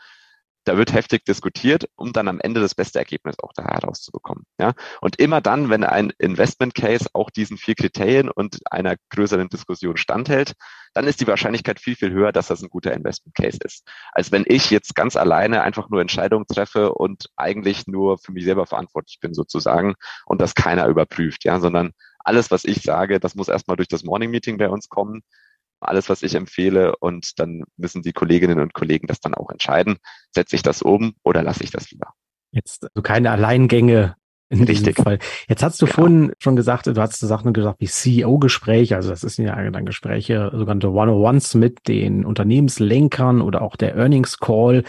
Da 0.67 0.77
wird 0.77 0.91
heftig 0.91 1.23
diskutiert, 1.23 1.89
um 1.95 2.11
dann 2.11 2.27
am 2.27 2.41
Ende 2.41 2.59
das 2.59 2.75
beste 2.75 2.99
Ergebnis 2.99 3.39
auch 3.39 3.53
da 3.53 3.63
herauszubekommen. 3.63 4.43
Ja? 4.59 4.73
Und 4.99 5.17
immer 5.17 5.39
dann, 5.39 5.69
wenn 5.69 5.85
ein 5.85 6.11
Investment 6.17 6.75
Case 6.75 7.07
auch 7.13 7.29
diesen 7.29 7.57
vier 7.57 7.75
Kriterien 7.75 8.29
und 8.29 8.59
einer 8.69 8.95
größeren 9.09 9.47
Diskussion 9.47 9.95
standhält, 9.95 10.55
dann 10.93 11.07
ist 11.07 11.21
die 11.21 11.27
Wahrscheinlichkeit 11.27 11.79
viel, 11.79 11.95
viel 11.95 12.11
höher, 12.11 12.33
dass 12.33 12.47
das 12.47 12.61
ein 12.61 12.69
guter 12.69 12.93
Investment 12.93 13.33
Case 13.35 13.59
ist. 13.63 13.87
Als 14.11 14.33
wenn 14.33 14.43
ich 14.45 14.69
jetzt 14.69 14.93
ganz 14.93 15.15
alleine 15.15 15.61
einfach 15.61 15.89
nur 15.89 16.01
Entscheidungen 16.01 16.45
treffe 16.45 16.93
und 16.93 17.29
eigentlich 17.37 17.87
nur 17.87 18.17
für 18.17 18.33
mich 18.33 18.43
selber 18.43 18.65
verantwortlich 18.65 19.19
bin 19.21 19.33
sozusagen 19.33 19.95
und 20.25 20.41
das 20.41 20.53
keiner 20.53 20.87
überprüft, 20.87 21.45
ja, 21.45 21.61
sondern 21.61 21.93
alles, 22.19 22.51
was 22.51 22.65
ich 22.65 22.81
sage, 22.81 23.21
das 23.21 23.35
muss 23.35 23.47
erstmal 23.47 23.77
durch 23.77 23.87
das 23.87 24.03
Morning 24.03 24.31
Meeting 24.31 24.57
bei 24.57 24.67
uns 24.67 24.89
kommen 24.89 25.23
alles, 25.79 26.09
was 26.09 26.23
ich 26.23 26.35
empfehle. 26.35 26.95
Und 26.97 27.39
dann 27.39 27.63
müssen 27.77 28.01
die 28.01 28.13
Kolleginnen 28.13 28.59
und 28.59 28.73
Kollegen 28.73 29.07
das 29.07 29.19
dann 29.19 29.33
auch 29.33 29.49
entscheiden. 29.49 29.97
Setze 30.33 30.55
ich 30.55 30.63
das 30.63 30.81
um 30.81 31.13
oder 31.23 31.43
lasse 31.43 31.63
ich 31.63 31.71
das 31.71 31.91
lieber? 31.91 32.13
Jetzt 32.51 32.83
also 32.83 33.01
keine 33.01 33.31
Alleingänge 33.31 34.15
in 34.49 34.59
Richtig. 34.59 34.95
diesem 34.95 35.03
Fall. 35.03 35.19
Jetzt 35.49 35.61
hast 35.61 35.81
du 35.81 35.85
genau. 35.85 35.95
vorhin 35.95 36.33
schon 36.39 36.55
gesagt, 36.55 36.87
du 36.87 36.95
hast 36.95 37.19
Sachen 37.19 37.51
gesagt 37.51 37.81
wie 37.81 37.87
CEO-Gespräche, 37.87 38.95
also 38.95 39.09
das 39.09 39.23
ist 39.23 39.37
ja 39.37 39.69
dann 39.69 39.85
Gespräche, 39.85 40.51
sogenannte 40.53 40.91
One-on-Ones 40.91 41.55
mit 41.55 41.87
den 41.87 42.25
Unternehmenslenkern 42.25 43.41
oder 43.41 43.61
auch 43.61 43.75
der 43.75 43.95
Earnings 43.95 44.37
Call. 44.39 44.83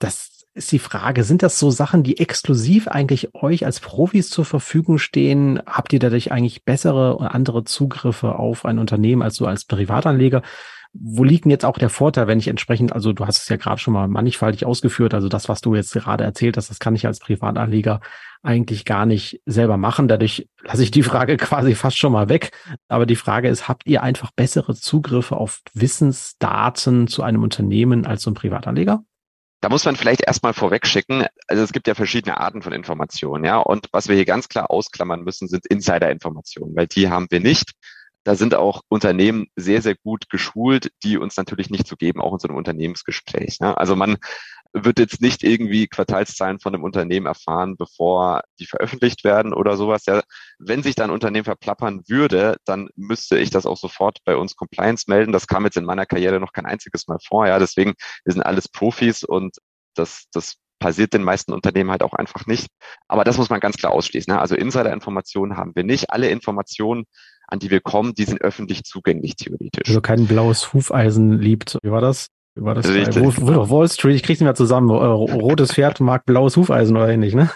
Das 0.00 0.35
ist 0.56 0.72
die 0.72 0.78
Frage, 0.78 1.22
sind 1.22 1.42
das 1.42 1.58
so 1.58 1.70
Sachen, 1.70 2.02
die 2.02 2.18
exklusiv 2.18 2.88
eigentlich 2.88 3.34
euch 3.34 3.66
als 3.66 3.80
Profis 3.80 4.30
zur 4.30 4.44
Verfügung 4.44 4.98
stehen? 4.98 5.60
Habt 5.66 5.92
ihr 5.92 5.98
dadurch 5.98 6.32
eigentlich 6.32 6.64
bessere 6.64 7.16
oder 7.16 7.34
andere 7.34 7.64
Zugriffe 7.64 8.36
auf 8.36 8.64
ein 8.64 8.78
Unternehmen 8.78 9.22
als 9.22 9.36
so 9.36 9.46
als 9.46 9.66
Privatanleger? 9.66 10.42
Wo 10.94 11.24
liegt 11.24 11.44
denn 11.44 11.50
jetzt 11.50 11.66
auch 11.66 11.76
der 11.76 11.90
Vorteil, 11.90 12.26
wenn 12.26 12.38
ich 12.38 12.48
entsprechend, 12.48 12.94
also 12.94 13.12
du 13.12 13.26
hast 13.26 13.42
es 13.42 13.48
ja 13.50 13.56
gerade 13.56 13.78
schon 13.78 13.92
mal 13.92 14.08
mannigfaltig 14.08 14.64
ausgeführt, 14.64 15.12
also 15.12 15.28
das, 15.28 15.50
was 15.50 15.60
du 15.60 15.74
jetzt 15.74 15.92
gerade 15.92 16.24
erzählt 16.24 16.56
hast, 16.56 16.70
das 16.70 16.78
kann 16.78 16.94
ich 16.94 17.06
als 17.06 17.18
Privatanleger 17.18 18.00
eigentlich 18.42 18.86
gar 18.86 19.04
nicht 19.04 19.42
selber 19.44 19.76
machen. 19.76 20.08
Dadurch 20.08 20.48
lasse 20.62 20.82
ich 20.82 20.90
die 20.90 21.02
Frage 21.02 21.36
quasi 21.36 21.74
fast 21.74 21.98
schon 21.98 22.12
mal 22.12 22.30
weg. 22.30 22.52
Aber 22.88 23.04
die 23.04 23.16
Frage 23.16 23.48
ist, 23.48 23.68
habt 23.68 23.86
ihr 23.86 24.02
einfach 24.02 24.30
bessere 24.30 24.74
Zugriffe 24.74 25.36
auf 25.36 25.60
Wissensdaten 25.74 27.08
zu 27.08 27.22
einem 27.22 27.42
Unternehmen 27.42 28.06
als 28.06 28.22
so 28.22 28.30
ein 28.30 28.34
Privatanleger? 28.34 29.04
Da 29.66 29.70
muss 29.70 29.84
man 29.84 29.96
vielleicht 29.96 30.22
erstmal 30.24 30.54
vorweg 30.54 30.86
schicken, 30.86 31.26
also 31.48 31.64
es 31.64 31.72
gibt 31.72 31.88
ja 31.88 31.96
verschiedene 31.96 32.38
Arten 32.38 32.62
von 32.62 32.72
Informationen, 32.72 33.44
ja. 33.44 33.58
Und 33.58 33.88
was 33.90 34.06
wir 34.06 34.14
hier 34.14 34.24
ganz 34.24 34.48
klar 34.48 34.70
ausklammern 34.70 35.22
müssen, 35.24 35.48
sind 35.48 35.66
Insider-Informationen, 35.66 36.76
weil 36.76 36.86
die 36.86 37.10
haben 37.10 37.26
wir 37.30 37.40
nicht. 37.40 37.72
Da 38.26 38.34
sind 38.34 38.56
auch 38.56 38.82
Unternehmen 38.88 39.46
sehr, 39.54 39.80
sehr 39.82 39.94
gut 39.94 40.28
geschult, 40.28 40.90
die 41.04 41.16
uns 41.16 41.36
natürlich 41.36 41.70
nicht 41.70 41.86
zu 41.86 41.94
geben, 41.94 42.20
auch 42.20 42.32
in 42.32 42.40
so 42.40 42.48
einem 42.48 42.56
Unternehmensgespräch. 42.56 43.58
Ja? 43.60 43.74
Also 43.74 43.94
man 43.94 44.16
wird 44.72 44.98
jetzt 44.98 45.20
nicht 45.20 45.44
irgendwie 45.44 45.86
Quartalszahlen 45.86 46.58
von 46.58 46.74
einem 46.74 46.82
Unternehmen 46.82 47.26
erfahren, 47.26 47.76
bevor 47.76 48.42
die 48.58 48.66
veröffentlicht 48.66 49.22
werden 49.22 49.54
oder 49.54 49.76
sowas. 49.76 50.06
Ja, 50.06 50.24
wenn 50.58 50.82
sich 50.82 50.96
dann 50.96 51.10
ein 51.10 51.14
Unternehmen 51.14 51.44
verplappern 51.44 52.02
würde, 52.08 52.56
dann 52.64 52.88
müsste 52.96 53.38
ich 53.38 53.50
das 53.50 53.64
auch 53.64 53.76
sofort 53.76 54.18
bei 54.24 54.34
uns 54.34 54.56
Compliance 54.56 55.04
melden. 55.06 55.30
Das 55.30 55.46
kam 55.46 55.64
jetzt 55.64 55.76
in 55.76 55.84
meiner 55.84 56.04
Karriere 56.04 56.40
noch 56.40 56.52
kein 56.52 56.66
einziges 56.66 57.06
Mal 57.06 57.18
vor. 57.24 57.46
Ja, 57.46 57.60
deswegen, 57.60 57.94
wir 58.24 58.32
sind 58.32 58.42
alles 58.42 58.66
Profis 58.66 59.22
und 59.22 59.58
das, 59.94 60.24
das 60.32 60.56
passiert 60.80 61.14
den 61.14 61.22
meisten 61.22 61.52
Unternehmen 61.52 61.92
halt 61.92 62.02
auch 62.02 62.14
einfach 62.14 62.46
nicht. 62.46 62.66
Aber 63.06 63.22
das 63.22 63.38
muss 63.38 63.50
man 63.50 63.60
ganz 63.60 63.76
klar 63.76 63.92
ausschließen. 63.92 64.34
Ne? 64.34 64.40
Also 64.40 64.56
Insider-Informationen 64.56 65.56
haben 65.56 65.76
wir 65.76 65.84
nicht. 65.84 66.10
Alle 66.10 66.28
Informationen, 66.28 67.04
an 67.48 67.58
die 67.58 67.70
wir 67.70 67.80
kommen, 67.80 68.14
die 68.14 68.24
sind 68.24 68.40
öffentlich 68.40 68.84
zugänglich 68.84 69.36
theoretisch. 69.36 69.88
Also 69.88 70.00
kein 70.00 70.26
blaues 70.26 70.72
Hufeisen 70.72 71.38
liebt. 71.38 71.78
Wie 71.82 71.90
war 71.90 72.00
das? 72.00 72.28
War 72.56 72.74
das 72.74 72.88
Richtig. 72.88 73.22
Bei 73.22 73.70
Wall 73.70 73.88
Street? 73.88 74.16
Ich 74.16 74.22
krieg's 74.22 74.40
nicht 74.40 74.46
mehr 74.46 74.54
zusammen. 74.54 74.88
Äh, 74.90 74.94
rotes 74.94 75.72
Pferd 75.72 76.00
mag 76.00 76.24
blaues 76.24 76.56
Hufeisen 76.56 76.96
oder 76.96 77.08
ähnlich, 77.08 77.34
ne? 77.34 77.50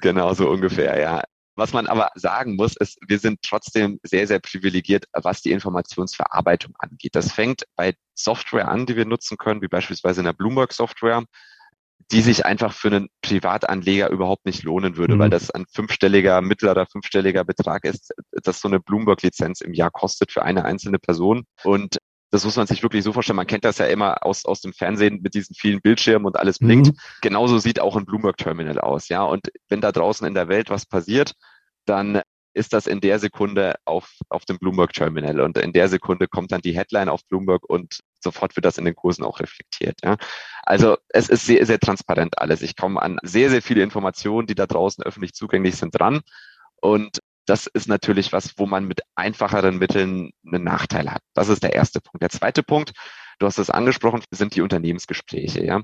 Genau, 0.00 0.32
so 0.32 0.48
ungefähr, 0.48 0.98
ja. 1.00 1.22
Was 1.56 1.72
man 1.72 1.88
aber 1.88 2.10
sagen 2.14 2.54
muss, 2.54 2.76
ist, 2.76 2.98
wir 3.08 3.18
sind 3.18 3.40
trotzdem 3.42 3.98
sehr, 4.04 4.28
sehr 4.28 4.38
privilegiert, 4.38 5.06
was 5.12 5.42
die 5.42 5.50
Informationsverarbeitung 5.50 6.72
angeht. 6.78 7.16
Das 7.16 7.32
fängt 7.32 7.64
bei 7.74 7.94
Software 8.14 8.68
an, 8.68 8.86
die 8.86 8.94
wir 8.94 9.06
nutzen 9.06 9.36
können, 9.38 9.60
wie 9.60 9.66
beispielsweise 9.66 10.20
in 10.20 10.26
der 10.26 10.34
Bloomberg 10.34 10.72
Software, 10.72 11.24
die 12.10 12.22
sich 12.22 12.46
einfach 12.46 12.72
für 12.72 12.88
einen 12.88 13.08
Privatanleger 13.22 14.10
überhaupt 14.10 14.46
nicht 14.46 14.62
lohnen 14.62 14.96
würde, 14.96 15.14
mhm. 15.14 15.18
weil 15.18 15.30
das 15.30 15.50
ein 15.50 15.66
fünfstelliger, 15.72 16.40
mittlerer 16.40 16.86
fünfstelliger 16.86 17.44
Betrag 17.44 17.84
ist, 17.84 18.12
dass 18.32 18.60
so 18.60 18.68
eine 18.68 18.80
Bloomberg-Lizenz 18.80 19.60
im 19.60 19.74
Jahr 19.74 19.90
kostet 19.90 20.32
für 20.32 20.42
eine 20.42 20.64
einzelne 20.64 20.98
Person. 20.98 21.44
Und 21.64 21.98
das 22.30 22.44
muss 22.44 22.56
man 22.56 22.66
sich 22.66 22.82
wirklich 22.82 23.04
so 23.04 23.12
vorstellen. 23.12 23.36
Man 23.36 23.46
kennt 23.46 23.64
das 23.64 23.78
ja 23.78 23.86
immer 23.86 24.24
aus, 24.24 24.44
aus 24.44 24.60
dem 24.60 24.72
Fernsehen 24.72 25.20
mit 25.22 25.34
diesen 25.34 25.54
vielen 25.54 25.80
Bildschirmen 25.80 26.26
und 26.26 26.38
alles 26.38 26.58
blinkt. 26.58 26.88
Mhm. 26.88 26.98
Genauso 27.20 27.58
sieht 27.58 27.80
auch 27.80 27.96
ein 27.96 28.04
Bloomberg 28.04 28.36
Terminal 28.36 28.78
aus, 28.78 29.08
ja. 29.08 29.22
Und 29.22 29.50
wenn 29.68 29.80
da 29.80 29.92
draußen 29.92 30.26
in 30.26 30.34
der 30.34 30.48
Welt 30.48 30.70
was 30.70 30.86
passiert, 30.86 31.32
dann 31.86 32.22
ist 32.54 32.72
das 32.72 32.86
in 32.86 33.00
der 33.00 33.18
Sekunde 33.18 33.76
auf, 33.84 34.10
auf 34.28 34.44
dem 34.44 34.58
Bloomberg 34.58 34.92
Terminal 34.92 35.40
und 35.40 35.58
in 35.58 35.72
der 35.72 35.88
Sekunde 35.88 36.26
kommt 36.28 36.52
dann 36.52 36.60
die 36.60 36.76
Headline 36.76 37.08
auf 37.08 37.20
Bloomberg 37.28 37.62
und 37.68 38.00
sofort 38.20 38.56
wird 38.56 38.64
das 38.64 38.78
in 38.78 38.84
den 38.84 38.94
Kursen 38.94 39.24
auch 39.24 39.40
reflektiert. 39.40 39.98
Ja. 40.04 40.16
Also 40.62 40.96
es 41.08 41.28
ist 41.28 41.46
sehr, 41.46 41.64
sehr 41.66 41.78
transparent 41.78 42.38
alles. 42.38 42.62
Ich 42.62 42.76
komme 42.76 43.00
an 43.00 43.18
sehr, 43.22 43.50
sehr 43.50 43.62
viele 43.62 43.82
Informationen, 43.82 44.46
die 44.46 44.54
da 44.54 44.66
draußen 44.66 45.04
öffentlich 45.04 45.34
zugänglich 45.34 45.76
sind, 45.76 45.98
dran. 45.98 46.20
Und 46.80 47.20
das 47.46 47.66
ist 47.66 47.88
natürlich 47.88 48.32
was, 48.32 48.58
wo 48.58 48.66
man 48.66 48.84
mit 48.84 49.00
einfacheren 49.14 49.78
Mitteln 49.78 50.30
einen 50.46 50.64
Nachteil 50.64 51.10
hat. 51.10 51.22
Das 51.34 51.48
ist 51.48 51.62
der 51.62 51.72
erste 51.72 52.00
Punkt. 52.00 52.22
Der 52.22 52.28
zweite 52.28 52.62
Punkt, 52.62 52.92
du 53.38 53.46
hast 53.46 53.58
es 53.58 53.70
angesprochen, 53.70 54.22
sind 54.30 54.54
die 54.54 54.60
Unternehmensgespräche. 54.60 55.64
Ja? 55.64 55.82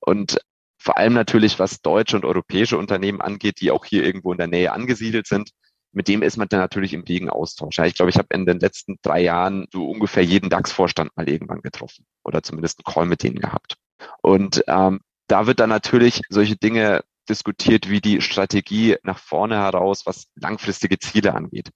Und 0.00 0.38
vor 0.76 0.98
allem 0.98 1.14
natürlich, 1.14 1.58
was 1.58 1.80
deutsche 1.80 2.16
und 2.16 2.24
europäische 2.24 2.76
Unternehmen 2.76 3.20
angeht, 3.20 3.60
die 3.60 3.70
auch 3.70 3.84
hier 3.84 4.04
irgendwo 4.04 4.32
in 4.32 4.38
der 4.38 4.48
Nähe 4.48 4.72
angesiedelt 4.72 5.26
sind, 5.26 5.50
mit 5.94 6.08
dem 6.08 6.22
ist 6.22 6.36
man 6.36 6.48
dann 6.48 6.60
natürlich 6.60 6.92
im 6.92 7.02
regen 7.02 7.30
Austausch. 7.30 7.78
Ja, 7.78 7.86
ich 7.86 7.94
glaube, 7.94 8.10
ich 8.10 8.18
habe 8.18 8.28
in 8.32 8.46
den 8.46 8.60
letzten 8.60 8.98
drei 9.02 9.22
Jahren 9.22 9.66
so 9.72 9.88
ungefähr 9.88 10.24
jeden 10.24 10.50
DAX-Vorstand 10.50 11.16
mal 11.16 11.28
irgendwann 11.28 11.62
getroffen 11.62 12.04
oder 12.24 12.42
zumindest 12.42 12.80
einen 12.80 12.92
Call 12.92 13.06
mit 13.06 13.22
denen 13.22 13.40
gehabt. 13.40 13.76
Und 14.22 14.64
ähm, 14.66 15.00
da 15.28 15.46
wird 15.46 15.60
dann 15.60 15.70
natürlich 15.70 16.22
solche 16.28 16.56
Dinge 16.56 17.02
diskutiert, 17.28 17.88
wie 17.88 18.00
die 18.00 18.20
Strategie 18.20 18.96
nach 19.02 19.18
vorne 19.18 19.56
heraus, 19.56 20.04
was 20.04 20.26
langfristige 20.34 20.98
Ziele 20.98 21.34
angeht 21.34 21.70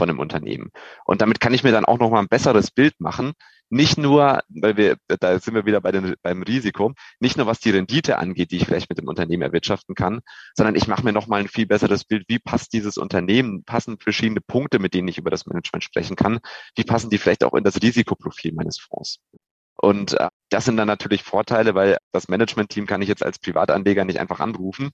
von 0.00 0.08
einem 0.08 0.18
Unternehmen. 0.18 0.70
Und 1.04 1.20
damit 1.20 1.40
kann 1.40 1.52
ich 1.52 1.62
mir 1.62 1.72
dann 1.72 1.84
auch 1.84 1.98
noch 1.98 2.10
mal 2.10 2.20
ein 2.20 2.28
besseres 2.28 2.70
Bild 2.70 2.98
machen. 3.00 3.34
Nicht 3.68 3.98
nur, 3.98 4.40
weil 4.48 4.78
wir, 4.78 4.96
da 5.06 5.38
sind 5.38 5.54
wir 5.54 5.66
wieder 5.66 5.82
bei 5.82 5.92
den, 5.92 6.14
beim 6.22 6.42
Risiko, 6.42 6.94
nicht 7.20 7.36
nur 7.36 7.46
was 7.46 7.60
die 7.60 7.70
Rendite 7.70 8.16
angeht, 8.16 8.50
die 8.50 8.56
ich 8.56 8.64
vielleicht 8.64 8.88
mit 8.88 8.98
dem 8.98 9.08
Unternehmen 9.08 9.42
erwirtschaften 9.42 9.94
kann, 9.94 10.22
sondern 10.54 10.74
ich 10.74 10.88
mache 10.88 11.04
mir 11.04 11.12
noch 11.12 11.26
mal 11.26 11.40
ein 11.40 11.48
viel 11.48 11.66
besseres 11.66 12.04
Bild, 12.04 12.24
wie 12.28 12.38
passt 12.38 12.72
dieses 12.72 12.96
Unternehmen, 12.96 13.62
passen 13.62 13.98
verschiedene 14.00 14.40
Punkte, 14.40 14.78
mit 14.78 14.94
denen 14.94 15.06
ich 15.06 15.18
über 15.18 15.30
das 15.30 15.46
Management 15.46 15.84
sprechen 15.84 16.16
kann, 16.16 16.40
wie 16.76 16.84
passen 16.84 17.10
die 17.10 17.18
vielleicht 17.18 17.44
auch 17.44 17.54
in 17.54 17.62
das 17.62 17.80
Risikoprofil 17.82 18.54
meines 18.54 18.80
Fonds. 18.80 19.20
Und 19.82 20.12
äh, 20.20 20.28
das 20.50 20.66
sind 20.66 20.76
dann 20.76 20.88
natürlich 20.88 21.22
Vorteile, 21.22 21.74
weil 21.74 21.96
das 22.12 22.28
Management-Team 22.28 22.86
kann 22.86 23.00
ich 23.00 23.08
jetzt 23.08 23.24
als 23.24 23.38
Privatanleger 23.38 24.04
nicht 24.04 24.20
einfach 24.20 24.40
anrufen, 24.40 24.90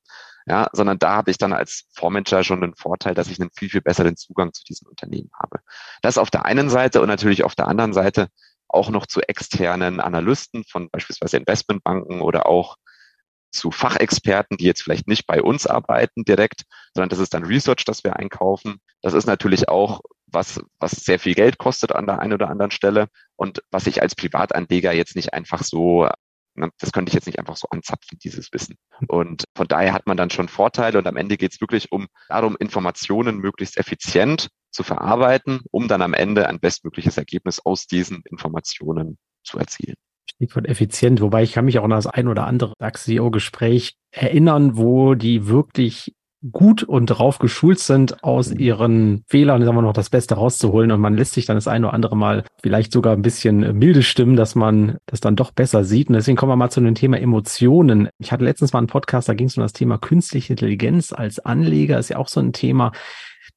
ja, 0.47 0.69
sondern 0.73 1.01
da 1.01 1.17
habe 1.17 1.33
ich 1.33 1.39
dann 1.39 1.53
als 1.53 1.87
Fondsmanager 1.93 2.45
schon 2.45 2.61
den 2.61 2.77
Vorteil, 2.77 3.15
dass 3.15 3.29
ich 3.29 3.41
einen 3.41 3.51
viel, 3.51 3.69
viel 3.69 3.81
besseren 3.81 4.17
Zugang 4.17 4.53
zu 4.53 4.63
diesen 4.63 4.87
Unternehmen 4.87 5.31
habe. 5.41 5.59
Das 6.03 6.19
auf 6.19 6.31
der 6.31 6.45
einen 6.45 6.71
Seite 6.71 7.01
und 7.01 7.09
natürlich 7.09 7.43
auf 7.43 7.57
der 7.57 7.67
anderen 7.67 7.95
Seite 7.95 8.29
auch 8.69 8.89
noch 8.91 9.07
zu 9.07 9.23
externen 9.23 9.99
Analysten 9.99 10.65
von 10.65 10.89
beispielsweise 10.89 11.37
Investmentbanken 11.37 12.21
oder 12.21 12.47
auch 12.47 12.77
zu 13.51 13.73
Fachexperten, 13.73 14.57
die 14.57 14.67
jetzt 14.67 14.83
vielleicht 14.83 15.09
nicht 15.09 15.27
bei 15.27 15.43
uns 15.43 15.67
arbeiten 15.67 16.25
direkt, 16.25 16.63
sondern 16.95 17.09
das 17.09 17.19
ist 17.19 17.35
dann 17.35 17.45
Research, 17.45 17.85
das 17.85 18.05
wir 18.05 18.17
einkaufen. 18.17 18.81
Das 19.03 19.15
ist 19.15 19.27
natürlich 19.27 19.69
auch 19.69 20.01
was, 20.27 20.61
was 20.79 20.93
sehr 20.93 21.19
viel 21.19 21.35
Geld 21.35 21.59
kostet 21.59 21.93
an 21.93 22.07
der 22.07 22.19
einen 22.19 22.33
oder 22.33 22.49
anderen 22.49 22.71
Stelle 22.71 23.09
und 23.37 23.63
was 23.71 23.87
ich 23.87 24.03
als 24.03 24.15
Privatanleger 24.15 24.93
jetzt 24.93 25.17
nicht 25.17 25.33
einfach 25.35 25.63
so 25.63 26.09
das 26.79 26.93
könnte 26.93 27.11
ich 27.11 27.15
jetzt 27.15 27.27
nicht 27.27 27.39
einfach 27.39 27.57
so 27.57 27.69
anzapfen, 27.71 28.19
dieses 28.23 28.53
Wissen. 28.53 28.77
Und 29.09 29.45
von 29.55 29.69
daher 29.69 29.93
hat 29.93 30.07
man 30.07 30.17
dann 30.17 30.31
schon 30.31 30.49
Vorteile 30.49 30.99
und 30.99 31.07
am 31.07 31.17
Ende 31.17 31.37
geht 31.37 31.53
es 31.53 31.61
wirklich 31.61 31.93
um 31.93 32.07
darum, 32.29 32.57
Informationen 32.59 33.39
möglichst 33.39 33.77
effizient 33.77 34.49
zu 34.71 34.83
verarbeiten, 34.83 35.61
um 35.71 35.89
dann 35.89 36.03
am 36.03 36.15
Ende 36.15 36.49
ein 36.49 36.61
bestmögliches 36.61 37.19
Ergebnis 37.19 37.61
aus 37.65 37.87
diesen 37.87 38.23
Informationen 38.31 39.19
zu 39.45 39.59
erzielen. 39.59 39.97
Stichwort 40.29 40.67
effizient, 40.67 41.21
wobei 41.21 41.43
ich 41.43 41.53
kann 41.53 41.65
mich 41.65 41.79
auch 41.79 41.85
an 41.85 41.91
das 41.91 42.07
ein 42.07 42.29
oder 42.29 42.47
andere 42.47 42.75
DAX-CEO-Gespräch 42.79 43.95
erinnern, 44.11 44.77
wo 44.77 45.15
die 45.15 45.47
wirklich 45.47 46.15
gut 46.53 46.83
und 46.83 47.07
drauf 47.07 47.39
geschult 47.39 47.79
sind, 47.79 48.23
aus 48.23 48.53
ihren 48.53 49.25
Fehlern, 49.27 49.65
sagen 49.65 49.77
wir 49.77 49.83
noch, 49.83 49.93
das 49.93 50.11
Beste 50.11 50.35
rauszuholen. 50.35 50.93
Und 50.93 51.01
man 51.01 51.17
lässt 51.17 51.33
sich 51.33 51.47
dann 51.47 51.57
das 51.57 51.69
ein 51.69 51.85
oder 51.85 51.95
andere 51.95 52.17
Mal 52.17 52.45
vielleicht 52.63 52.93
sogar 52.93 53.15
ein 53.15 53.23
bisschen 53.23 53.79
milde 53.79 54.03
stimmen, 54.03 54.37
dass 54.37 54.55
man 54.55 54.99
das 55.07 55.21
dann 55.21 55.37
doch 55.37 55.51
besser 55.51 55.85
sieht. 55.85 56.09
Und 56.09 56.15
deswegen 56.15 56.37
kommen 56.37 56.53
wir 56.53 56.57
mal 56.57 56.71
zu 56.71 56.81
dem 56.81 56.95
Thema 56.95 57.19
Emotionen. 57.19 58.09
Ich 58.19 58.33
hatte 58.33 58.45
letztens 58.45 58.73
mal 58.73 58.81
einen 58.81 58.89
Podcast, 58.89 59.29
da 59.29 59.35
ging 59.35 59.47
es 59.49 59.57
um 59.57 59.63
das 59.63 59.73
Thema 59.73 59.99
künstliche 59.99 60.53
Intelligenz 60.53 61.13
als 61.13 61.39
Anleger. 61.39 61.99
Ist 61.99 62.11
ja 62.11 62.19
auch 62.19 62.29
so 62.29 62.41
ein 62.41 62.53
Thema. 62.53 62.93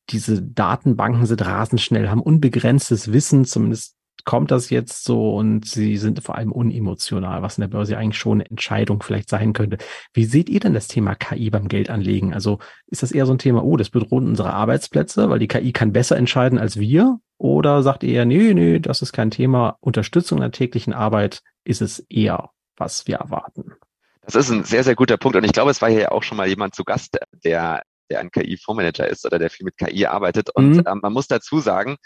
Diese 0.10 0.42
Datenbanken 0.42 1.26
sind 1.26 1.46
rasend 1.46 1.82
schnell, 1.82 2.10
haben 2.10 2.22
unbegrenztes 2.22 3.12
Wissen, 3.14 3.46
zumindest 3.46 3.99
kommt 4.30 4.52
das 4.52 4.70
jetzt 4.70 5.06
so 5.06 5.36
und 5.36 5.66
sie 5.66 5.98
sind 5.98 6.24
vor 6.24 6.36
allem 6.36 6.52
unemotional, 6.52 7.42
was 7.42 7.58
in 7.58 7.62
der 7.62 7.68
Börse 7.68 7.98
eigentlich 7.98 8.20
schon 8.20 8.42
eine 8.42 8.50
Entscheidung 8.52 9.02
vielleicht 9.02 9.28
sein 9.28 9.54
könnte. 9.54 9.80
Wie 10.14 10.26
seht 10.26 10.50
ihr 10.50 10.60
denn 10.60 10.76
das 10.76 10.88
Thema 10.88 11.16
KI 11.16 11.50
beim 11.50 11.68
Geldanlegen? 11.68 12.32
Also 12.32 12.60
ist 12.86 13.02
das 13.02 13.12
eher 13.12 13.26
so 13.26 13.34
ein 13.34 13.40
Thema, 13.40 13.64
oh, 13.64 13.76
das 13.76 13.90
bedroht 13.90 14.22
unsere 14.24 14.54
Arbeitsplätze, 14.54 15.32
weil 15.32 15.40
die 15.40 15.48
KI 15.48 15.72
kann 15.72 15.94
besser 15.94 16.16
entscheiden 16.16 16.60
als 16.60 16.78
wir? 16.80 17.18
Oder 17.40 17.82
sagt 17.82 18.04
ihr, 18.04 18.24
nee, 18.26 18.54
nee, 18.54 18.78
das 18.78 19.02
ist 19.02 19.14
kein 19.14 19.32
Thema. 19.32 19.78
Unterstützung 19.80 20.42
der 20.42 20.52
täglichen 20.52 20.94
Arbeit 20.94 21.42
ist 21.64 21.82
es 21.82 21.98
eher, 21.98 22.52
was 22.78 23.08
wir 23.08 23.16
erwarten. 23.16 23.74
Das 24.22 24.36
ist 24.36 24.52
ein 24.52 24.64
sehr, 24.64 24.84
sehr 24.84 24.94
guter 24.94 25.18
Punkt. 25.18 25.38
Und 25.38 25.44
ich 25.44 25.54
glaube, 25.54 25.72
es 25.72 25.82
war 25.82 25.90
hier 25.90 26.02
ja 26.02 26.12
auch 26.12 26.22
schon 26.22 26.38
mal 26.38 26.48
jemand 26.48 26.76
zu 26.76 26.84
Gast, 26.84 27.18
der, 27.44 27.82
der 28.12 28.20
ein 28.20 28.30
KI-Fondsmanager 28.30 29.08
ist 29.08 29.26
oder 29.26 29.40
der 29.40 29.50
viel 29.50 29.66
mit 29.66 29.76
KI 29.76 30.06
arbeitet. 30.06 30.52
Und 30.52 30.76
mhm. 30.76 30.84
ähm, 30.86 31.00
man 31.02 31.14
muss 31.14 31.26
dazu 31.26 31.62
sagen, 31.62 31.98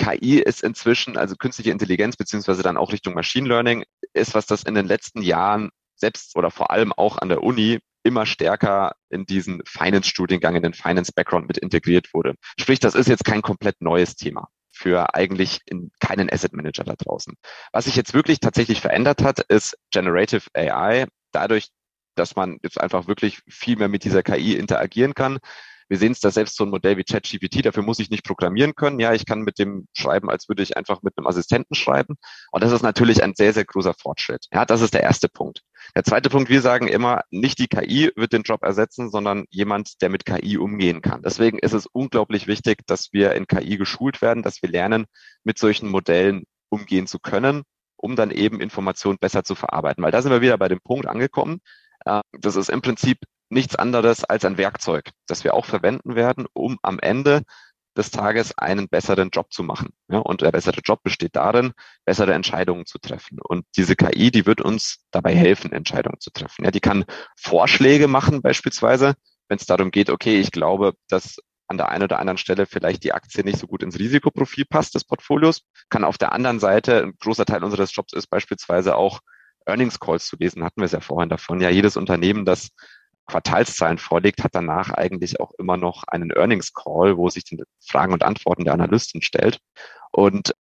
KI 0.00 0.38
ist 0.38 0.62
inzwischen, 0.62 1.18
also 1.18 1.36
künstliche 1.36 1.70
Intelligenz 1.70 2.16
beziehungsweise 2.16 2.62
dann 2.62 2.78
auch 2.78 2.92
Richtung 2.92 3.14
Machine 3.14 3.46
Learning, 3.46 3.84
ist 4.14 4.34
was 4.34 4.46
das 4.46 4.62
in 4.62 4.74
den 4.74 4.86
letzten 4.86 5.20
Jahren 5.20 5.70
selbst 5.94 6.36
oder 6.36 6.50
vor 6.50 6.70
allem 6.70 6.92
auch 6.94 7.18
an 7.18 7.28
der 7.28 7.42
Uni 7.42 7.80
immer 8.02 8.24
stärker 8.24 8.94
in 9.10 9.26
diesen 9.26 9.62
Finance-Studiengang, 9.66 10.56
in 10.56 10.62
den 10.62 10.72
Finance-Background 10.72 11.46
mit 11.48 11.58
integriert 11.58 12.14
wurde. 12.14 12.34
Sprich, 12.58 12.80
das 12.80 12.94
ist 12.94 13.08
jetzt 13.08 13.26
kein 13.26 13.42
komplett 13.42 13.82
neues 13.82 14.16
Thema 14.16 14.48
für 14.72 15.14
eigentlich 15.14 15.60
in 15.66 15.90
keinen 16.00 16.32
Asset 16.32 16.54
Manager 16.54 16.84
da 16.84 16.94
draußen. 16.96 17.34
Was 17.72 17.84
sich 17.84 17.96
jetzt 17.96 18.14
wirklich 18.14 18.40
tatsächlich 18.40 18.80
verändert 18.80 19.22
hat, 19.22 19.40
ist 19.40 19.76
Generative 19.92 20.48
AI. 20.54 21.06
Dadurch, 21.32 21.68
dass 22.14 22.36
man 22.36 22.56
jetzt 22.62 22.80
einfach 22.80 23.06
wirklich 23.06 23.40
viel 23.46 23.76
mehr 23.76 23.88
mit 23.88 24.04
dieser 24.04 24.22
KI 24.22 24.56
interagieren 24.56 25.12
kann, 25.12 25.38
wir 25.90 25.98
sehen 25.98 26.12
es 26.12 26.20
da 26.20 26.30
selbst 26.30 26.56
so 26.56 26.64
ein 26.64 26.70
Modell 26.70 26.96
wie 26.96 27.04
ChatGPT, 27.04 27.66
dafür 27.66 27.82
muss 27.82 27.98
ich 27.98 28.10
nicht 28.10 28.24
programmieren 28.24 28.76
können. 28.76 29.00
Ja, 29.00 29.12
ich 29.12 29.26
kann 29.26 29.40
mit 29.40 29.58
dem 29.58 29.88
schreiben, 29.92 30.30
als 30.30 30.48
würde 30.48 30.62
ich 30.62 30.76
einfach 30.76 31.02
mit 31.02 31.18
einem 31.18 31.26
Assistenten 31.26 31.74
schreiben. 31.74 32.14
Und 32.52 32.62
das 32.62 32.70
ist 32.70 32.82
natürlich 32.82 33.24
ein 33.24 33.34
sehr, 33.34 33.52
sehr 33.52 33.64
großer 33.64 33.94
Fortschritt. 33.94 34.46
Ja, 34.52 34.64
das 34.64 34.82
ist 34.82 34.94
der 34.94 35.02
erste 35.02 35.28
Punkt. 35.28 35.62
Der 35.96 36.04
zweite 36.04 36.30
Punkt, 36.30 36.48
wir 36.48 36.62
sagen 36.62 36.86
immer, 36.86 37.22
nicht 37.30 37.58
die 37.58 37.66
KI 37.66 38.12
wird 38.14 38.32
den 38.32 38.42
Job 38.42 38.62
ersetzen, 38.62 39.10
sondern 39.10 39.46
jemand, 39.50 40.00
der 40.00 40.10
mit 40.10 40.24
KI 40.24 40.58
umgehen 40.58 41.02
kann. 41.02 41.22
Deswegen 41.22 41.58
ist 41.58 41.72
es 41.72 41.86
unglaublich 41.86 42.46
wichtig, 42.46 42.86
dass 42.86 43.12
wir 43.12 43.32
in 43.32 43.48
KI 43.48 43.76
geschult 43.76 44.22
werden, 44.22 44.44
dass 44.44 44.62
wir 44.62 44.70
lernen, 44.70 45.06
mit 45.42 45.58
solchen 45.58 45.88
Modellen 45.88 46.44
umgehen 46.68 47.08
zu 47.08 47.18
können, 47.18 47.62
um 47.96 48.14
dann 48.14 48.30
eben 48.30 48.60
Informationen 48.60 49.18
besser 49.18 49.42
zu 49.42 49.56
verarbeiten. 49.56 50.04
Weil 50.04 50.12
da 50.12 50.22
sind 50.22 50.30
wir 50.30 50.40
wieder 50.40 50.56
bei 50.56 50.68
dem 50.68 50.80
Punkt 50.80 51.06
angekommen. 51.06 51.58
Äh, 52.04 52.20
das 52.38 52.54
ist 52.54 52.70
im 52.70 52.80
Prinzip 52.80 53.18
nichts 53.50 53.76
anderes 53.76 54.24
als 54.24 54.44
ein 54.44 54.58
Werkzeug, 54.58 55.10
das 55.26 55.44
wir 55.44 55.54
auch 55.54 55.66
verwenden 55.66 56.14
werden, 56.14 56.46
um 56.52 56.78
am 56.82 56.98
Ende 56.98 57.42
des 57.96 58.10
Tages 58.10 58.56
einen 58.56 58.88
besseren 58.88 59.30
Job 59.30 59.52
zu 59.52 59.62
machen. 59.62 59.90
Ja, 60.08 60.18
und 60.18 60.42
der 60.42 60.52
bessere 60.52 60.80
Job 60.84 61.02
besteht 61.02 61.34
darin, 61.36 61.72
bessere 62.04 62.32
Entscheidungen 62.34 62.86
zu 62.86 62.98
treffen. 62.98 63.38
Und 63.42 63.66
diese 63.76 63.96
KI, 63.96 64.30
die 64.30 64.46
wird 64.46 64.60
uns 64.60 65.04
dabei 65.10 65.34
helfen, 65.34 65.72
Entscheidungen 65.72 66.20
zu 66.20 66.30
treffen. 66.30 66.64
Ja, 66.64 66.70
die 66.70 66.80
kann 66.80 67.04
Vorschläge 67.36 68.06
machen, 68.06 68.42
beispielsweise, 68.42 69.14
wenn 69.48 69.58
es 69.58 69.66
darum 69.66 69.90
geht, 69.90 70.08
okay, 70.08 70.38
ich 70.38 70.52
glaube, 70.52 70.94
dass 71.08 71.38
an 71.66 71.76
der 71.76 71.88
einen 71.88 72.04
oder 72.04 72.18
anderen 72.18 72.38
Stelle 72.38 72.66
vielleicht 72.66 73.04
die 73.04 73.12
Aktie 73.12 73.44
nicht 73.44 73.58
so 73.58 73.66
gut 73.66 73.82
ins 73.82 73.98
Risikoprofil 73.98 74.64
passt 74.64 74.94
des 74.94 75.04
Portfolios, 75.04 75.62
kann 75.88 76.04
auf 76.04 76.18
der 76.18 76.32
anderen 76.32 76.58
Seite, 76.58 77.02
ein 77.02 77.14
großer 77.18 77.44
Teil 77.44 77.62
unseres 77.62 77.94
Jobs 77.94 78.12
ist 78.12 78.28
beispielsweise 78.28 78.96
auch 78.96 79.20
Earnings 79.66 80.00
Calls 80.00 80.26
zu 80.26 80.36
lesen, 80.36 80.64
hatten 80.64 80.80
wir 80.80 80.86
es 80.86 80.92
ja 80.92 81.00
vorhin 81.00 81.28
davon. 81.28 81.60
Ja, 81.60 81.70
jedes 81.70 81.96
Unternehmen, 81.96 82.44
das 82.44 82.70
Quartalszahlen 83.30 83.98
vorlegt, 83.98 84.42
hat 84.42 84.54
danach 84.54 84.90
eigentlich 84.90 85.40
auch 85.40 85.52
immer 85.58 85.76
noch 85.76 86.04
einen 86.06 86.30
Earnings 86.30 86.74
Call, 86.74 87.16
wo 87.16 87.28
sich 87.28 87.44
die 87.44 87.62
Fragen 87.80 88.12
und 88.12 88.24
Antworten 88.24 88.64
der 88.64 88.74
Analysten 88.74 89.22
stellt. 89.22 89.58
Und 90.10 90.54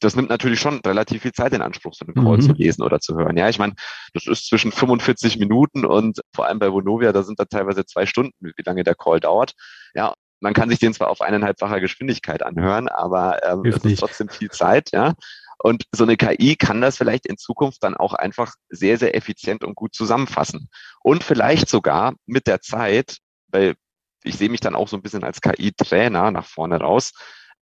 das 0.00 0.16
nimmt 0.16 0.30
natürlich 0.30 0.60
schon 0.60 0.80
relativ 0.80 1.22
viel 1.22 1.32
Zeit 1.32 1.52
in 1.52 1.62
Anspruch, 1.62 1.94
so 1.94 2.04
einen 2.06 2.14
Call 2.14 2.36
mhm. 2.36 2.40
zu 2.40 2.52
lesen 2.52 2.82
oder 2.82 3.00
zu 3.00 3.16
hören. 3.16 3.36
Ja, 3.36 3.48
ich 3.48 3.58
meine, 3.58 3.74
das 4.14 4.26
ist 4.26 4.46
zwischen 4.46 4.72
45 4.72 5.38
Minuten 5.38 5.84
und 5.84 6.20
vor 6.34 6.46
allem 6.46 6.58
bei 6.58 6.72
Vonovia, 6.72 7.12
da 7.12 7.22
sind 7.22 7.38
da 7.38 7.44
teilweise 7.44 7.84
zwei 7.84 8.06
Stunden, 8.06 8.32
wie 8.40 8.62
lange 8.64 8.84
der 8.84 8.94
Call 8.94 9.20
dauert. 9.20 9.52
Ja, 9.94 10.14
man 10.40 10.54
kann 10.54 10.68
sich 10.68 10.78
den 10.78 10.92
zwar 10.92 11.08
auf 11.08 11.20
eineinhalbfacher 11.20 11.80
Geschwindigkeit 11.80 12.42
anhören, 12.42 12.88
aber 12.88 13.42
ähm, 13.44 13.64
es 13.64 13.84
ist 13.84 14.00
trotzdem 14.00 14.28
viel 14.28 14.50
Zeit, 14.50 14.90
ja. 14.92 15.14
Und 15.58 15.84
so 15.92 16.04
eine 16.04 16.16
KI 16.16 16.56
kann 16.56 16.80
das 16.80 16.96
vielleicht 16.96 17.26
in 17.26 17.38
Zukunft 17.38 17.82
dann 17.82 17.96
auch 17.96 18.12
einfach 18.12 18.54
sehr, 18.68 18.98
sehr 18.98 19.14
effizient 19.14 19.64
und 19.64 19.74
gut 19.74 19.94
zusammenfassen. 19.94 20.68
Und 21.02 21.24
vielleicht 21.24 21.68
sogar 21.68 22.14
mit 22.26 22.46
der 22.46 22.60
Zeit, 22.60 23.18
weil 23.48 23.74
ich 24.22 24.36
sehe 24.36 24.50
mich 24.50 24.60
dann 24.60 24.74
auch 24.74 24.88
so 24.88 24.96
ein 24.96 25.02
bisschen 25.02 25.24
als 25.24 25.40
KI-Trainer 25.40 26.30
nach 26.30 26.46
vorne 26.46 26.80
raus, 26.80 27.12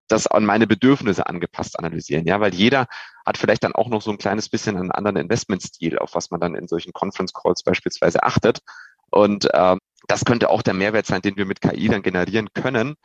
das 0.09 0.27
an 0.27 0.45
meine 0.45 0.67
Bedürfnisse 0.67 1.27
angepasst 1.27 1.79
analysieren. 1.79 2.27
Ja, 2.27 2.41
weil 2.41 2.55
jeder 2.55 2.87
hat 3.25 3.39
vielleicht 3.39 3.65
dann 3.65 3.75
auch 3.75 3.89
noch 3.89 4.03
so 4.03 4.11
ein 4.11 4.19
kleines 4.19 4.49
bisschen 4.49 4.77
einen 4.77 4.91
anderen 4.91 5.17
Investmentstil, 5.17 5.99
auf 5.99 6.15
was 6.15 6.31
man 6.31 6.41
dann 6.41 6.55
in 6.55 6.69
solchen 6.69 6.93
Conference 6.93 7.33
Calls 7.33 7.63
beispielsweise 7.63 8.23
achtet. 8.23 8.61
Und 9.11 9.49
ähm, 9.55 9.79
das 10.07 10.25
könnte 10.25 10.51
auch 10.51 10.63
der 10.63 10.75
Mehrwert 10.75 11.07
sein, 11.07 11.23
den 11.23 11.37
wir 11.37 11.47
mit 11.47 11.61
KI 11.61 11.89
dann 11.89 12.03
generieren 12.03 12.49
können, 12.53 12.97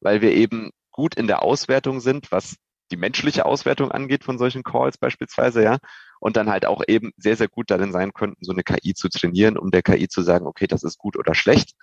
weil 0.00 0.20
wir 0.20 0.32
eben 0.32 0.70
gut 0.90 1.14
in 1.14 1.26
der 1.26 1.42
Auswertung 1.42 2.00
sind, 2.00 2.32
was 2.32 2.56
die 2.90 2.96
menschliche 2.96 3.46
Auswertung 3.46 3.90
angeht 3.90 4.24
von 4.24 4.38
solchen 4.38 4.62
Calls 4.62 4.98
beispielsweise, 4.98 5.62
ja, 5.62 5.78
und 6.20 6.36
dann 6.36 6.50
halt 6.50 6.66
auch 6.66 6.82
eben 6.86 7.12
sehr, 7.16 7.36
sehr 7.36 7.48
gut 7.48 7.70
darin 7.70 7.92
sein 7.92 8.12
könnten, 8.12 8.44
so 8.44 8.52
eine 8.52 8.62
KI 8.62 8.94
zu 8.94 9.08
trainieren, 9.08 9.56
um 9.56 9.70
der 9.70 9.82
KI 9.82 10.08
zu 10.08 10.22
sagen, 10.22 10.46
okay, 10.46 10.66
das 10.66 10.82
ist 10.82 10.98
gut 10.98 11.16
oder 11.16 11.34
schlecht. 11.34 11.74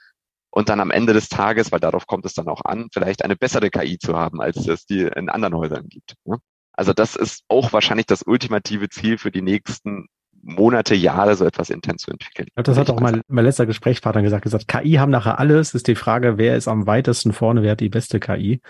Und 0.50 0.70
dann 0.70 0.80
am 0.80 0.92
Ende 0.92 1.14
des 1.14 1.28
Tages, 1.28 1.72
weil 1.72 1.82
darauf 1.82 2.08
kommt 2.08 2.26
es 2.26 2.34
dann 2.34 2.48
auch 2.48 2.64
an, 2.64 2.88
vielleicht 2.94 3.24
eine 3.24 3.36
bessere 3.36 3.70
KI 3.70 3.98
zu 3.98 4.16
haben, 4.16 4.42
als 4.42 4.68
es 4.68 4.86
die 4.86 5.02
in 5.02 5.30
anderen 5.30 5.56
Häusern 5.56 5.90
gibt. 5.90 6.16
Ja? 6.26 6.38
Also 6.72 6.94
das 6.94 7.16
ist 7.16 7.44
auch 7.48 7.74
wahrscheinlich 7.74 8.06
das 8.06 8.24
ultimative 8.24 8.90
Ziel 8.90 9.18
für 9.18 9.32
die 9.32 9.42
nächsten 9.42 10.08
Monate, 10.42 10.94
Jahre 10.94 11.36
so 11.36 11.44
etwas 11.44 11.72
intens 11.72 12.04
zu 12.04 12.12
entwickeln. 12.12 12.48
Ja, 12.56 12.62
das 12.62 12.78
hat 12.78 12.90
auch 12.92 13.00
mein, 13.00 13.22
mein 13.28 13.46
letzter 13.46 13.66
Gesprächspartner 13.66 14.22
gesagt, 14.22 14.44
gesagt, 14.44 14.68
KI 14.68 14.94
haben 14.94 15.10
nachher 15.10 15.40
alles, 15.40 15.74
ist 15.74 15.88
die 15.88 15.96
Frage, 15.96 16.38
wer 16.38 16.56
ist 16.56 16.68
am 16.68 16.86
weitesten 16.86 17.34
vorne, 17.34 17.64
wer 17.64 17.72
hat 17.72 17.80
die 17.80 17.90
beste 17.90 18.20
KI. 18.20 18.62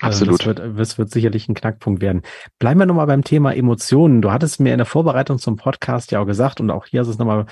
Also 0.00 0.24
Absolut. 0.24 0.40
Das 0.40 0.46
wird, 0.46 0.78
das 0.78 0.98
wird 0.98 1.10
sicherlich 1.10 1.48
ein 1.48 1.54
Knackpunkt 1.54 2.00
werden. 2.00 2.22
Bleiben 2.58 2.80
wir 2.80 2.86
nochmal 2.86 3.06
beim 3.06 3.22
Thema 3.22 3.54
Emotionen. 3.54 4.22
Du 4.22 4.32
hattest 4.32 4.60
mir 4.60 4.72
in 4.72 4.78
der 4.78 4.86
Vorbereitung 4.86 5.38
zum 5.38 5.56
Podcast 5.56 6.10
ja 6.10 6.20
auch 6.20 6.26
gesagt, 6.26 6.60
und 6.60 6.70
auch 6.70 6.86
hier 6.86 7.02
ist 7.02 7.08
es 7.08 7.18
nochmal 7.18 7.46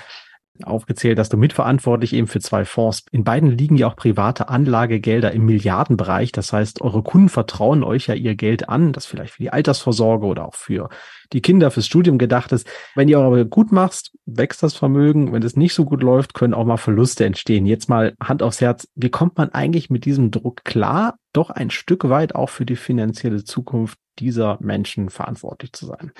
aufgezählt, 0.63 1.17
dass 1.17 1.29
du 1.29 1.37
mitverantwortlich 1.37 2.13
eben 2.13 2.27
für 2.27 2.39
zwei 2.39 2.65
Fonds. 2.65 3.03
In 3.11 3.23
beiden 3.23 3.57
liegen 3.57 3.75
ja 3.75 3.87
auch 3.87 3.95
private 3.95 4.49
Anlagegelder 4.49 5.31
im 5.31 5.45
Milliardenbereich. 5.45 6.31
Das 6.31 6.53
heißt, 6.53 6.81
eure 6.81 7.03
Kunden 7.03 7.29
vertrauen 7.29 7.83
euch 7.83 8.07
ja 8.07 8.13
ihr 8.13 8.35
Geld 8.35 8.69
an, 8.69 8.93
das 8.93 9.05
vielleicht 9.05 9.33
für 9.33 9.43
die 9.43 9.51
Altersvorsorge 9.51 10.25
oder 10.25 10.47
auch 10.47 10.55
für 10.55 10.89
die 11.33 11.41
Kinder 11.41 11.71
fürs 11.71 11.85
Studium 11.85 12.17
gedacht 12.17 12.51
ist. 12.51 12.67
Wenn 12.95 13.07
ihr 13.07 13.19
aber 13.19 13.45
gut 13.45 13.71
machst, 13.71 14.11
wächst 14.25 14.63
das 14.63 14.75
Vermögen. 14.75 15.31
Wenn 15.31 15.43
es 15.43 15.55
nicht 15.55 15.73
so 15.73 15.85
gut 15.85 16.01
läuft, 16.01 16.33
können 16.33 16.53
auch 16.53 16.65
mal 16.65 16.77
Verluste 16.77 17.25
entstehen. 17.25 17.65
Jetzt 17.65 17.89
mal 17.89 18.15
Hand 18.21 18.41
aufs 18.41 18.61
Herz. 18.61 18.87
Wie 18.95 19.09
kommt 19.09 19.37
man 19.37 19.49
eigentlich 19.49 19.89
mit 19.89 20.05
diesem 20.05 20.31
Druck 20.31 20.63
klar, 20.63 21.17
doch 21.33 21.49
ein 21.49 21.69
Stück 21.69 22.09
weit 22.09 22.35
auch 22.35 22.49
für 22.49 22.65
die 22.65 22.75
finanzielle 22.75 23.43
Zukunft 23.43 23.99
dieser 24.17 24.57
Menschen 24.61 25.09
verantwortlich 25.09 25.73
zu 25.73 25.85
sein? 25.85 26.11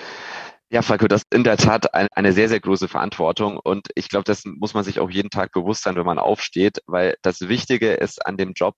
Ja, 0.72 0.82
Falco, 0.82 1.08
das 1.08 1.22
ist 1.22 1.34
in 1.34 1.42
der 1.42 1.56
Tat 1.56 1.94
ein, 1.94 2.06
eine 2.12 2.32
sehr, 2.32 2.48
sehr 2.48 2.60
große 2.60 2.86
Verantwortung. 2.86 3.58
Und 3.58 3.88
ich 3.96 4.08
glaube, 4.08 4.22
das 4.24 4.44
muss 4.44 4.72
man 4.72 4.84
sich 4.84 5.00
auch 5.00 5.10
jeden 5.10 5.30
Tag 5.30 5.50
bewusst 5.50 5.82
sein, 5.82 5.96
wenn 5.96 6.06
man 6.06 6.20
aufsteht, 6.20 6.78
weil 6.86 7.16
das 7.22 7.40
Wichtige 7.48 7.92
ist 7.94 8.24
an 8.24 8.36
dem 8.36 8.52
Job, 8.52 8.76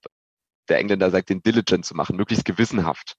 der 0.71 0.79
Engländer 0.79 1.11
sagt, 1.11 1.29
den 1.29 1.43
diligent 1.43 1.85
zu 1.85 1.95
machen, 1.95 2.17
möglichst 2.17 2.47
gewissenhaft. 2.47 3.17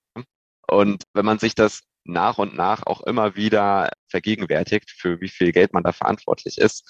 Und 0.68 1.04
wenn 1.14 1.26
man 1.26 1.38
sich 1.38 1.54
das 1.54 1.82
nach 2.04 2.40
und 2.40 2.56
nach 2.56 2.84
auch 2.88 3.02
immer 3.02 3.36
wieder 3.36 3.92
vergegenwärtigt, 4.10 4.90
für 4.90 5.22
wie 5.22 5.30
viel 5.30 5.52
Geld 5.52 5.74
man 5.74 5.84
da 5.84 5.92
verantwortlich 5.92 6.58
ist, 6.58 6.84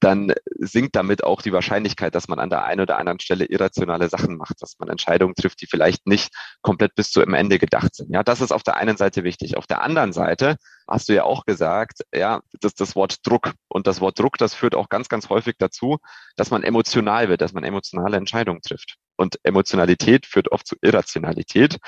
dann 0.00 0.32
sinkt 0.58 0.96
damit 0.96 1.22
auch 1.24 1.42
die 1.42 1.52
Wahrscheinlichkeit, 1.52 2.14
dass 2.14 2.26
man 2.26 2.38
an 2.38 2.50
der 2.50 2.64
einen 2.64 2.80
oder 2.80 2.98
anderen 2.98 3.20
Stelle 3.20 3.44
irrationale 3.44 4.08
Sachen 4.08 4.36
macht, 4.36 4.60
dass 4.60 4.78
man 4.78 4.88
Entscheidungen 4.88 5.34
trifft, 5.34 5.60
die 5.60 5.66
vielleicht 5.66 6.06
nicht 6.06 6.32
komplett 6.62 6.94
bis 6.94 7.10
zu 7.10 7.22
am 7.22 7.34
Ende 7.34 7.58
gedacht 7.58 7.94
sind. 7.94 8.12
Ja, 8.12 8.22
das 8.22 8.40
ist 8.40 8.52
auf 8.52 8.62
der 8.62 8.76
einen 8.76 8.96
Seite 8.96 9.24
wichtig. 9.24 9.56
Auf 9.56 9.66
der 9.66 9.82
anderen 9.82 10.12
Seite 10.12 10.56
hast 10.88 11.08
du 11.08 11.14
ja 11.14 11.24
auch 11.24 11.44
gesagt, 11.44 12.00
ja, 12.14 12.40
das, 12.60 12.74
das 12.74 12.96
Wort 12.96 13.18
Druck. 13.26 13.52
Und 13.68 13.86
das 13.86 14.00
Wort 14.00 14.18
Druck, 14.18 14.38
das 14.38 14.54
führt 14.54 14.74
auch 14.74 14.88
ganz, 14.88 15.08
ganz 15.08 15.28
häufig 15.28 15.56
dazu, 15.58 15.98
dass 16.36 16.50
man 16.50 16.62
emotional 16.62 17.28
wird, 17.28 17.42
dass 17.42 17.52
man 17.52 17.64
emotionale 17.64 18.16
Entscheidungen 18.16 18.62
trifft. 18.62 18.96
Und 19.16 19.38
Emotionalität 19.42 20.26
führt 20.26 20.50
oft 20.50 20.66
zu 20.66 20.76
Irrationalität. 20.80 21.78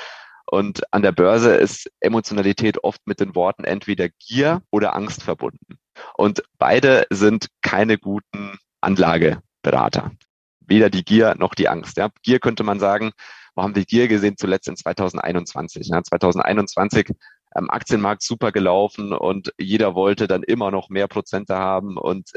Und 0.46 0.82
an 0.92 1.02
der 1.02 1.12
Börse 1.12 1.54
ist 1.54 1.90
Emotionalität 2.00 2.84
oft 2.84 3.00
mit 3.06 3.20
den 3.20 3.34
Worten 3.34 3.64
entweder 3.64 4.08
Gier 4.10 4.60
oder 4.70 4.94
Angst 4.94 5.22
verbunden. 5.22 5.78
Und 6.14 6.42
beide 6.58 7.06
sind 7.10 7.48
keine 7.62 7.98
guten 7.98 8.58
Anlageberater. 8.80 10.12
Weder 10.60 10.90
die 10.90 11.04
Gier 11.04 11.34
noch 11.38 11.54
die 11.54 11.68
Angst. 11.68 11.96
Ja. 11.96 12.10
Gier 12.22 12.40
könnte 12.40 12.64
man 12.64 12.80
sagen, 12.80 13.12
wo 13.54 13.62
haben 13.62 13.74
wir 13.74 13.84
Gier 13.84 14.08
gesehen 14.08 14.36
zuletzt 14.36 14.68
in 14.68 14.76
2021? 14.76 15.88
Ja. 15.88 16.02
2021 16.02 17.10
am 17.54 17.68
Aktienmarkt 17.68 18.22
super 18.22 18.52
gelaufen 18.52 19.12
und 19.12 19.52
jeder 19.58 19.94
wollte 19.94 20.26
dann 20.26 20.42
immer 20.42 20.70
noch 20.70 20.88
mehr 20.88 21.08
Prozente 21.08 21.56
haben 21.56 21.98
und 21.98 22.30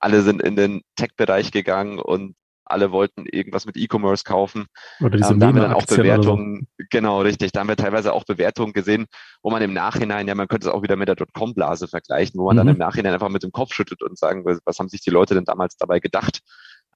alle 0.00 0.22
sind 0.22 0.42
in 0.42 0.56
den 0.56 0.82
Tech-Bereich 0.96 1.52
gegangen 1.52 2.00
und 2.00 2.34
alle 2.70 2.92
wollten 2.92 3.26
irgendwas 3.26 3.66
mit 3.66 3.76
E-Commerce 3.76 4.24
kaufen. 4.24 4.66
Oder 5.00 5.16
diese 5.16 5.32
ähm, 5.32 5.40
da 5.40 5.48
haben 5.48 5.54
wir 5.56 5.62
dann 5.62 5.72
auch 5.72 5.86
Bewertungen, 5.86 6.68
so. 6.78 6.84
genau 6.90 7.20
richtig, 7.22 7.52
da 7.52 7.60
haben 7.60 7.68
wir 7.68 7.76
teilweise 7.76 8.12
auch 8.12 8.24
Bewertungen 8.24 8.72
gesehen, 8.72 9.06
wo 9.42 9.50
man 9.50 9.62
im 9.62 9.72
Nachhinein, 9.72 10.28
ja, 10.28 10.34
man 10.34 10.48
könnte 10.48 10.68
es 10.68 10.72
auch 10.72 10.82
wieder 10.82 10.96
mit 10.96 11.08
der 11.08 11.16
Dotcom-Blase 11.16 11.88
vergleichen, 11.88 12.38
wo 12.38 12.46
man 12.46 12.56
mhm. 12.56 12.58
dann 12.58 12.68
im 12.68 12.78
Nachhinein 12.78 13.14
einfach 13.14 13.28
mit 13.28 13.42
dem 13.42 13.52
Kopf 13.52 13.74
schüttelt 13.74 14.02
und 14.02 14.18
sagen, 14.18 14.44
was 14.44 14.78
haben 14.78 14.88
sich 14.88 15.00
die 15.00 15.10
Leute 15.10 15.34
denn 15.34 15.44
damals 15.44 15.76
dabei 15.76 16.00
gedacht? 16.00 16.40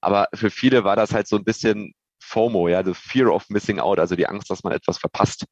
Aber 0.00 0.26
für 0.34 0.50
viele 0.50 0.84
war 0.84 0.96
das 0.96 1.14
halt 1.14 1.28
so 1.28 1.36
ein 1.36 1.44
bisschen 1.44 1.94
FOMO, 2.20 2.68
ja, 2.68 2.84
the 2.84 2.94
Fear 2.94 3.32
of 3.32 3.48
Missing 3.48 3.80
Out, 3.80 3.98
also 3.98 4.16
die 4.16 4.26
Angst, 4.26 4.50
dass 4.50 4.62
man 4.62 4.72
etwas 4.72 4.98
verpasst. 4.98 5.44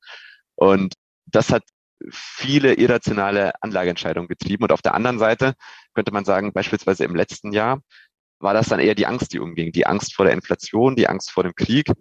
Und 0.57 0.95
das 1.27 1.51
hat 1.51 1.63
viele 2.11 2.75
irrationale 2.75 3.53
Anlageentscheidungen 3.61 4.29
getrieben. 4.29 4.65
Und 4.65 4.73
auf 4.73 4.83
der 4.83 4.95
anderen 4.95 5.19
Seite 5.19 5.55
könnte 5.95 6.13
man 6.13 6.25
sagen, 6.25 6.53
beispielsweise 6.53 7.05
im 7.05 7.15
letzten 7.15 7.53
Jahr 7.53 7.81
war 8.41 8.55
das 8.55 8.69
dann 8.69 8.81
eher 8.81 8.95
die 8.95 9.07
Angst, 9.07 9.33
die 9.33 9.39
umging. 9.39 9.73
Die 9.73 9.87
Angst 9.87 10.15
vor 10.15 10.25
der 10.25 10.35
Inflation, 10.35 10.97
die 10.97 11.09
Angst 11.09 11.31
vor 11.31 11.43
dem 11.45 11.55
Krieg 11.55 11.93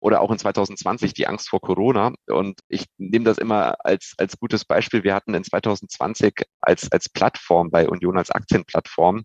oder 0.00 0.20
auch 0.20 0.30
in 0.30 0.38
2020 0.38 1.14
die 1.14 1.26
Angst 1.26 1.48
vor 1.48 1.60
Corona. 1.60 2.12
Und 2.26 2.60
ich 2.68 2.84
nehme 2.98 3.24
das 3.24 3.38
immer 3.38 3.76
als, 3.84 4.14
als 4.18 4.38
gutes 4.38 4.64
Beispiel. 4.64 5.04
Wir 5.04 5.14
hatten 5.14 5.34
in 5.34 5.44
2020 5.44 6.42
als, 6.60 6.90
als 6.92 7.08
Plattform 7.08 7.70
bei 7.70 7.88
Union, 7.88 8.18
als 8.18 8.30
Aktienplattform, 8.30 9.24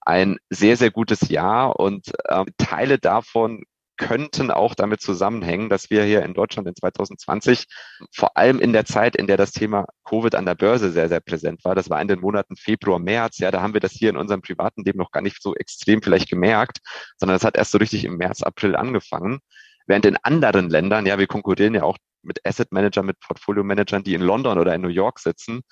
ein 0.00 0.38
sehr, 0.50 0.76
sehr 0.76 0.90
gutes 0.90 1.28
Jahr 1.28 1.78
und 1.78 2.12
äh, 2.24 2.44
Teile 2.58 2.98
davon 2.98 3.64
könnten 3.96 4.50
auch 4.50 4.74
damit 4.74 5.00
zusammenhängen, 5.00 5.68
dass 5.68 5.90
wir 5.90 6.04
hier 6.04 6.22
in 6.22 6.34
Deutschland 6.34 6.68
in 6.68 6.74
2020 6.74 7.66
vor 8.14 8.36
allem 8.36 8.58
in 8.60 8.72
der 8.72 8.84
Zeit, 8.84 9.16
in 9.16 9.26
der 9.26 9.36
das 9.36 9.52
Thema 9.52 9.86
Covid 10.04 10.34
an 10.34 10.46
der 10.46 10.54
Börse 10.54 10.90
sehr, 10.90 11.08
sehr 11.08 11.20
präsent 11.20 11.64
war, 11.64 11.74
das 11.74 11.90
war 11.90 12.00
in 12.00 12.08
den 12.08 12.20
Monaten 12.20 12.56
Februar, 12.56 12.98
März, 12.98 13.38
ja, 13.38 13.50
da 13.50 13.62
haben 13.62 13.74
wir 13.74 13.80
das 13.80 13.92
hier 13.92 14.10
in 14.10 14.16
unserem 14.16 14.42
privaten 14.42 14.82
Leben 14.84 14.98
noch 14.98 15.10
gar 15.10 15.22
nicht 15.22 15.42
so 15.42 15.54
extrem 15.54 16.02
vielleicht 16.02 16.28
gemerkt, 16.28 16.78
sondern 17.18 17.36
das 17.36 17.44
hat 17.44 17.56
erst 17.56 17.72
so 17.72 17.78
richtig 17.78 18.04
im 18.04 18.16
März, 18.16 18.42
April 18.42 18.76
angefangen. 18.76 19.40
Während 19.86 20.06
in 20.06 20.16
anderen 20.22 20.70
Ländern, 20.70 21.06
ja, 21.06 21.18
wir 21.18 21.26
konkurrieren 21.26 21.74
ja 21.74 21.82
auch 21.82 21.98
mit 22.22 22.46
Asset 22.46 22.72
Managern, 22.72 23.06
mit 23.06 23.18
Portfolio 23.20 23.64
Managern, 23.64 24.04
die 24.04 24.14
in 24.14 24.22
London 24.22 24.58
oder 24.58 24.74
in 24.74 24.80
New 24.80 24.88
York 24.88 25.18
sitzen, 25.18 25.62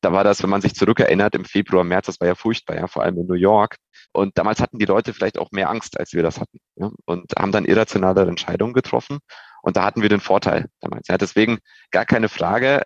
da 0.00 0.12
war 0.12 0.24
das, 0.24 0.42
wenn 0.42 0.50
man 0.50 0.60
sich 0.60 0.74
zurückerinnert, 0.74 1.34
im 1.34 1.44
Februar, 1.44 1.84
März, 1.84 2.06
das 2.06 2.20
war 2.20 2.28
ja 2.28 2.34
furchtbar, 2.34 2.76
ja, 2.76 2.86
vor 2.86 3.02
allem 3.02 3.18
in 3.18 3.26
New 3.26 3.34
York. 3.34 3.76
Und 4.12 4.38
damals 4.38 4.60
hatten 4.60 4.78
die 4.78 4.84
Leute 4.84 5.12
vielleicht 5.12 5.38
auch 5.38 5.50
mehr 5.50 5.70
Angst, 5.70 5.98
als 5.98 6.12
wir 6.12 6.22
das 6.22 6.40
hatten. 6.40 6.58
Ja, 6.76 6.90
und 7.04 7.32
haben 7.38 7.52
dann 7.52 7.64
irrationale 7.64 8.22
Entscheidungen 8.22 8.74
getroffen. 8.74 9.18
Und 9.62 9.76
da 9.76 9.84
hatten 9.84 10.02
wir 10.02 10.08
den 10.08 10.20
Vorteil 10.20 10.66
damals. 10.80 11.08
Ja, 11.08 11.18
deswegen 11.18 11.58
gar 11.90 12.06
keine 12.06 12.28
Frage. 12.28 12.82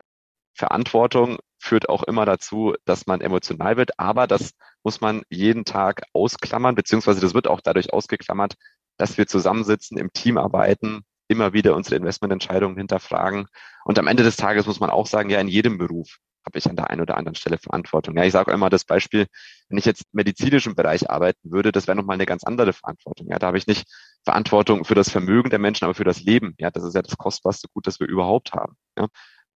Verantwortung 0.54 1.38
führt 1.58 1.88
auch 1.88 2.02
immer 2.02 2.26
dazu, 2.26 2.74
dass 2.84 3.06
man 3.06 3.20
emotional 3.20 3.76
wird. 3.76 3.98
Aber 3.98 4.26
das 4.26 4.52
muss 4.82 5.00
man 5.00 5.22
jeden 5.30 5.64
Tag 5.64 6.02
ausklammern, 6.12 6.74
beziehungsweise 6.74 7.20
das 7.20 7.34
wird 7.34 7.46
auch 7.46 7.60
dadurch 7.60 7.92
ausgeklammert, 7.92 8.54
dass 8.96 9.16
wir 9.18 9.26
zusammensitzen, 9.26 9.98
im 9.98 10.12
Team 10.12 10.38
arbeiten, 10.38 11.02
immer 11.28 11.52
wieder 11.52 11.76
unsere 11.76 11.96
Investmententscheidungen 11.96 12.76
hinterfragen. 12.76 13.46
Und 13.84 13.98
am 13.98 14.06
Ende 14.06 14.22
des 14.22 14.36
Tages 14.36 14.66
muss 14.66 14.80
man 14.80 14.90
auch 14.90 15.06
sagen, 15.06 15.30
ja, 15.30 15.40
in 15.40 15.48
jedem 15.48 15.78
Beruf 15.78 16.18
habe 16.44 16.58
ich 16.58 16.68
an 16.68 16.76
der 16.76 16.90
einen 16.90 17.00
oder 17.00 17.16
anderen 17.16 17.34
Stelle 17.34 17.58
Verantwortung. 17.58 18.16
Ja, 18.16 18.24
ich 18.24 18.32
sage 18.32 18.52
immer 18.52 18.70
das 18.70 18.84
Beispiel, 18.84 19.26
wenn 19.68 19.78
ich 19.78 19.84
jetzt 19.84 20.02
im 20.02 20.16
medizinischen 20.16 20.74
Bereich 20.74 21.10
arbeiten 21.10 21.50
würde, 21.50 21.72
das 21.72 21.86
wäre 21.86 21.96
nochmal 21.96 22.14
eine 22.14 22.26
ganz 22.26 22.44
andere 22.44 22.72
Verantwortung. 22.72 23.28
Ja, 23.28 23.38
da 23.38 23.48
habe 23.48 23.58
ich 23.58 23.66
nicht 23.66 23.86
Verantwortung 24.24 24.84
für 24.84 24.94
das 24.94 25.10
Vermögen 25.10 25.50
der 25.50 25.58
Menschen, 25.58 25.84
aber 25.84 25.94
für 25.94 26.04
das 26.04 26.20
Leben. 26.20 26.54
Ja, 26.58 26.70
das 26.70 26.84
ist 26.84 26.94
ja 26.94 27.02
das 27.02 27.16
kostbarste 27.16 27.68
Gut, 27.72 27.86
das 27.86 28.00
wir 28.00 28.06
überhaupt 28.06 28.52
haben. 28.52 28.76
Ja, 28.98 29.06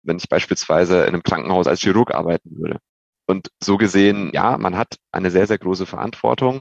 wenn 0.02 0.18
ich 0.18 0.28
beispielsweise 0.28 1.02
in 1.02 1.08
einem 1.08 1.22
Krankenhaus 1.22 1.66
als 1.66 1.80
Chirurg 1.80 2.14
arbeiten 2.14 2.56
würde. 2.56 2.78
Und 3.26 3.50
so 3.62 3.78
gesehen, 3.78 4.30
ja, 4.34 4.58
man 4.58 4.76
hat 4.76 4.96
eine 5.10 5.30
sehr, 5.30 5.46
sehr 5.46 5.58
große 5.58 5.86
Verantwortung. 5.86 6.60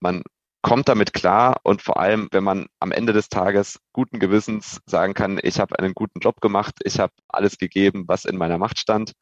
Man 0.00 0.22
kommt 0.62 0.88
damit 0.88 1.12
klar 1.12 1.60
und 1.62 1.82
vor 1.82 1.98
allem, 1.98 2.28
wenn 2.32 2.44
man 2.44 2.66
am 2.80 2.92
Ende 2.92 3.12
des 3.12 3.28
Tages 3.28 3.78
guten 3.92 4.18
Gewissens 4.18 4.80
sagen 4.86 5.14
kann, 5.14 5.38
ich 5.42 5.58
habe 5.58 5.78
einen 5.78 5.94
guten 5.94 6.20
Job 6.20 6.40
gemacht, 6.40 6.74
ich 6.84 7.00
habe 7.00 7.12
alles 7.28 7.58
gegeben, 7.58 8.04
was 8.06 8.24
in 8.24 8.36
meiner 8.36 8.58
Macht 8.58 8.78
stand, 8.78 9.12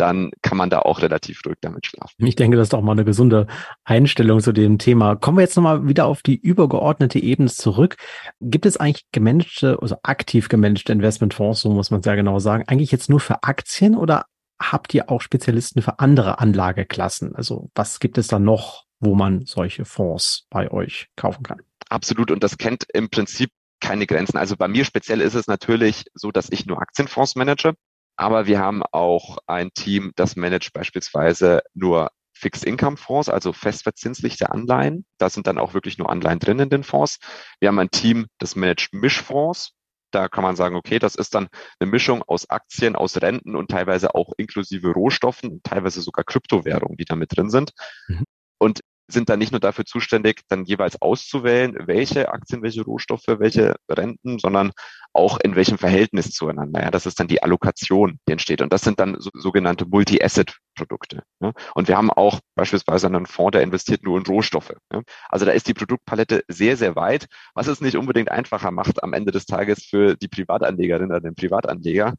dann 0.00 0.30
kann 0.42 0.56
man 0.56 0.70
da 0.70 0.80
auch 0.80 1.02
relativ 1.02 1.42
ruhig 1.46 1.58
damit 1.60 1.86
schlafen. 1.86 2.26
Ich 2.26 2.36
denke, 2.36 2.56
das 2.56 2.68
ist 2.68 2.74
auch 2.74 2.82
mal 2.82 2.92
eine 2.92 3.04
gesunde 3.04 3.46
Einstellung 3.84 4.40
zu 4.40 4.52
dem 4.52 4.78
Thema. 4.78 5.16
Kommen 5.16 5.38
wir 5.38 5.42
jetzt 5.42 5.56
nochmal 5.56 5.86
wieder 5.86 6.06
auf 6.06 6.22
die 6.22 6.36
übergeordnete 6.36 7.18
Ebene 7.18 7.48
zurück. 7.48 7.96
Gibt 8.40 8.66
es 8.66 8.76
eigentlich 8.76 9.04
gemanagte, 9.12 9.78
also 9.80 9.96
aktiv 10.02 10.48
gemanagte 10.48 10.92
Investmentfonds, 10.92 11.60
so 11.60 11.70
muss 11.70 11.90
man 11.90 12.02
sehr 12.02 12.16
genau 12.16 12.38
sagen, 12.38 12.64
eigentlich 12.66 12.92
jetzt 12.92 13.10
nur 13.10 13.20
für 13.20 13.42
Aktien 13.42 13.94
oder 13.94 14.24
habt 14.60 14.94
ihr 14.94 15.10
auch 15.10 15.20
Spezialisten 15.20 15.82
für 15.82 15.98
andere 15.98 16.38
Anlageklassen? 16.38 17.34
Also 17.34 17.70
was 17.74 18.00
gibt 18.00 18.18
es 18.18 18.26
da 18.26 18.38
noch, 18.38 18.84
wo 19.00 19.14
man 19.14 19.44
solche 19.46 19.84
Fonds 19.84 20.46
bei 20.50 20.70
euch 20.70 21.08
kaufen 21.16 21.42
kann? 21.42 21.60
Absolut. 21.88 22.30
Und 22.30 22.42
das 22.44 22.58
kennt 22.58 22.84
im 22.92 23.10
Prinzip 23.10 23.50
keine 23.80 24.06
Grenzen. 24.06 24.36
Also 24.36 24.56
bei 24.56 24.68
mir 24.68 24.84
speziell 24.84 25.20
ist 25.20 25.34
es 25.34 25.46
natürlich 25.46 26.04
so, 26.14 26.30
dass 26.30 26.50
ich 26.50 26.66
nur 26.66 26.80
Aktienfonds 26.80 27.34
manage. 27.34 27.74
Aber 28.20 28.44
wir 28.44 28.58
haben 28.58 28.82
auch 28.92 29.38
ein 29.46 29.70
Team, 29.72 30.12
das 30.14 30.36
managt 30.36 30.74
beispielsweise 30.74 31.62
nur 31.72 32.10
Fixed 32.34 32.66
Income 32.66 32.98
Fonds, 32.98 33.30
also 33.30 33.54
festverzinslichte 33.54 34.50
Anleihen. 34.50 35.06
Da 35.16 35.30
sind 35.30 35.46
dann 35.46 35.56
auch 35.56 35.72
wirklich 35.72 35.96
nur 35.96 36.10
Anleihen 36.10 36.38
drin 36.38 36.58
in 36.58 36.68
den 36.68 36.84
Fonds. 36.84 37.18
Wir 37.60 37.68
haben 37.68 37.78
ein 37.78 37.90
Team, 37.90 38.26
das 38.36 38.56
managt 38.56 38.92
Mischfonds. 38.92 39.72
Da 40.10 40.28
kann 40.28 40.44
man 40.44 40.54
sagen, 40.54 40.76
okay, 40.76 40.98
das 40.98 41.14
ist 41.14 41.34
dann 41.34 41.48
eine 41.78 41.90
Mischung 41.90 42.22
aus 42.22 42.50
Aktien, 42.50 42.94
aus 42.94 43.16
Renten 43.22 43.56
und 43.56 43.70
teilweise 43.70 44.14
auch 44.14 44.34
inklusive 44.36 44.90
Rohstoffen, 44.90 45.62
teilweise 45.62 46.02
sogar 46.02 46.24
Kryptowährungen, 46.26 46.98
die 46.98 47.06
da 47.06 47.16
mit 47.16 47.34
drin 47.34 47.48
sind. 47.48 47.72
Mhm. 48.06 48.24
Und 48.58 48.80
sind 49.12 49.28
dann 49.28 49.38
nicht 49.38 49.52
nur 49.52 49.60
dafür 49.60 49.84
zuständig, 49.84 50.42
dann 50.48 50.64
jeweils 50.64 51.00
auszuwählen, 51.00 51.76
welche 51.86 52.30
Aktien, 52.30 52.62
welche 52.62 52.82
Rohstoffe, 52.82 53.26
welche 53.26 53.76
Renten, 53.88 54.38
sondern 54.38 54.72
auch 55.12 55.38
in 55.40 55.56
welchem 55.56 55.78
Verhältnis 55.78 56.30
zueinander. 56.32 56.82
Ja, 56.82 56.90
das 56.90 57.06
ist 57.06 57.18
dann 57.18 57.28
die 57.28 57.42
Allokation, 57.42 58.18
die 58.28 58.32
entsteht. 58.32 58.62
Und 58.62 58.72
das 58.72 58.82
sind 58.82 59.00
dann 59.00 59.16
so, 59.18 59.30
sogenannte 59.34 59.86
Multi-Asset-Produkte. 59.86 61.22
Ja. 61.40 61.52
Und 61.74 61.88
wir 61.88 61.96
haben 61.96 62.10
auch 62.10 62.40
beispielsweise 62.54 63.06
einen 63.06 63.26
Fonds, 63.26 63.52
der 63.52 63.62
investiert 63.62 64.04
nur 64.04 64.18
in 64.18 64.26
Rohstoffe. 64.26 64.74
Ja. 64.92 65.02
Also 65.28 65.46
da 65.46 65.52
ist 65.52 65.66
die 65.68 65.74
Produktpalette 65.74 66.44
sehr, 66.48 66.76
sehr 66.76 66.96
weit, 66.96 67.26
was 67.54 67.66
es 67.66 67.80
nicht 67.80 67.96
unbedingt 67.96 68.30
einfacher 68.30 68.70
macht 68.70 69.02
am 69.02 69.12
Ende 69.12 69.32
des 69.32 69.46
Tages 69.46 69.84
für 69.84 70.16
die 70.16 70.28
Privatanlegerin 70.28 71.10
oder 71.10 71.20
den 71.20 71.34
Privatanleger, 71.34 72.14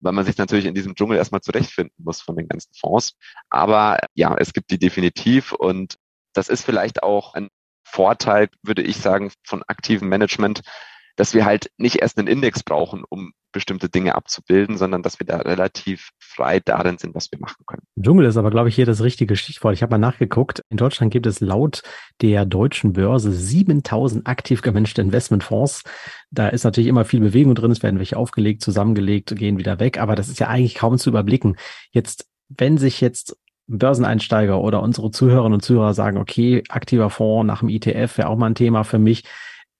weil 0.00 0.12
man 0.12 0.24
sich 0.24 0.36
natürlich 0.36 0.66
in 0.66 0.74
diesem 0.74 0.94
Dschungel 0.94 1.18
erstmal 1.18 1.40
zurechtfinden 1.40 1.96
muss 2.04 2.20
von 2.20 2.36
den 2.36 2.48
ganzen 2.48 2.72
Fonds. 2.78 3.16
Aber 3.50 3.98
ja, 4.14 4.34
es 4.36 4.52
gibt 4.52 4.70
die 4.70 4.78
definitiv 4.78 5.52
und 5.52 5.96
das 6.34 6.48
ist 6.48 6.64
vielleicht 6.64 7.02
auch 7.02 7.34
ein 7.34 7.48
Vorteil, 7.84 8.48
würde 8.62 8.82
ich 8.82 8.98
sagen, 8.98 9.32
von 9.44 9.62
aktivem 9.66 10.08
Management, 10.08 10.62
dass 11.16 11.34
wir 11.34 11.44
halt 11.44 11.70
nicht 11.76 11.96
erst 11.96 12.18
einen 12.18 12.28
Index 12.28 12.62
brauchen, 12.62 13.04
um 13.08 13.32
bestimmte 13.52 13.88
Dinge 13.88 14.16
abzubilden, 14.16 14.76
sondern 14.76 15.02
dass 15.02 15.20
wir 15.20 15.26
da 15.26 15.36
relativ 15.36 16.10
frei 16.18 16.60
darin 16.60 16.98
sind, 16.98 17.14
was 17.14 17.30
wir 17.30 17.38
machen 17.38 17.62
können. 17.66 17.82
Dschungel 17.98 18.26
ist 18.26 18.36
aber, 18.36 18.50
glaube 18.50 18.68
ich, 18.68 18.74
hier 18.74 18.84
das 18.84 19.00
richtige 19.00 19.36
Stichwort. 19.36 19.74
Ich 19.74 19.82
habe 19.82 19.92
mal 19.92 19.98
nachgeguckt. 19.98 20.62
In 20.70 20.76
Deutschland 20.76 21.12
gibt 21.12 21.26
es 21.26 21.38
laut 21.40 21.82
der 22.20 22.44
deutschen 22.44 22.94
Börse 22.94 23.32
7000 23.32 24.26
aktiv 24.26 24.60
gemanagte 24.60 25.00
Investmentfonds. 25.00 25.84
Da 26.32 26.48
ist 26.48 26.64
natürlich 26.64 26.88
immer 26.88 27.04
viel 27.04 27.20
Bewegung 27.20 27.54
drin. 27.54 27.70
Es 27.70 27.82
werden 27.82 28.00
welche 28.00 28.16
aufgelegt, 28.16 28.60
zusammengelegt, 28.62 29.36
gehen 29.36 29.56
wieder 29.56 29.78
weg. 29.78 29.98
Aber 29.98 30.16
das 30.16 30.28
ist 30.28 30.40
ja 30.40 30.48
eigentlich 30.48 30.74
kaum 30.74 30.98
zu 30.98 31.10
überblicken. 31.10 31.56
Jetzt, 31.92 32.26
wenn 32.48 32.76
sich 32.76 33.00
jetzt 33.00 33.36
Börseneinsteiger 33.66 34.60
oder 34.60 34.82
unsere 34.82 35.10
Zuhörerinnen 35.10 35.54
und 35.54 35.62
Zuhörer 35.62 35.94
sagen, 35.94 36.18
okay, 36.18 36.62
aktiver 36.68 37.10
Fonds 37.10 37.46
nach 37.46 37.60
dem 37.60 37.68
ETF 37.68 38.18
wäre 38.18 38.28
auch 38.28 38.36
mal 38.36 38.46
ein 38.46 38.54
Thema 38.54 38.84
für 38.84 38.98
mich. 38.98 39.24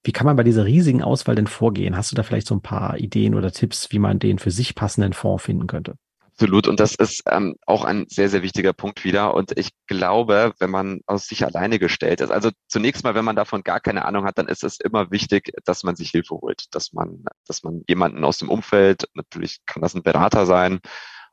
Wie 0.02 0.12
kann 0.12 0.26
man 0.26 0.36
bei 0.36 0.42
dieser 0.42 0.64
riesigen 0.64 1.02
Auswahl 1.02 1.34
denn 1.34 1.46
vorgehen? 1.46 1.96
Hast 1.96 2.12
du 2.12 2.16
da 2.16 2.22
vielleicht 2.22 2.46
so 2.46 2.54
ein 2.54 2.62
paar 2.62 2.98
Ideen 2.98 3.34
oder 3.34 3.52
Tipps, 3.52 3.90
wie 3.90 3.98
man 3.98 4.18
den 4.18 4.38
für 4.38 4.50
sich 4.50 4.74
passenden 4.74 5.12
Fonds 5.12 5.44
finden 5.44 5.66
könnte? 5.66 5.94
Absolut. 6.34 6.66
Und 6.66 6.80
das 6.80 6.96
ist 6.96 7.22
ähm, 7.30 7.54
auch 7.64 7.84
ein 7.84 8.06
sehr, 8.08 8.28
sehr 8.28 8.42
wichtiger 8.42 8.72
Punkt 8.72 9.04
wieder. 9.04 9.34
Und 9.34 9.56
ich 9.56 9.70
glaube, 9.86 10.52
wenn 10.58 10.70
man 10.70 11.00
aus 11.06 11.28
sich 11.28 11.44
alleine 11.44 11.78
gestellt 11.78 12.20
ist, 12.20 12.30
also 12.30 12.50
zunächst 12.66 13.04
mal, 13.04 13.14
wenn 13.14 13.24
man 13.24 13.36
davon 13.36 13.62
gar 13.62 13.78
keine 13.78 14.04
Ahnung 14.04 14.24
hat, 14.24 14.36
dann 14.36 14.48
ist 14.48 14.64
es 14.64 14.80
immer 14.80 15.12
wichtig, 15.12 15.52
dass 15.64 15.84
man 15.84 15.94
sich 15.94 16.10
Hilfe 16.10 16.34
holt, 16.34 16.74
dass 16.74 16.92
man, 16.92 17.24
dass 17.46 17.62
man 17.62 17.82
jemanden 17.88 18.24
aus 18.24 18.38
dem 18.38 18.50
Umfeld, 18.50 19.08
natürlich 19.14 19.60
kann 19.64 19.80
das 19.80 19.94
ein 19.94 20.02
Berater 20.02 20.44
sein, 20.44 20.80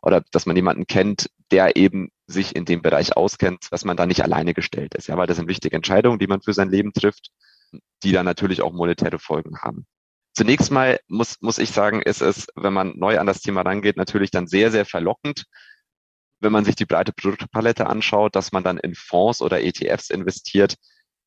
oder 0.03 0.23
dass 0.31 0.45
man 0.45 0.55
jemanden 0.55 0.85
kennt, 0.85 1.31
der 1.51 1.75
eben 1.75 2.11
sich 2.31 2.55
in 2.55 2.65
dem 2.65 2.81
Bereich 2.81 3.15
auskennt, 3.15 3.67
dass 3.71 3.85
man 3.85 3.97
da 3.97 4.05
nicht 4.05 4.23
alleine 4.23 4.53
gestellt 4.53 4.95
ist. 4.95 5.07
Ja, 5.07 5.17
weil 5.17 5.27
das 5.27 5.37
sind 5.37 5.47
wichtige 5.47 5.75
Entscheidungen, 5.75 6.19
die 6.19 6.27
man 6.27 6.41
für 6.41 6.53
sein 6.53 6.69
Leben 6.69 6.93
trifft, 6.93 7.29
die 8.03 8.11
dann 8.11 8.25
natürlich 8.25 8.61
auch 8.61 8.73
monetäre 8.73 9.19
Folgen 9.19 9.59
haben. 9.59 9.85
Zunächst 10.33 10.71
mal 10.71 10.99
muss, 11.07 11.37
muss 11.41 11.57
ich 11.57 11.71
sagen, 11.71 12.01
ist 12.01 12.21
es, 12.21 12.47
wenn 12.55 12.73
man 12.73 12.93
neu 12.97 13.19
an 13.19 13.27
das 13.27 13.41
Thema 13.41 13.61
rangeht, 13.61 13.97
natürlich 13.97 14.31
dann 14.31 14.47
sehr, 14.47 14.71
sehr 14.71 14.85
verlockend, 14.85 15.45
wenn 16.39 16.51
man 16.51 16.65
sich 16.65 16.75
die 16.75 16.85
breite 16.85 17.13
Produktpalette 17.13 17.87
anschaut, 17.87 18.35
dass 18.35 18.51
man 18.51 18.63
dann 18.63 18.77
in 18.77 18.95
Fonds 18.95 19.41
oder 19.41 19.61
ETFs 19.61 20.09
investiert, 20.09 20.75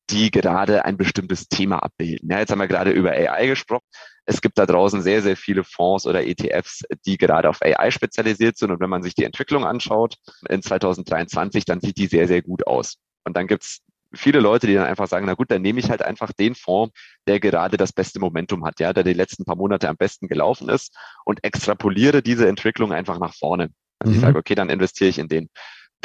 die 0.09 0.31
gerade 0.31 0.85
ein 0.85 0.97
bestimmtes 0.97 1.47
Thema 1.47 1.79
abbilden. 1.79 2.29
Ja, 2.29 2.39
jetzt 2.39 2.51
haben 2.51 2.59
wir 2.59 2.67
gerade 2.67 2.91
über 2.91 3.11
AI 3.11 3.47
gesprochen. 3.47 3.85
Es 4.25 4.41
gibt 4.41 4.57
da 4.57 4.65
draußen 4.65 5.01
sehr, 5.01 5.21
sehr 5.21 5.37
viele 5.37 5.63
Fonds 5.63 6.05
oder 6.05 6.25
ETFs, 6.25 6.83
die 7.05 7.17
gerade 7.17 7.49
auf 7.49 7.61
AI 7.61 7.91
spezialisiert 7.91 8.57
sind. 8.57 8.71
Und 8.71 8.79
wenn 8.79 8.89
man 8.89 9.03
sich 9.03 9.13
die 9.15 9.23
Entwicklung 9.23 9.65
anschaut 9.65 10.15
in 10.49 10.61
2023, 10.61 11.65
dann 11.65 11.79
sieht 11.81 11.97
die 11.97 12.07
sehr, 12.07 12.27
sehr 12.27 12.41
gut 12.41 12.65
aus. 12.65 12.97
Und 13.23 13.37
dann 13.37 13.47
gibt's 13.47 13.81
viele 14.13 14.39
Leute, 14.39 14.67
die 14.67 14.75
dann 14.75 14.85
einfach 14.85 15.07
sagen, 15.07 15.25
na 15.25 15.33
gut, 15.33 15.51
dann 15.51 15.61
nehme 15.61 15.79
ich 15.79 15.89
halt 15.89 16.01
einfach 16.01 16.31
den 16.31 16.55
Fonds, 16.55 16.93
der 17.27 17.39
gerade 17.39 17.77
das 17.77 17.91
beste 17.91 18.19
Momentum 18.19 18.65
hat, 18.65 18.79
ja, 18.79 18.93
der 18.93 19.03
die 19.03 19.13
letzten 19.13 19.45
paar 19.45 19.55
Monate 19.55 19.89
am 19.89 19.97
besten 19.97 20.27
gelaufen 20.27 20.69
ist 20.69 20.95
und 21.25 21.43
extrapoliere 21.43 22.21
diese 22.21 22.47
Entwicklung 22.47 22.93
einfach 22.93 23.19
nach 23.19 23.33
vorne. 23.33 23.69
Also 23.99 24.11
mhm. 24.11 24.15
ich 24.15 24.21
sage, 24.21 24.39
okay, 24.39 24.55
dann 24.55 24.69
investiere 24.69 25.09
ich 25.09 25.19
in 25.19 25.27
den. 25.27 25.49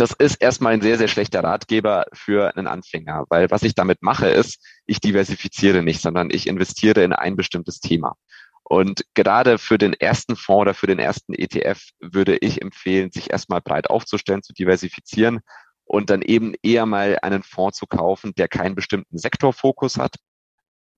Das 0.00 0.12
ist 0.12 0.36
erstmal 0.36 0.72
ein 0.72 0.80
sehr, 0.80 0.96
sehr 0.96 1.08
schlechter 1.08 1.44
Ratgeber 1.44 2.06
für 2.14 2.56
einen 2.56 2.66
Anfänger, 2.66 3.26
weil 3.28 3.50
was 3.50 3.62
ich 3.62 3.74
damit 3.74 4.00
mache, 4.00 4.28
ist, 4.28 4.66
ich 4.86 4.98
diversifiziere 4.98 5.82
nicht, 5.82 6.00
sondern 6.00 6.30
ich 6.30 6.46
investiere 6.46 7.04
in 7.04 7.12
ein 7.12 7.36
bestimmtes 7.36 7.80
Thema. 7.80 8.14
Und 8.62 9.04
gerade 9.12 9.58
für 9.58 9.76
den 9.76 9.92
ersten 9.92 10.36
Fonds 10.36 10.62
oder 10.62 10.72
für 10.72 10.86
den 10.86 10.98
ersten 10.98 11.34
ETF 11.34 11.82
würde 12.00 12.38
ich 12.38 12.62
empfehlen, 12.62 13.10
sich 13.10 13.30
erstmal 13.30 13.60
breit 13.60 13.90
aufzustellen, 13.90 14.42
zu 14.42 14.54
diversifizieren 14.54 15.40
und 15.84 16.08
dann 16.08 16.22
eben 16.22 16.54
eher 16.62 16.86
mal 16.86 17.18
einen 17.20 17.42
Fonds 17.42 17.76
zu 17.76 17.86
kaufen, 17.86 18.32
der 18.38 18.48
keinen 18.48 18.76
bestimmten 18.76 19.18
Sektorfokus 19.18 19.98
hat, 19.98 20.16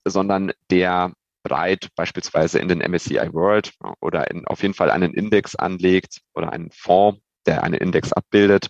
sondern 0.04 0.52
der 0.70 1.12
breit 1.42 1.88
beispielsweise 1.96 2.60
in 2.60 2.68
den 2.68 2.78
MSCI 2.78 3.32
World 3.32 3.72
oder 4.00 4.30
in, 4.30 4.46
auf 4.46 4.62
jeden 4.62 4.74
Fall 4.74 4.92
einen 4.92 5.12
Index 5.12 5.56
anlegt 5.56 6.20
oder 6.34 6.52
einen 6.52 6.70
Fonds, 6.70 7.20
der 7.46 7.62
einen 7.62 7.74
Index 7.74 8.12
abbildet, 8.12 8.68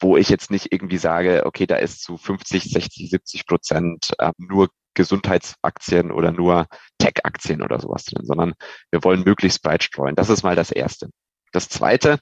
wo 0.00 0.16
ich 0.16 0.28
jetzt 0.28 0.50
nicht 0.50 0.72
irgendwie 0.72 0.98
sage, 0.98 1.44
okay, 1.46 1.66
da 1.66 1.76
ist 1.76 2.02
zu 2.02 2.16
50, 2.16 2.64
60, 2.64 3.10
70 3.10 3.46
Prozent 3.46 4.12
äh, 4.18 4.32
nur 4.38 4.68
Gesundheitsaktien 4.94 6.10
oder 6.10 6.32
nur 6.32 6.66
Tech-Aktien 6.98 7.62
oder 7.62 7.78
sowas 7.80 8.04
drin, 8.04 8.24
sondern 8.24 8.54
wir 8.90 9.04
wollen 9.04 9.22
möglichst 9.24 9.62
breit 9.62 9.82
streuen. 9.82 10.16
Das 10.16 10.30
ist 10.30 10.42
mal 10.42 10.56
das 10.56 10.70
Erste. 10.70 11.10
Das 11.52 11.68
Zweite, 11.68 12.18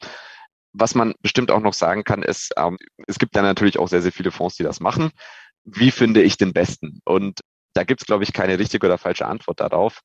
was 0.72 0.94
man 0.94 1.14
bestimmt 1.20 1.50
auch 1.50 1.60
noch 1.60 1.72
sagen 1.72 2.04
kann, 2.04 2.22
ist, 2.22 2.52
ähm, 2.56 2.76
es 3.06 3.18
gibt 3.18 3.34
ja 3.36 3.42
natürlich 3.42 3.78
auch 3.78 3.88
sehr, 3.88 4.02
sehr 4.02 4.12
viele 4.12 4.32
Fonds, 4.32 4.56
die 4.56 4.64
das 4.64 4.80
machen. 4.80 5.12
Wie 5.64 5.90
finde 5.90 6.22
ich 6.22 6.36
den 6.36 6.52
besten? 6.52 7.00
Und 7.04 7.40
da 7.74 7.84
gibt 7.84 8.02
es, 8.02 8.06
glaube 8.06 8.24
ich, 8.24 8.32
keine 8.32 8.58
richtige 8.58 8.86
oder 8.86 8.98
falsche 8.98 9.26
Antwort 9.26 9.60
darauf. 9.60 10.00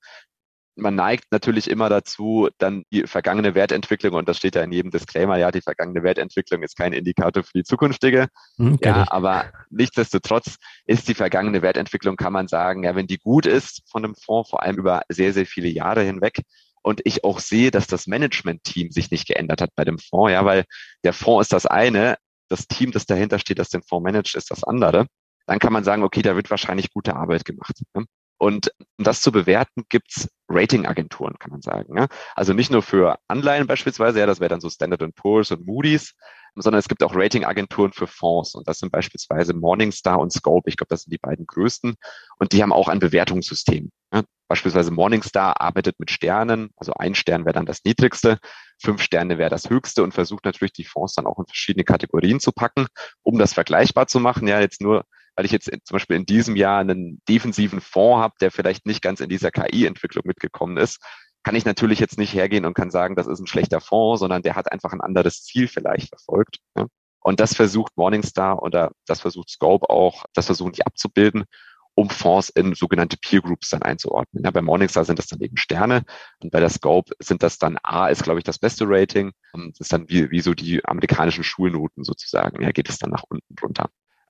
Man 0.80 0.96
neigt 0.96 1.26
natürlich 1.32 1.70
immer 1.70 1.90
dazu, 1.90 2.50
dann 2.58 2.84
die 2.92 3.04
vergangene 3.08 3.56
Wertentwicklung, 3.56 4.14
und 4.14 4.28
das 4.28 4.38
steht 4.38 4.56
ja 4.56 4.64
in 4.64 4.72
jedem 4.72 4.92
Disclaimer, 4.92 5.38
ja, 5.38 5.52
die 5.52 5.62
vergangene 5.62 6.04
Wertentwicklung 6.04 6.64
ist 6.64 6.78
kein 6.78 6.94
Indikator 6.94 7.44
für 7.44 7.54
die 7.54 7.64
zukünftige. 7.64 8.28
Hm, 8.58 8.78
ja, 8.84 9.04
ich. 9.04 9.12
aber 9.12 9.52
nichtsdestotrotz 9.70 10.56
ist 10.86 11.08
die 11.08 11.14
vergangene 11.14 11.62
Wertentwicklung, 11.62 12.16
kann 12.16 12.34
man 12.34 12.48
sagen, 12.48 12.84
ja, 12.84 12.96
wenn 12.96 13.08
die 13.08 13.18
gut 13.18 13.46
ist 13.46 13.84
von 13.90 14.04
einem 14.04 14.16
Fonds, 14.16 14.50
vor 14.50 14.64
allem 14.64 14.78
über 14.78 15.02
sehr, 15.10 15.34
sehr 15.34 15.46
viele 15.46 15.70
Jahre 15.70 16.04
hinweg, 16.04 16.42
und 16.82 17.02
ich 17.04 17.24
auch 17.24 17.40
sehe, 17.40 17.72
dass 17.72 17.88
das 17.88 18.08
Management-Team 18.08 18.92
sich 18.92 19.12
nicht 19.12 19.28
geändert 19.28 19.62
hat 19.62 19.72
bei 19.76 19.84
dem 19.84 20.00
Fonds, 20.00 20.32
ja, 20.32 20.46
weil 20.46 20.66
der 21.04 21.14
Fonds 21.14 21.46
ist 21.46 21.54
das 21.54 21.66
eine, 21.66 22.16
das 22.48 22.68
Team, 22.68 22.92
das 22.92 23.06
dahinter 23.06 23.40
steht, 23.40 23.60
das 23.60 23.70
den 23.70 23.84
Fonds 23.84 24.04
managt, 24.04 24.36
ist 24.36 24.52
das 24.52 24.64
andere. 24.64 25.06
Dann 25.46 25.60
kann 25.60 25.74
man 25.74 25.84
sagen, 25.84 26.04
okay, 26.04 26.22
da 26.22 26.36
wird 26.36 26.50
wahrscheinlich 26.50 26.92
gute 26.92 27.16
Arbeit 27.16 27.46
gemacht. 27.46 27.76
Ne? 27.96 28.06
Und 28.40 28.72
um 28.98 29.04
das 29.04 29.22
zu 29.22 29.32
bewerten, 29.32 29.84
gibt's 29.90 30.30
Ratingagenturen, 30.48 31.38
kann 31.38 31.52
man 31.52 31.62
sagen. 31.62 31.98
Ja? 31.98 32.08
Also 32.36 32.54
nicht 32.54 32.72
nur 32.72 32.82
für 32.82 33.20
Anleihen 33.28 33.68
beispielsweise, 33.68 34.20
ja, 34.20 34.26
das 34.26 34.40
wäre 34.40 34.50
dann 34.50 34.62
so 34.62 34.70
Standard 34.70 35.04
Poor's 35.16 35.52
und 35.52 35.66
Moody's, 35.68 36.16
sondern 36.56 36.80
es 36.80 36.88
gibt 36.88 37.04
auch 37.04 37.16
Ratingagenturen 37.16 37.92
für 37.92 38.08
Fonds. 38.08 38.56
Und 38.56 38.68
das 38.68 38.80
sind 38.80 38.92
beispielsweise 38.92 39.54
Morningstar 39.54 40.20
und 40.20 40.32
Scope. 40.32 40.70
Ich 40.70 40.78
glaube, 40.78 40.90
das 40.90 41.04
sind 41.04 41.14
die 41.14 41.20
beiden 41.20 41.46
größten. 41.46 41.96
Und 42.38 42.54
die 42.54 42.64
haben 42.64 42.74
auch 42.74 42.88
ein 42.88 43.00
Bewertungssystem. 43.00 43.92
Ja? 44.14 44.24
Beispielsweise 44.48 44.92
Morningstar 44.92 45.62
arbeitet 45.62 46.00
mit 46.00 46.10
Sternen, 46.10 46.70
also 46.78 46.94
ein 46.94 47.16
Stern 47.16 47.46
wäre 47.46 47.54
dann 47.54 47.68
das 47.68 47.84
niedrigste, 47.84 48.40
fünf 48.82 49.02
Sterne 49.02 49.38
wäre 49.38 49.50
das 49.50 49.70
höchste 49.70 50.02
und 50.02 50.14
versucht 50.14 50.46
natürlich 50.46 50.74
die 50.74 50.86
Fonds 50.86 51.14
dann 51.14 51.28
auch 51.28 51.38
in 51.38 51.46
verschiedene 51.46 51.84
Kategorien 51.84 52.40
zu 52.40 52.52
packen, 52.52 52.88
um 53.22 53.38
das 53.38 53.54
vergleichbar 53.54 54.08
zu 54.08 54.20
machen. 54.20 54.48
Ja, 54.48 54.60
jetzt 54.60 54.82
nur, 54.82 55.04
weil 55.40 55.46
ich 55.46 55.54
jetzt 55.54 55.72
zum 55.72 55.96
Beispiel 55.96 56.18
in 56.18 56.26
diesem 56.26 56.58
Jahr 56.58 56.82
einen 56.82 57.22
defensiven 57.30 57.80
Fonds 57.80 58.22
habe, 58.22 58.34
der 58.42 58.52
vielleicht 58.52 58.86
nicht 58.86 59.02
ganz 59.02 59.22
in 59.22 59.30
dieser 59.30 59.52
KI-Entwicklung 59.52 60.24
mitgekommen 60.28 60.76
ist, 60.76 61.00
kann 61.44 61.56
ich 61.56 61.64
natürlich 61.64 62.00
jetzt 62.00 62.18
nicht 62.18 62.34
hergehen 62.34 62.66
und 62.66 62.74
kann 62.74 62.92
sagen, 62.92 63.16
das 63.16 63.26
ist 63.26 63.40
ein 63.40 63.48
schlechter 63.48 63.80
Fonds, 63.80 64.20
sondern 64.20 64.42
der 64.42 64.56
hat 64.56 64.70
einfach 64.70 64.92
ein 64.92 65.00
anderes 65.00 65.46
Ziel 65.46 65.70
vielleicht 65.70 66.10
verfolgt. 66.10 66.58
Ja. 66.76 66.88
Und 67.22 67.40
das 67.40 67.56
versucht 67.56 67.94
Morningstar 67.96 68.62
oder 68.62 68.92
das 69.08 69.22
versucht 69.22 69.50
Scope 69.50 69.90
auch, 69.90 70.26
das 70.34 70.48
versuchen 70.48 70.74
die 70.74 70.86
abzubilden 70.86 71.46
um 71.96 72.10
Fonds 72.10 72.50
in 72.50 72.76
sogenannte 72.76 73.16
Peer 73.16 73.42
Groups 73.42 73.70
dann 73.70 73.82
einzuordnen. 73.82 74.44
Ja, 74.44 74.52
bei 74.52 74.62
Morningstar 74.62 75.06
sind 75.06 75.20
das 75.20 75.28
dann 75.28 75.40
eben 75.40 75.56
Sterne 75.56 76.04
und 76.44 76.52
bei 76.52 76.60
der 76.60 76.70
Scope 76.70 77.14
sind 77.20 77.44
das 77.44 77.58
dann 77.58 77.78
A 77.82 78.08
ist, 78.08 78.24
glaube 78.24 78.40
ich, 78.40 78.44
das 78.44 78.60
beste 78.60 78.84
Rating. 78.88 79.32
Das 79.54 79.80
ist 79.80 79.94
dann 79.94 80.10
wie, 80.10 80.30
wie 80.32 80.42
so 80.42 80.54
die 80.54 80.84
amerikanischen 80.84 81.46
Schulnoten 81.46 82.04
sozusagen. 82.04 82.62
Ja, 82.62 82.72
geht 82.72 82.90
es 82.90 82.98
dann 82.98 83.12
nach 83.12 83.24
unten 83.30 83.56
drunter. 83.56 83.90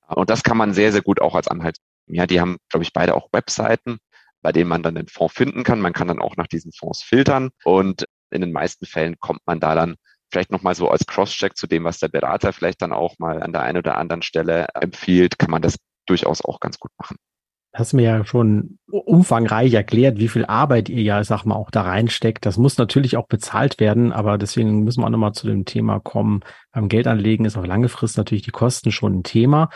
Und 0.10 0.30
das 0.30 0.44
kann 0.44 0.58
man 0.58 0.74
sehr, 0.74 0.92
sehr 0.92 1.02
gut 1.02 1.22
auch 1.22 1.36
als 1.36 1.48
Anhalt. 1.48 1.78
Ja, 2.08 2.26
die 2.26 2.42
haben, 2.42 2.58
glaube 2.70 2.84
ich, 2.84 2.94
beide 2.94 3.16
auch 3.16 3.30
Webseiten, 3.32 4.00
bei 4.42 4.52
denen 4.52 4.70
man 4.70 4.84
dann 4.84 4.96
den 4.96 5.08
Fonds 5.08 5.34
finden 5.34 5.64
kann. 5.64 5.82
Man 5.82 5.94
kann 5.94 6.08
dann 6.08 6.22
auch 6.22 6.36
nach 6.38 6.48
diesen 6.48 6.72
Fonds 6.72 7.04
filtern 7.04 7.50
und 7.64 8.06
in 8.32 8.42
den 8.42 8.52
meisten 8.52 8.86
Fällen 8.86 9.20
kommt 9.20 9.42
man 9.46 9.60
da 9.60 9.76
dann 9.76 9.96
vielleicht 10.32 10.52
nochmal 10.52 10.76
so 10.76 10.90
als 10.90 11.06
Cross-Check 11.06 11.58
zu 11.58 11.68
dem, 11.68 11.84
was 11.84 12.00
der 12.00 12.08
Berater 12.08 12.54
vielleicht 12.54 12.82
dann 12.82 12.94
auch 12.94 13.18
mal 13.18 13.42
an 13.42 13.52
der 13.52 13.64
einen 13.64 13.80
oder 13.80 13.98
anderen 13.98 14.22
Stelle 14.22 14.68
empfiehlt, 14.76 15.40
kann 15.40 15.52
man 15.52 15.62
das 15.62 15.78
durchaus 16.06 16.44
auch 16.44 16.60
ganz 16.60 16.80
gut 16.80 16.92
machen 16.98 17.18
hast 17.74 17.94
mir 17.94 18.02
ja 18.02 18.26
schon 18.26 18.80
umfangreich 18.90 19.74
erklärt, 19.74 20.18
wie 20.18 20.28
viel 20.28 20.46
Arbeit 20.46 20.90
ihr 20.90 21.04
ja, 21.04 21.24
sag 21.24 21.46
mal, 21.46 21.56
auch 21.56 21.72
da 21.72 21.84
reinsteckt. 21.84 22.46
Das 22.46 22.58
muss 22.58 22.78
natürlich 22.78 23.16
auch 23.16 23.28
bezahlt 23.28 23.80
werden, 23.80 24.12
aber 24.12 24.38
deswegen 24.38 24.84
müssen 24.84 25.02
wir 25.02 25.06
auch 25.06 25.12
nochmal 25.12 25.34
zu 25.34 25.48
dem 25.48 25.66
Thema 25.66 26.00
kommen. 26.00 26.42
Beim 26.72 26.90
Geldanlegen 26.90 27.46
ist 27.46 27.58
auf 27.58 27.66
lange 27.66 27.90
Frist 27.90 28.18
natürlich 28.18 28.44
die 28.44 28.52
Kosten 28.52 28.92
schon 28.92 29.20
ein 29.20 29.24
Thema, 29.24 29.70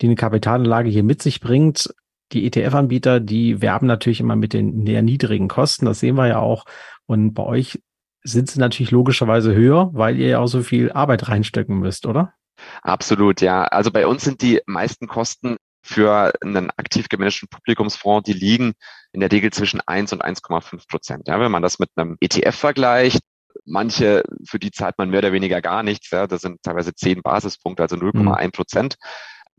die 0.00 0.06
eine 0.06 0.14
Kapitalanlage 0.14 0.90
hier 0.90 1.02
mit 1.04 1.22
sich 1.22 1.40
bringt. 1.40 1.92
Die 2.32 2.44
ETF-Anbieter, 2.46 3.20
die 3.20 3.62
werben 3.62 3.86
natürlich 3.86 4.20
immer 4.20 4.36
mit 4.36 4.52
den 4.52 4.84
sehr 4.84 5.00
niedrigen 5.00 5.48
Kosten. 5.48 5.86
Das 5.86 6.00
sehen 6.00 6.16
wir 6.16 6.26
ja 6.26 6.38
auch. 6.38 6.64
Und 7.06 7.32
bei 7.32 7.42
euch 7.42 7.80
sind 8.22 8.50
sie 8.50 8.60
natürlich 8.60 8.90
logischerweise 8.90 9.54
höher, 9.54 9.88
weil 9.94 10.18
ihr 10.18 10.28
ja 10.28 10.38
auch 10.40 10.46
so 10.46 10.62
viel 10.62 10.92
Arbeit 10.92 11.28
reinstecken 11.28 11.78
müsst, 11.78 12.04
oder? 12.04 12.34
Absolut, 12.82 13.40
ja. 13.40 13.64
Also 13.64 13.90
bei 13.90 14.06
uns 14.06 14.24
sind 14.24 14.42
die 14.42 14.60
meisten 14.66 15.06
Kosten 15.06 15.56
für 15.88 16.32
einen 16.42 16.70
aktiv 16.76 17.08
gemanagten 17.08 17.48
Publikumsfonds, 17.48 18.26
die 18.26 18.34
liegen 18.34 18.74
in 19.12 19.20
der 19.20 19.32
Regel 19.32 19.50
zwischen 19.52 19.80
1 19.80 20.12
und 20.12 20.24
1,5 20.24 20.86
Prozent. 20.86 21.28
Ja, 21.28 21.40
wenn 21.40 21.50
man 21.50 21.62
das 21.62 21.78
mit 21.78 21.90
einem 21.96 22.16
ETF 22.20 22.54
vergleicht, 22.54 23.20
manche, 23.64 24.22
für 24.46 24.58
die 24.58 24.70
zahlt 24.70 24.98
man 24.98 25.10
mehr 25.10 25.20
oder 25.20 25.32
weniger 25.32 25.62
gar 25.62 25.82
nichts. 25.82 26.10
Ja, 26.10 26.26
das 26.26 26.42
sind 26.42 26.62
teilweise 26.62 26.94
10 26.94 27.22
Basispunkte, 27.22 27.82
also 27.82 27.96
0,1 27.96 28.52
Prozent. 28.52 28.96
Mhm. 29.00 29.08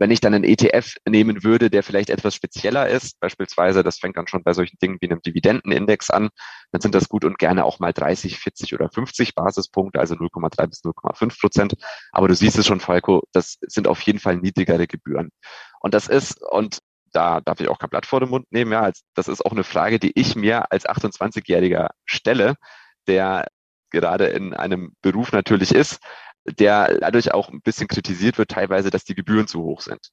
Wenn 0.02 0.12
ich 0.12 0.22
dann 0.22 0.34
einen 0.34 0.46
ETF 0.46 0.96
nehmen 1.06 1.44
würde, 1.44 1.70
der 1.70 1.84
vielleicht 1.84 2.10
etwas 2.10 2.34
spezieller 2.34 2.88
ist, 2.88 3.19
beispielsweise, 3.19 3.84
das 3.84 3.98
fängt 3.98 4.15
dann 4.15 4.27
schon 4.27 4.44
bei 4.44 4.54
solchen 4.54 4.77
Dingen 4.82 4.98
wie 5.02 5.12
einem 5.12 5.21
Dividendenindex 5.21 6.10
an, 6.10 6.30
dann 6.71 6.80
sind 6.80 6.96
das 6.96 7.10
gut 7.10 7.25
und 7.25 7.38
gerne 7.38 7.65
auch 7.65 7.80
mal 7.80 7.92
30, 7.92 8.40
40 8.40 8.73
oder 8.75 8.90
50 8.90 9.36
Basispunkte, 9.36 10.00
also 10.00 10.15
0,3 10.15 10.67
bis 10.67 10.84
0,5 10.86 11.42
Prozent. 11.42 11.73
Aber 12.13 12.30
du 12.30 12.36
siehst 12.36 12.58
es 12.58 12.65
schon, 12.65 12.80
Falco, 12.80 13.23
das 13.34 13.58
sind 13.67 13.90
auf 13.90 14.00
jeden 14.04 14.19
Fall 14.19 14.38
niedrigere 14.38 14.88
Gebühren. 14.88 15.32
Und 15.80 15.94
das 15.94 16.08
ist, 16.08 16.42
und 16.42 16.80
da 17.12 17.42
darf 17.42 17.60
ich 17.60 17.69
auch 17.69 17.80
kein 17.80 17.90
Blatt 17.90 18.06
vor 18.06 18.19
den 18.19 18.30
Mund 18.30 18.52
nehmen, 18.52 18.71
ja, 18.71 18.92
das 19.15 19.27
ist 19.27 19.46
auch 19.46 19.52
eine 19.52 19.63
Frage, 19.63 20.00
die 20.00 20.12
ich 20.15 20.36
mir 20.36 20.71
als 20.71 20.88
28-Jähriger 20.88 21.90
stelle, 22.06 22.56
der 23.08 23.48
gerade 23.90 24.27
in 24.27 24.54
einem 24.54 24.94
Beruf 25.02 25.32
natürlich 25.32 25.73
ist, 25.73 26.00
der 26.46 27.00
dadurch 27.00 27.34
auch 27.34 27.50
ein 27.50 27.62
bisschen 27.62 27.88
kritisiert 27.88 28.38
wird, 28.38 28.52
teilweise, 28.52 28.90
dass 28.90 29.04
die 29.04 29.15
Gebühren 29.15 29.48
zu 29.48 29.63
hoch 29.63 29.82
sind. 29.82 30.12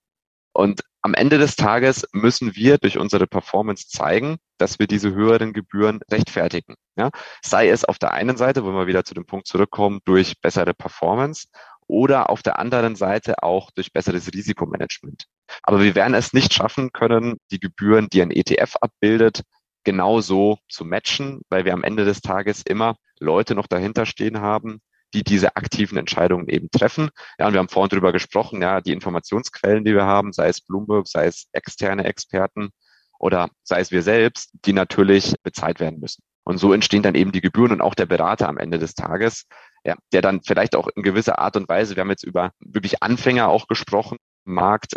Und 0.53 0.81
am 1.03 1.13
Ende 1.13 1.37
des 1.37 1.55
Tages 1.55 2.09
müssen 2.13 2.57
wir 2.57 2.79
durch 2.79 2.97
unsere 2.97 3.27
Performance 3.27 3.89
zeigen, 3.89 4.39
dass 4.57 4.79
wir 4.79 4.87
diese 4.87 5.15
höheren 5.15 5.53
Gebühren 5.53 6.01
rechtfertigen. 6.11 6.77
Ja? 6.97 7.11
Sei 7.43 7.69
es 7.69 7.85
auf 7.85 7.99
der 7.99 8.13
einen 8.13 8.39
Seite, 8.39 8.65
wo 8.65 8.73
wir 8.73 8.87
wieder 8.87 9.05
zu 9.05 9.13
dem 9.13 9.27
Punkt 9.27 9.47
zurückkommen, 9.47 10.01
durch 10.07 10.41
bessere 10.41 10.73
Performance 10.73 11.49
oder 11.89 12.31
auf 12.31 12.43
der 12.43 12.59
anderen 12.59 12.97
Seite 12.97 13.43
auch 13.43 13.71
durch 13.71 13.93
besseres 13.93 14.33
Risikomanagement. 14.33 15.27
Aber 15.63 15.83
wir 15.83 15.95
werden 15.95 16.15
es 16.15 16.33
nicht 16.33 16.53
schaffen 16.53 16.93
können, 16.93 17.37
die 17.51 17.61
Gebühren, 17.61 18.09
die 18.09 18.23
ein 18.23 18.31
ETF 18.31 18.77
abbildet, 18.81 19.43
genauso 19.85 20.59
zu 20.69 20.85
matchen, 20.85 21.43
weil 21.49 21.65
wir 21.65 21.73
am 21.73 21.85
Ende 21.85 22.05
des 22.05 22.21
Tages 22.21 22.63
immer 22.63 22.97
Leute 23.21 23.55
noch 23.55 23.69
dahinter 23.69 24.05
stehen 24.05 24.41
haben, 24.41 24.81
die 25.15 25.23
diese 25.23 25.57
aktiven 25.57 25.97
Entscheidungen 25.97 26.49
eben 26.49 26.71
treffen. 26.71 27.11
Ja, 27.39 27.47
und 27.47 27.53
wir 27.53 27.61
haben 27.61 27.69
vorhin 27.69 27.91
darüber 27.91 28.13
gesprochen, 28.13 28.61
ja, 28.61 28.81
die 28.81 28.93
Informationsquellen, 28.93 29.85
die 29.85 29.95
wir 29.95 30.05
haben, 30.05 30.33
sei 30.33 30.49
es 30.49 30.61
Bloomberg, 30.61 31.07
sei 31.07 31.27
es 31.27 31.47
externe 31.53 32.05
Experten 32.05 32.71
oder 33.19 33.49
sei 33.63 33.81
es 33.81 33.93
wir 33.93 34.03
selbst, 34.03 34.51
die 34.65 34.73
natürlich 34.73 35.35
bezahlt 35.43 35.81
werden 35.81 36.01
müssen. 36.01 36.23
Und 36.45 36.59
so 36.59 36.73
entstehen 36.73 37.03
dann 37.03 37.15
eben 37.15 37.33
die 37.33 37.41
Gebühren 37.41 37.73
und 37.73 37.81
auch 37.81 37.95
der 37.95 38.07
Berater 38.07 38.49
am 38.49 38.59
Ende 38.59 38.79
des 38.79 38.95
Tages, 38.95 39.47
ja, 39.87 39.95
der 40.13 40.21
dann 40.21 40.43
vielleicht 40.43 40.75
auch 40.75 40.89
in 40.89 41.05
gewisser 41.05 41.39
Art 41.39 41.57
und 41.57 41.69
Weise, 41.69 41.95
wir 41.95 42.01
haben 42.01 42.11
jetzt 42.11 42.25
über 42.25 42.51
wirklich 42.59 43.05
Anfänger 43.05 43.49
auch 43.49 43.69
gesprochen, 43.69 44.19
Markt, 44.45 44.97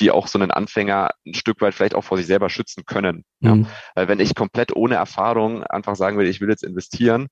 die 0.00 0.10
auch 0.10 0.28
so 0.28 0.38
einen 0.38 0.50
Anfänger 0.50 1.10
ein 1.26 1.34
Stück 1.34 1.60
weit 1.60 1.74
vielleicht 1.74 1.94
auch 1.94 2.04
vor 2.04 2.16
sich 2.16 2.26
selber 2.26 2.48
schützen 2.48 2.84
können. 2.86 3.24
Ja. 3.40 3.54
Mhm. 3.54 3.66
Weil 3.94 4.08
wenn 4.08 4.18
ich 4.18 4.34
komplett 4.34 4.74
ohne 4.74 4.94
Erfahrung 4.94 5.62
einfach 5.62 5.94
sagen 5.94 6.16
will, 6.16 6.26
ich 6.26 6.40
will 6.40 6.48
jetzt 6.48 6.64
investieren, 6.64 7.28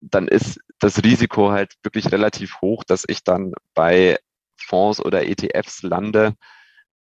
dann 0.00 0.26
ist 0.26 0.58
das 0.80 1.04
Risiko 1.04 1.52
halt 1.52 1.74
wirklich 1.84 2.10
relativ 2.10 2.60
hoch, 2.60 2.82
dass 2.82 3.04
ich 3.06 3.22
dann 3.22 3.52
bei 3.74 4.18
Fonds 4.56 5.00
oder 5.00 5.24
ETFs 5.24 5.82
lande, 5.82 6.34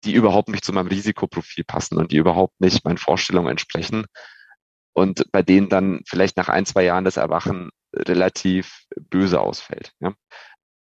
die 0.04 0.12
überhaupt 0.12 0.50
nicht 0.50 0.64
zu 0.64 0.72
meinem 0.72 0.86
Risikoprofil 0.86 1.64
passen 1.64 1.98
und 1.98 2.12
die 2.12 2.16
überhaupt 2.16 2.60
nicht 2.60 2.84
meinen 2.84 2.98
Vorstellungen 2.98 3.50
entsprechen 3.50 4.06
und 4.96 5.30
bei 5.30 5.42
denen 5.42 5.68
dann 5.68 6.00
vielleicht 6.06 6.38
nach 6.38 6.48
ein, 6.48 6.64
zwei 6.64 6.84
Jahren 6.84 7.04
das 7.04 7.18
Erwachen 7.18 7.68
relativ 7.94 8.86
böse 9.10 9.40
ausfällt. 9.40 9.92
Ja? 10.00 10.14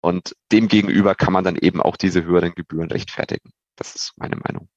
Und 0.01 0.37
demgegenüber 0.53 1.17
kann 1.17 1.33
man 1.33 1.43
dann 1.43 1.57
eben 1.57 1.83
auch 1.83 1.97
diese 1.97 2.23
höheren 2.23 2.53
Gebühren 2.55 2.89
rechtfertigen. 2.89 3.51
Das 3.75 3.97
ist 3.97 4.13
meine 4.17 4.37
Meinung. 4.37 4.69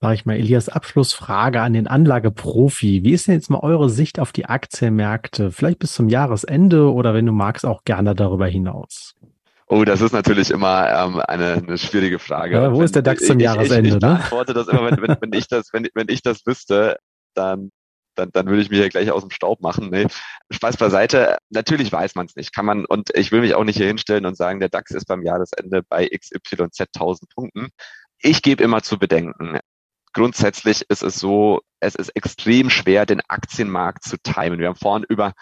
Sag 0.00 0.14
ich 0.14 0.24
mal, 0.24 0.36
Elias, 0.36 0.68
Abschlussfrage 0.68 1.62
an 1.62 1.72
den 1.72 1.88
Anlageprofi. 1.88 3.02
Wie 3.02 3.12
ist 3.12 3.26
denn 3.26 3.34
jetzt 3.34 3.50
mal 3.50 3.58
eure 3.58 3.90
Sicht 3.90 4.20
auf 4.20 4.30
die 4.30 4.46
Aktienmärkte? 4.46 5.50
Vielleicht 5.50 5.80
bis 5.80 5.92
zum 5.92 6.08
Jahresende 6.08 6.92
oder 6.92 7.12
wenn 7.12 7.26
du 7.26 7.32
magst, 7.32 7.66
auch 7.66 7.82
gerne 7.82 8.14
darüber 8.14 8.46
hinaus. 8.46 9.14
Oh, 9.66 9.82
das 9.82 10.00
ist 10.00 10.12
natürlich 10.12 10.52
immer 10.52 10.88
ähm, 10.90 11.20
eine, 11.26 11.54
eine 11.54 11.76
schwierige 11.76 12.20
Frage. 12.20 12.54
Ja, 12.54 12.72
wo 12.72 12.78
wenn, 12.78 12.84
ist 12.84 12.94
der 12.94 13.02
DAX 13.02 13.26
zum 13.26 13.38
ich, 13.38 13.44
Jahresende? 13.44 13.88
Ich, 13.88 13.96
ich, 13.96 13.96
ich 13.96 14.00
ne? 14.00 14.20
antworte 14.20 14.54
das 14.54 14.68
immer, 14.68 14.84
wenn, 14.84 15.02
wenn, 15.02 15.16
wenn 15.20 15.32
ich 15.32 15.48
das, 15.48 15.72
wenn, 15.72 15.88
wenn 15.94 16.06
ich 16.08 16.22
das 16.22 16.46
wüsste, 16.46 16.98
dann 17.34 17.70
dann, 18.16 18.30
dann 18.32 18.46
würde 18.46 18.62
ich 18.62 18.70
mich 18.70 18.80
ja 18.80 18.88
gleich 18.88 19.10
aus 19.10 19.22
dem 19.22 19.30
Staub 19.30 19.60
machen. 19.60 19.90
Nee. 19.90 20.06
Spaß 20.50 20.76
beiseite. 20.76 21.38
Natürlich 21.50 21.92
weiß 21.92 22.14
man 22.14 22.26
es 22.26 22.36
nicht. 22.36 22.54
Kann 22.54 22.66
man, 22.66 22.84
und 22.84 23.10
ich 23.14 23.32
will 23.32 23.40
mich 23.40 23.54
auch 23.54 23.64
nicht 23.64 23.76
hier 23.76 23.86
hinstellen 23.86 24.26
und 24.26 24.36
sagen, 24.36 24.60
der 24.60 24.68
DAX 24.68 24.90
ist 24.92 25.06
beim 25.06 25.22
Jahresende 25.22 25.82
bei 25.88 26.08
XYZ 26.08 26.80
1000 26.94 27.30
Punkten. 27.34 27.68
Ich 28.18 28.42
gebe 28.42 28.62
immer 28.62 28.82
zu 28.82 28.98
bedenken. 28.98 29.58
Grundsätzlich 30.12 30.84
ist 30.88 31.02
es 31.02 31.16
so, 31.16 31.60
es 31.80 31.94
ist 31.94 32.08
extrem 32.10 32.70
schwer, 32.70 33.04
den 33.04 33.20
Aktienmarkt 33.28 34.02
zu 34.02 34.16
timen. 34.16 34.58
Wir 34.58 34.68
haben 34.68 34.76
vorhin 34.76 35.04
über 35.08 35.34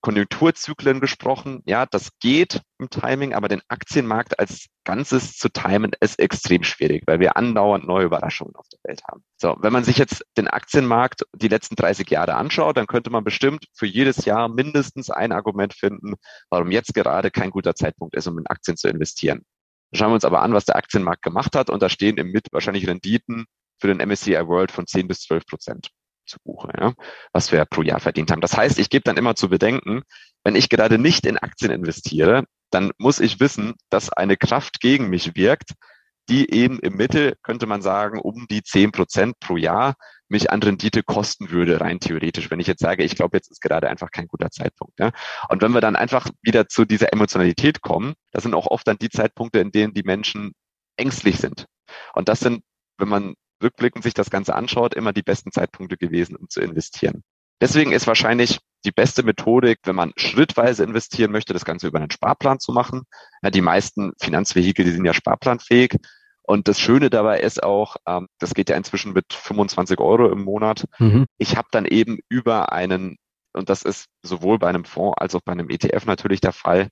Konjunkturzyklen 0.00 1.00
gesprochen. 1.00 1.62
Ja, 1.66 1.84
das 1.86 2.10
geht 2.20 2.62
im 2.78 2.88
Timing, 2.88 3.34
aber 3.34 3.48
den 3.48 3.62
Aktienmarkt 3.68 4.38
als 4.38 4.66
Ganzes 4.84 5.36
zu 5.36 5.48
timen 5.48 5.90
ist 6.00 6.18
extrem 6.18 6.62
schwierig, 6.62 7.02
weil 7.06 7.20
wir 7.20 7.36
andauernd 7.36 7.86
neue 7.86 8.06
Überraschungen 8.06 8.54
auf 8.54 8.66
der 8.68 8.78
Welt 8.84 9.02
haben. 9.10 9.24
So, 9.36 9.56
wenn 9.60 9.72
man 9.72 9.84
sich 9.84 9.98
jetzt 9.98 10.24
den 10.36 10.48
Aktienmarkt 10.48 11.24
die 11.34 11.48
letzten 11.48 11.74
30 11.74 12.08
Jahre 12.10 12.34
anschaut, 12.34 12.76
dann 12.76 12.86
könnte 12.86 13.10
man 13.10 13.24
bestimmt 13.24 13.66
für 13.74 13.86
jedes 13.86 14.24
Jahr 14.24 14.48
mindestens 14.48 15.10
ein 15.10 15.32
Argument 15.32 15.74
finden, 15.74 16.14
warum 16.48 16.70
jetzt 16.70 16.94
gerade 16.94 17.30
kein 17.30 17.50
guter 17.50 17.74
Zeitpunkt 17.74 18.14
ist, 18.14 18.28
um 18.28 18.38
in 18.38 18.46
Aktien 18.46 18.76
zu 18.76 18.88
investieren. 18.88 19.42
Schauen 19.92 20.10
wir 20.10 20.14
uns 20.14 20.24
aber 20.24 20.42
an, 20.42 20.52
was 20.52 20.64
der 20.64 20.76
Aktienmarkt 20.76 21.22
gemacht 21.22 21.56
hat 21.56 21.70
und 21.70 21.82
da 21.82 21.88
stehen 21.88 22.18
im 22.18 22.30
Mit 22.30 22.46
wahrscheinlich 22.52 22.86
Renditen 22.86 23.46
für 23.80 23.88
den 23.88 24.06
MSCI 24.06 24.46
World 24.46 24.70
von 24.70 24.86
10 24.86 25.08
bis 25.08 25.20
12 25.22 25.46
Prozent 25.46 25.90
zu 26.28 26.38
Buche, 26.44 26.70
ja, 26.78 26.92
was 27.32 27.52
wir 27.52 27.64
pro 27.64 27.82
Jahr 27.82 28.00
verdient 28.00 28.30
haben. 28.30 28.40
Das 28.40 28.56
heißt, 28.56 28.78
ich 28.78 28.90
gebe 28.90 29.02
dann 29.02 29.16
immer 29.16 29.34
zu 29.34 29.48
bedenken, 29.48 30.02
wenn 30.44 30.56
ich 30.56 30.68
gerade 30.68 30.98
nicht 30.98 31.26
in 31.26 31.38
Aktien 31.38 31.70
investiere, 31.70 32.44
dann 32.70 32.92
muss 32.98 33.20
ich 33.20 33.40
wissen, 33.40 33.74
dass 33.90 34.10
eine 34.10 34.36
Kraft 34.36 34.80
gegen 34.80 35.08
mich 35.08 35.34
wirkt, 35.34 35.72
die 36.28 36.52
eben 36.52 36.78
im 36.80 36.94
Mittel, 36.94 37.34
könnte 37.42 37.66
man 37.66 37.82
sagen, 37.82 38.20
um 38.20 38.46
die 38.50 38.62
10 38.62 38.92
Prozent 38.92 39.40
pro 39.40 39.56
Jahr 39.56 39.94
mich 40.28 40.50
an 40.50 40.62
Rendite 40.62 41.02
kosten 41.02 41.50
würde, 41.50 41.80
rein 41.80 42.00
theoretisch, 42.00 42.50
wenn 42.50 42.60
ich 42.60 42.66
jetzt 42.66 42.82
sage, 42.82 43.02
ich 43.02 43.16
glaube, 43.16 43.38
jetzt 43.38 43.50
ist 43.50 43.62
gerade 43.62 43.88
einfach 43.88 44.10
kein 44.10 44.28
guter 44.28 44.50
Zeitpunkt. 44.50 44.98
Ja? 45.00 45.10
Und 45.48 45.62
wenn 45.62 45.72
wir 45.72 45.80
dann 45.80 45.96
einfach 45.96 46.28
wieder 46.42 46.68
zu 46.68 46.84
dieser 46.84 47.12
Emotionalität 47.12 47.80
kommen, 47.80 48.14
das 48.32 48.42
sind 48.42 48.54
auch 48.54 48.66
oft 48.66 48.86
dann 48.86 48.98
die 48.98 49.08
Zeitpunkte, 49.08 49.60
in 49.60 49.72
denen 49.72 49.94
die 49.94 50.02
Menschen 50.02 50.52
ängstlich 50.96 51.38
sind. 51.38 51.64
Und 52.12 52.28
das 52.28 52.40
sind, 52.40 52.62
wenn 52.98 53.08
man 53.08 53.34
rückblickend 53.62 54.04
sich 54.04 54.14
das 54.14 54.30
Ganze 54.30 54.54
anschaut, 54.54 54.94
immer 54.94 55.12
die 55.12 55.22
besten 55.22 55.52
Zeitpunkte 55.52 55.96
gewesen, 55.96 56.36
um 56.36 56.48
zu 56.48 56.60
investieren. 56.60 57.22
Deswegen 57.60 57.92
ist 57.92 58.06
wahrscheinlich 58.06 58.60
die 58.84 58.92
beste 58.92 59.24
Methodik, 59.24 59.80
wenn 59.84 59.96
man 59.96 60.12
schrittweise 60.16 60.84
investieren 60.84 61.32
möchte, 61.32 61.52
das 61.52 61.64
Ganze 61.64 61.88
über 61.88 61.98
einen 61.98 62.10
Sparplan 62.10 62.60
zu 62.60 62.72
machen. 62.72 63.02
Ja, 63.42 63.50
die 63.50 63.60
meisten 63.60 64.12
Finanzvehikel, 64.20 64.84
die 64.84 64.92
sind 64.92 65.04
ja 65.04 65.12
sparplanfähig. 65.12 65.96
Und 66.42 66.68
das 66.68 66.80
Schöne 66.80 67.10
dabei 67.10 67.40
ist 67.40 67.62
auch, 67.62 67.96
ähm, 68.06 68.28
das 68.38 68.54
geht 68.54 68.70
ja 68.70 68.76
inzwischen 68.76 69.12
mit 69.12 69.32
25 69.32 69.98
Euro 70.00 70.30
im 70.30 70.44
Monat. 70.44 70.84
Mhm. 70.98 71.26
Ich 71.36 71.56
habe 71.56 71.68
dann 71.72 71.84
eben 71.84 72.20
über 72.28 72.72
einen, 72.72 73.18
und 73.52 73.68
das 73.68 73.82
ist 73.82 74.06
sowohl 74.22 74.58
bei 74.58 74.68
einem 74.68 74.84
Fonds 74.84 75.18
als 75.18 75.34
auch 75.34 75.42
bei 75.44 75.52
einem 75.52 75.68
ETF 75.68 76.06
natürlich 76.06 76.40
der 76.40 76.52
Fall, 76.52 76.88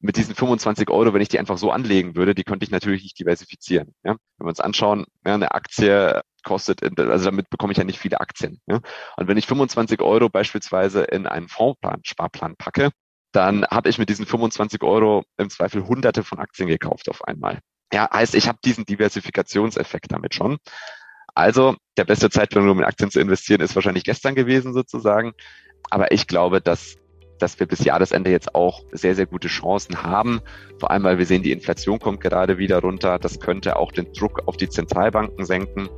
mit 0.00 0.16
diesen 0.16 0.34
25 0.34 0.88
Euro, 0.90 1.12
wenn 1.12 1.20
ich 1.20 1.28
die 1.28 1.38
einfach 1.38 1.58
so 1.58 1.70
anlegen 1.70 2.16
würde, 2.16 2.34
die 2.34 2.44
könnte 2.44 2.64
ich 2.64 2.70
natürlich 2.70 3.02
nicht 3.02 3.18
diversifizieren. 3.18 3.94
Ja? 4.02 4.16
Wenn 4.38 4.46
wir 4.46 4.48
uns 4.48 4.60
anschauen, 4.60 5.04
ja, 5.26 5.34
eine 5.34 5.52
Aktie 5.52 6.22
kostet, 6.42 6.82
also 6.98 7.24
damit 7.26 7.50
bekomme 7.50 7.72
ich 7.72 7.78
ja 7.78 7.84
nicht 7.84 7.98
viele 7.98 8.20
Aktien. 8.20 8.60
Ja? 8.66 8.80
Und 9.16 9.28
wenn 9.28 9.36
ich 9.36 9.46
25 9.46 10.00
Euro 10.00 10.30
beispielsweise 10.30 11.02
in 11.02 11.26
einen 11.26 11.48
Fondsplan, 11.48 12.00
Sparplan 12.02 12.56
packe, 12.56 12.90
dann 13.32 13.64
habe 13.66 13.88
ich 13.90 13.98
mit 13.98 14.08
diesen 14.08 14.26
25 14.26 14.82
Euro 14.82 15.22
im 15.36 15.50
Zweifel 15.50 15.86
hunderte 15.86 16.24
von 16.24 16.38
Aktien 16.38 16.68
gekauft 16.68 17.08
auf 17.08 17.22
einmal. 17.24 17.60
Ja, 17.92 18.08
heißt, 18.12 18.34
ich 18.34 18.48
habe 18.48 18.58
diesen 18.64 18.86
Diversifikationseffekt 18.86 20.12
damit 20.12 20.34
schon. 20.34 20.58
Also 21.34 21.76
der 21.96 22.04
beste 22.04 22.30
Zeitpunkt, 22.30 22.68
um 22.68 22.78
in 22.78 22.84
Aktien 22.84 23.10
zu 23.10 23.20
investieren, 23.20 23.60
ist 23.60 23.74
wahrscheinlich 23.74 24.04
gestern 24.04 24.34
gewesen 24.34 24.72
sozusagen. 24.72 25.32
Aber 25.90 26.10
ich 26.12 26.26
glaube, 26.26 26.60
dass 26.60 26.96
dass 27.40 27.58
wir 27.58 27.66
bis 27.66 27.84
Jahresende 27.84 28.30
jetzt 28.30 28.54
auch 28.54 28.82
sehr, 28.92 29.14
sehr 29.14 29.26
gute 29.26 29.48
Chancen 29.48 30.02
haben. 30.02 30.40
Vor 30.78 30.90
allem, 30.90 31.02
weil 31.02 31.18
wir 31.18 31.26
sehen, 31.26 31.42
die 31.42 31.52
Inflation 31.52 31.98
kommt 31.98 32.20
gerade 32.20 32.58
wieder 32.58 32.80
runter. 32.80 33.18
Das 33.18 33.40
könnte 33.40 33.76
auch 33.76 33.92
den 33.92 34.12
Druck 34.12 34.42
auf 34.46 34.56
die 34.56 34.68
Zentralbanken 34.68 35.44
senken, 35.44 35.88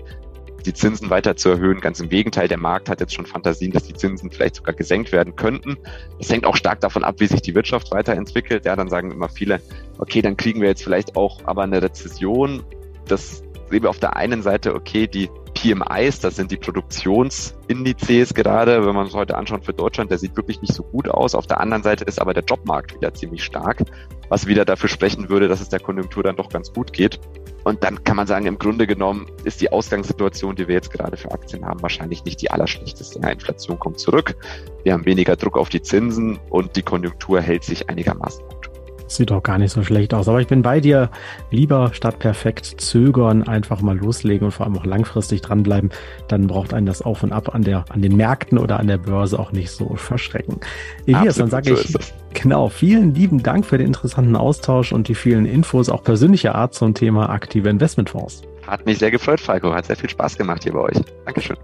die 0.64 0.72
Zinsen 0.72 1.11
weiter 1.11 1.36
zu 1.36 1.51
erhöhen. 1.51 1.80
Ganz 1.80 2.01
im 2.01 2.09
Gegenteil, 2.09 2.49
der 2.49 2.59
Markt 2.59 2.88
hat 2.88 3.01
jetzt 3.01 3.14
schon 3.14 3.26
Fantasien, 3.26 3.72
dass 3.72 3.84
die 3.84 3.95
Zinsen 3.95 4.30
vielleicht 4.30 4.57
sogar 4.57 4.74
gesenkt 4.74 5.12
werden 5.12 5.36
könnten. 5.36 5.76
Das 6.18 6.30
hängt 6.30 6.47
auch 6.47 6.57
stark 6.57 6.80
davon 6.80 7.05
ab, 7.05 7.16
wie 7.18 7.26
sich 7.26 7.43
die 7.43 7.55
Wirtschaft 7.55 7.90
weiterentwickelt. 7.90 8.64
Ja, 8.64 8.76
dann 8.76 8.88
sagen 8.88 9.11
immer 9.11 9.28
viele, 9.28 9.61
okay, 9.99 10.22
dann 10.22 10.36
kriegen 10.36 10.61
wir 10.61 10.68
jetzt 10.68 10.84
vielleicht 10.84 11.16
auch 11.16 11.40
aber 11.45 11.62
eine 11.62 11.82
Rezession. 11.82 12.62
Das 13.07 13.43
wir 13.80 13.88
auf 13.88 14.00
der 14.00 14.16
einen 14.16 14.42
Seite, 14.42 14.74
okay, 14.74 15.06
die 15.06 15.30
PMIs, 15.54 16.20
das 16.20 16.36
sind 16.36 16.50
die 16.50 16.56
Produktionsindizes 16.56 18.34
gerade, 18.34 18.84
wenn 18.84 18.94
man 18.94 19.06
es 19.06 19.14
heute 19.14 19.36
anschaut 19.36 19.64
für 19.64 19.72
Deutschland, 19.72 20.10
der 20.10 20.18
sieht 20.18 20.36
wirklich 20.36 20.60
nicht 20.60 20.74
so 20.74 20.82
gut 20.82 21.08
aus. 21.08 21.34
Auf 21.34 21.46
der 21.46 21.60
anderen 21.60 21.82
Seite 21.82 22.04
ist 22.04 22.20
aber 22.20 22.34
der 22.34 22.44
Jobmarkt 22.44 22.94
wieder 22.94 23.14
ziemlich 23.14 23.44
stark, 23.44 23.84
was 24.28 24.46
wieder 24.46 24.64
dafür 24.64 24.88
sprechen 24.88 25.28
würde, 25.28 25.48
dass 25.48 25.60
es 25.60 25.68
der 25.68 25.80
Konjunktur 25.80 26.22
dann 26.22 26.36
doch 26.36 26.48
ganz 26.48 26.72
gut 26.72 26.92
geht. 26.92 27.20
Und 27.64 27.84
dann 27.84 28.02
kann 28.02 28.16
man 28.16 28.26
sagen, 28.26 28.46
im 28.46 28.58
Grunde 28.58 28.86
genommen 28.86 29.26
ist 29.44 29.60
die 29.60 29.70
Ausgangssituation, 29.70 30.56
die 30.56 30.66
wir 30.66 30.74
jetzt 30.74 30.90
gerade 30.90 31.16
für 31.16 31.30
Aktien 31.30 31.64
haben, 31.64 31.80
wahrscheinlich 31.80 32.24
nicht 32.24 32.42
die 32.42 32.50
allerschlechteste. 32.50 33.20
Ja, 33.22 33.28
Inflation 33.28 33.78
kommt 33.78 34.00
zurück, 34.00 34.36
wir 34.82 34.92
haben 34.92 35.06
weniger 35.06 35.36
Druck 35.36 35.56
auf 35.56 35.68
die 35.68 35.82
Zinsen 35.82 36.38
und 36.50 36.74
die 36.76 36.82
Konjunktur 36.82 37.40
hält 37.40 37.62
sich 37.62 37.88
einigermaßen 37.88 38.44
gut. 38.48 38.71
Sieht 39.14 39.30
doch 39.30 39.42
gar 39.42 39.58
nicht 39.58 39.72
so 39.72 39.82
schlecht 39.82 40.14
aus. 40.14 40.28
Aber 40.28 40.40
ich 40.40 40.46
bin 40.46 40.62
bei 40.62 40.80
dir. 40.80 41.10
Lieber 41.50 41.90
statt 41.92 42.18
perfekt 42.18 42.80
zögern, 42.80 43.46
einfach 43.46 43.82
mal 43.82 43.96
loslegen 43.96 44.46
und 44.46 44.52
vor 44.52 44.66
allem 44.66 44.76
auch 44.78 44.86
langfristig 44.86 45.42
dranbleiben. 45.42 45.90
Dann 46.28 46.46
braucht 46.46 46.72
einen 46.72 46.86
das 46.86 47.02
Auf 47.02 47.22
und 47.22 47.32
Ab 47.32 47.54
an 47.54 47.62
der, 47.62 47.84
an 47.90 48.00
den 48.00 48.16
Märkten 48.16 48.58
oder 48.58 48.80
an 48.80 48.86
der 48.86 48.98
Börse 48.98 49.38
auch 49.38 49.52
nicht 49.52 49.70
so 49.70 49.94
verschrecken. 49.96 50.60
Elias, 51.06 51.36
dann 51.36 51.50
sage 51.50 51.72
ich, 51.72 51.92
so 51.92 51.98
genau, 52.32 52.68
vielen 52.68 53.14
lieben 53.14 53.42
Dank 53.42 53.66
für 53.66 53.78
den 53.78 53.88
interessanten 53.88 54.36
Austausch 54.36 54.92
und 54.92 55.08
die 55.08 55.14
vielen 55.14 55.46
Infos, 55.46 55.88
auch 55.88 56.02
persönlicher 56.02 56.54
Art 56.54 56.74
zum 56.74 56.94
Thema 56.94 57.28
aktive 57.30 57.68
Investmentfonds. 57.68 58.42
Hat 58.66 58.86
mich 58.86 58.98
sehr 58.98 59.10
gefreut, 59.10 59.40
Falco. 59.40 59.74
Hat 59.74 59.86
sehr 59.86 59.96
viel 59.96 60.10
Spaß 60.10 60.38
gemacht 60.38 60.62
hier 60.62 60.72
bei 60.72 60.80
euch. 60.80 60.96
Dankeschön. 61.26 61.56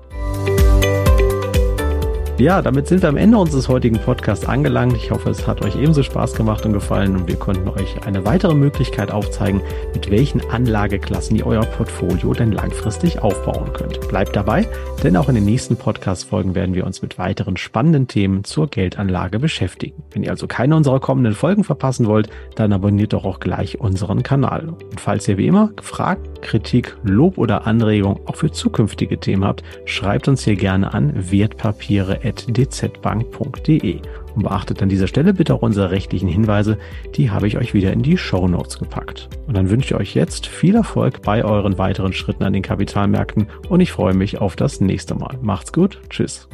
Ja, 2.38 2.62
damit 2.62 2.86
sind 2.86 3.02
wir 3.02 3.08
am 3.08 3.16
Ende 3.16 3.36
unseres 3.36 3.68
heutigen 3.68 3.98
Podcasts 3.98 4.46
angelangt. 4.46 4.94
Ich 4.94 5.10
hoffe, 5.10 5.28
es 5.28 5.48
hat 5.48 5.64
euch 5.64 5.74
ebenso 5.74 6.04
Spaß 6.04 6.34
gemacht 6.34 6.64
und 6.64 6.72
gefallen 6.72 7.16
und 7.16 7.26
wir 7.26 7.34
konnten 7.34 7.68
euch 7.68 8.06
eine 8.06 8.24
weitere 8.24 8.54
Möglichkeit 8.54 9.10
aufzeigen, 9.10 9.60
mit 9.92 10.08
welchen 10.08 10.48
Anlageklassen 10.48 11.34
ihr 11.34 11.44
euer 11.48 11.64
Portfolio 11.64 12.32
denn 12.34 12.52
langfristig 12.52 13.20
aufbauen 13.20 13.72
könnt. 13.72 14.06
Bleibt 14.06 14.36
dabei, 14.36 14.68
denn 15.02 15.16
auch 15.16 15.28
in 15.28 15.34
den 15.34 15.46
nächsten 15.46 15.74
Podcast-Folgen 15.76 16.54
werden 16.54 16.76
wir 16.76 16.86
uns 16.86 17.02
mit 17.02 17.18
weiteren 17.18 17.56
spannenden 17.56 18.06
Themen 18.06 18.44
zur 18.44 18.68
Geldanlage 18.68 19.40
beschäftigen. 19.40 20.04
Wenn 20.12 20.22
ihr 20.22 20.30
also 20.30 20.46
keine 20.46 20.76
unserer 20.76 21.00
kommenden 21.00 21.34
Folgen 21.34 21.64
verpassen 21.64 22.06
wollt, 22.06 22.30
dann 22.54 22.72
abonniert 22.72 23.14
doch 23.14 23.24
auch 23.24 23.40
gleich 23.40 23.80
unseren 23.80 24.22
Kanal. 24.22 24.68
Und 24.68 25.00
falls 25.00 25.26
ihr 25.26 25.38
wie 25.38 25.48
immer 25.48 25.70
Fragen, 25.82 26.22
Kritik, 26.40 26.96
Lob 27.02 27.36
oder 27.36 27.66
Anregung 27.66 28.20
auch 28.26 28.36
für 28.36 28.52
zukünftige 28.52 29.18
Themen 29.18 29.44
habt, 29.44 29.64
schreibt 29.86 30.28
uns 30.28 30.44
hier 30.44 30.54
gerne 30.54 30.94
an 30.94 31.32
Wertpapiere 31.32 32.27
dzbank.de. 32.32 34.00
Und 34.34 34.42
beachtet 34.42 34.82
an 34.82 34.88
dieser 34.88 35.08
Stelle 35.08 35.34
bitte 35.34 35.54
auch 35.54 35.62
unsere 35.62 35.90
rechtlichen 35.90 36.28
Hinweise, 36.28 36.78
die 37.16 37.30
habe 37.30 37.48
ich 37.48 37.58
euch 37.58 37.74
wieder 37.74 37.92
in 37.92 38.02
die 38.02 38.16
Show 38.16 38.46
Notes 38.46 38.78
gepackt. 38.78 39.28
Und 39.46 39.56
dann 39.56 39.70
wünsche 39.70 39.94
ich 39.94 40.00
euch 40.00 40.14
jetzt 40.14 40.46
viel 40.46 40.76
Erfolg 40.76 41.22
bei 41.22 41.44
euren 41.44 41.78
weiteren 41.78 42.12
Schritten 42.12 42.44
an 42.44 42.52
den 42.52 42.62
Kapitalmärkten 42.62 43.48
und 43.68 43.80
ich 43.80 43.92
freue 43.92 44.14
mich 44.14 44.38
auf 44.38 44.56
das 44.56 44.80
nächste 44.80 45.14
Mal. 45.14 45.36
Macht's 45.42 45.72
gut, 45.72 46.00
tschüss. 46.10 46.48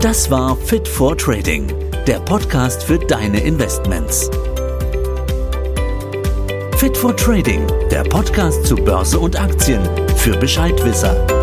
Das 0.00 0.30
war 0.30 0.54
Fit 0.56 0.86
for 0.86 1.16
Trading, 1.16 1.72
der 2.06 2.20
Podcast 2.20 2.84
für 2.84 2.98
deine 2.98 3.40
Investments. 3.40 4.30
Fit 6.76 6.96
for 6.96 7.16
Trading, 7.16 7.66
der 7.90 8.02
Podcast 8.04 8.66
zu 8.66 8.76
Börse 8.76 9.18
und 9.18 9.40
Aktien 9.40 9.80
für 10.16 10.36
Bescheidwisser. 10.36 11.35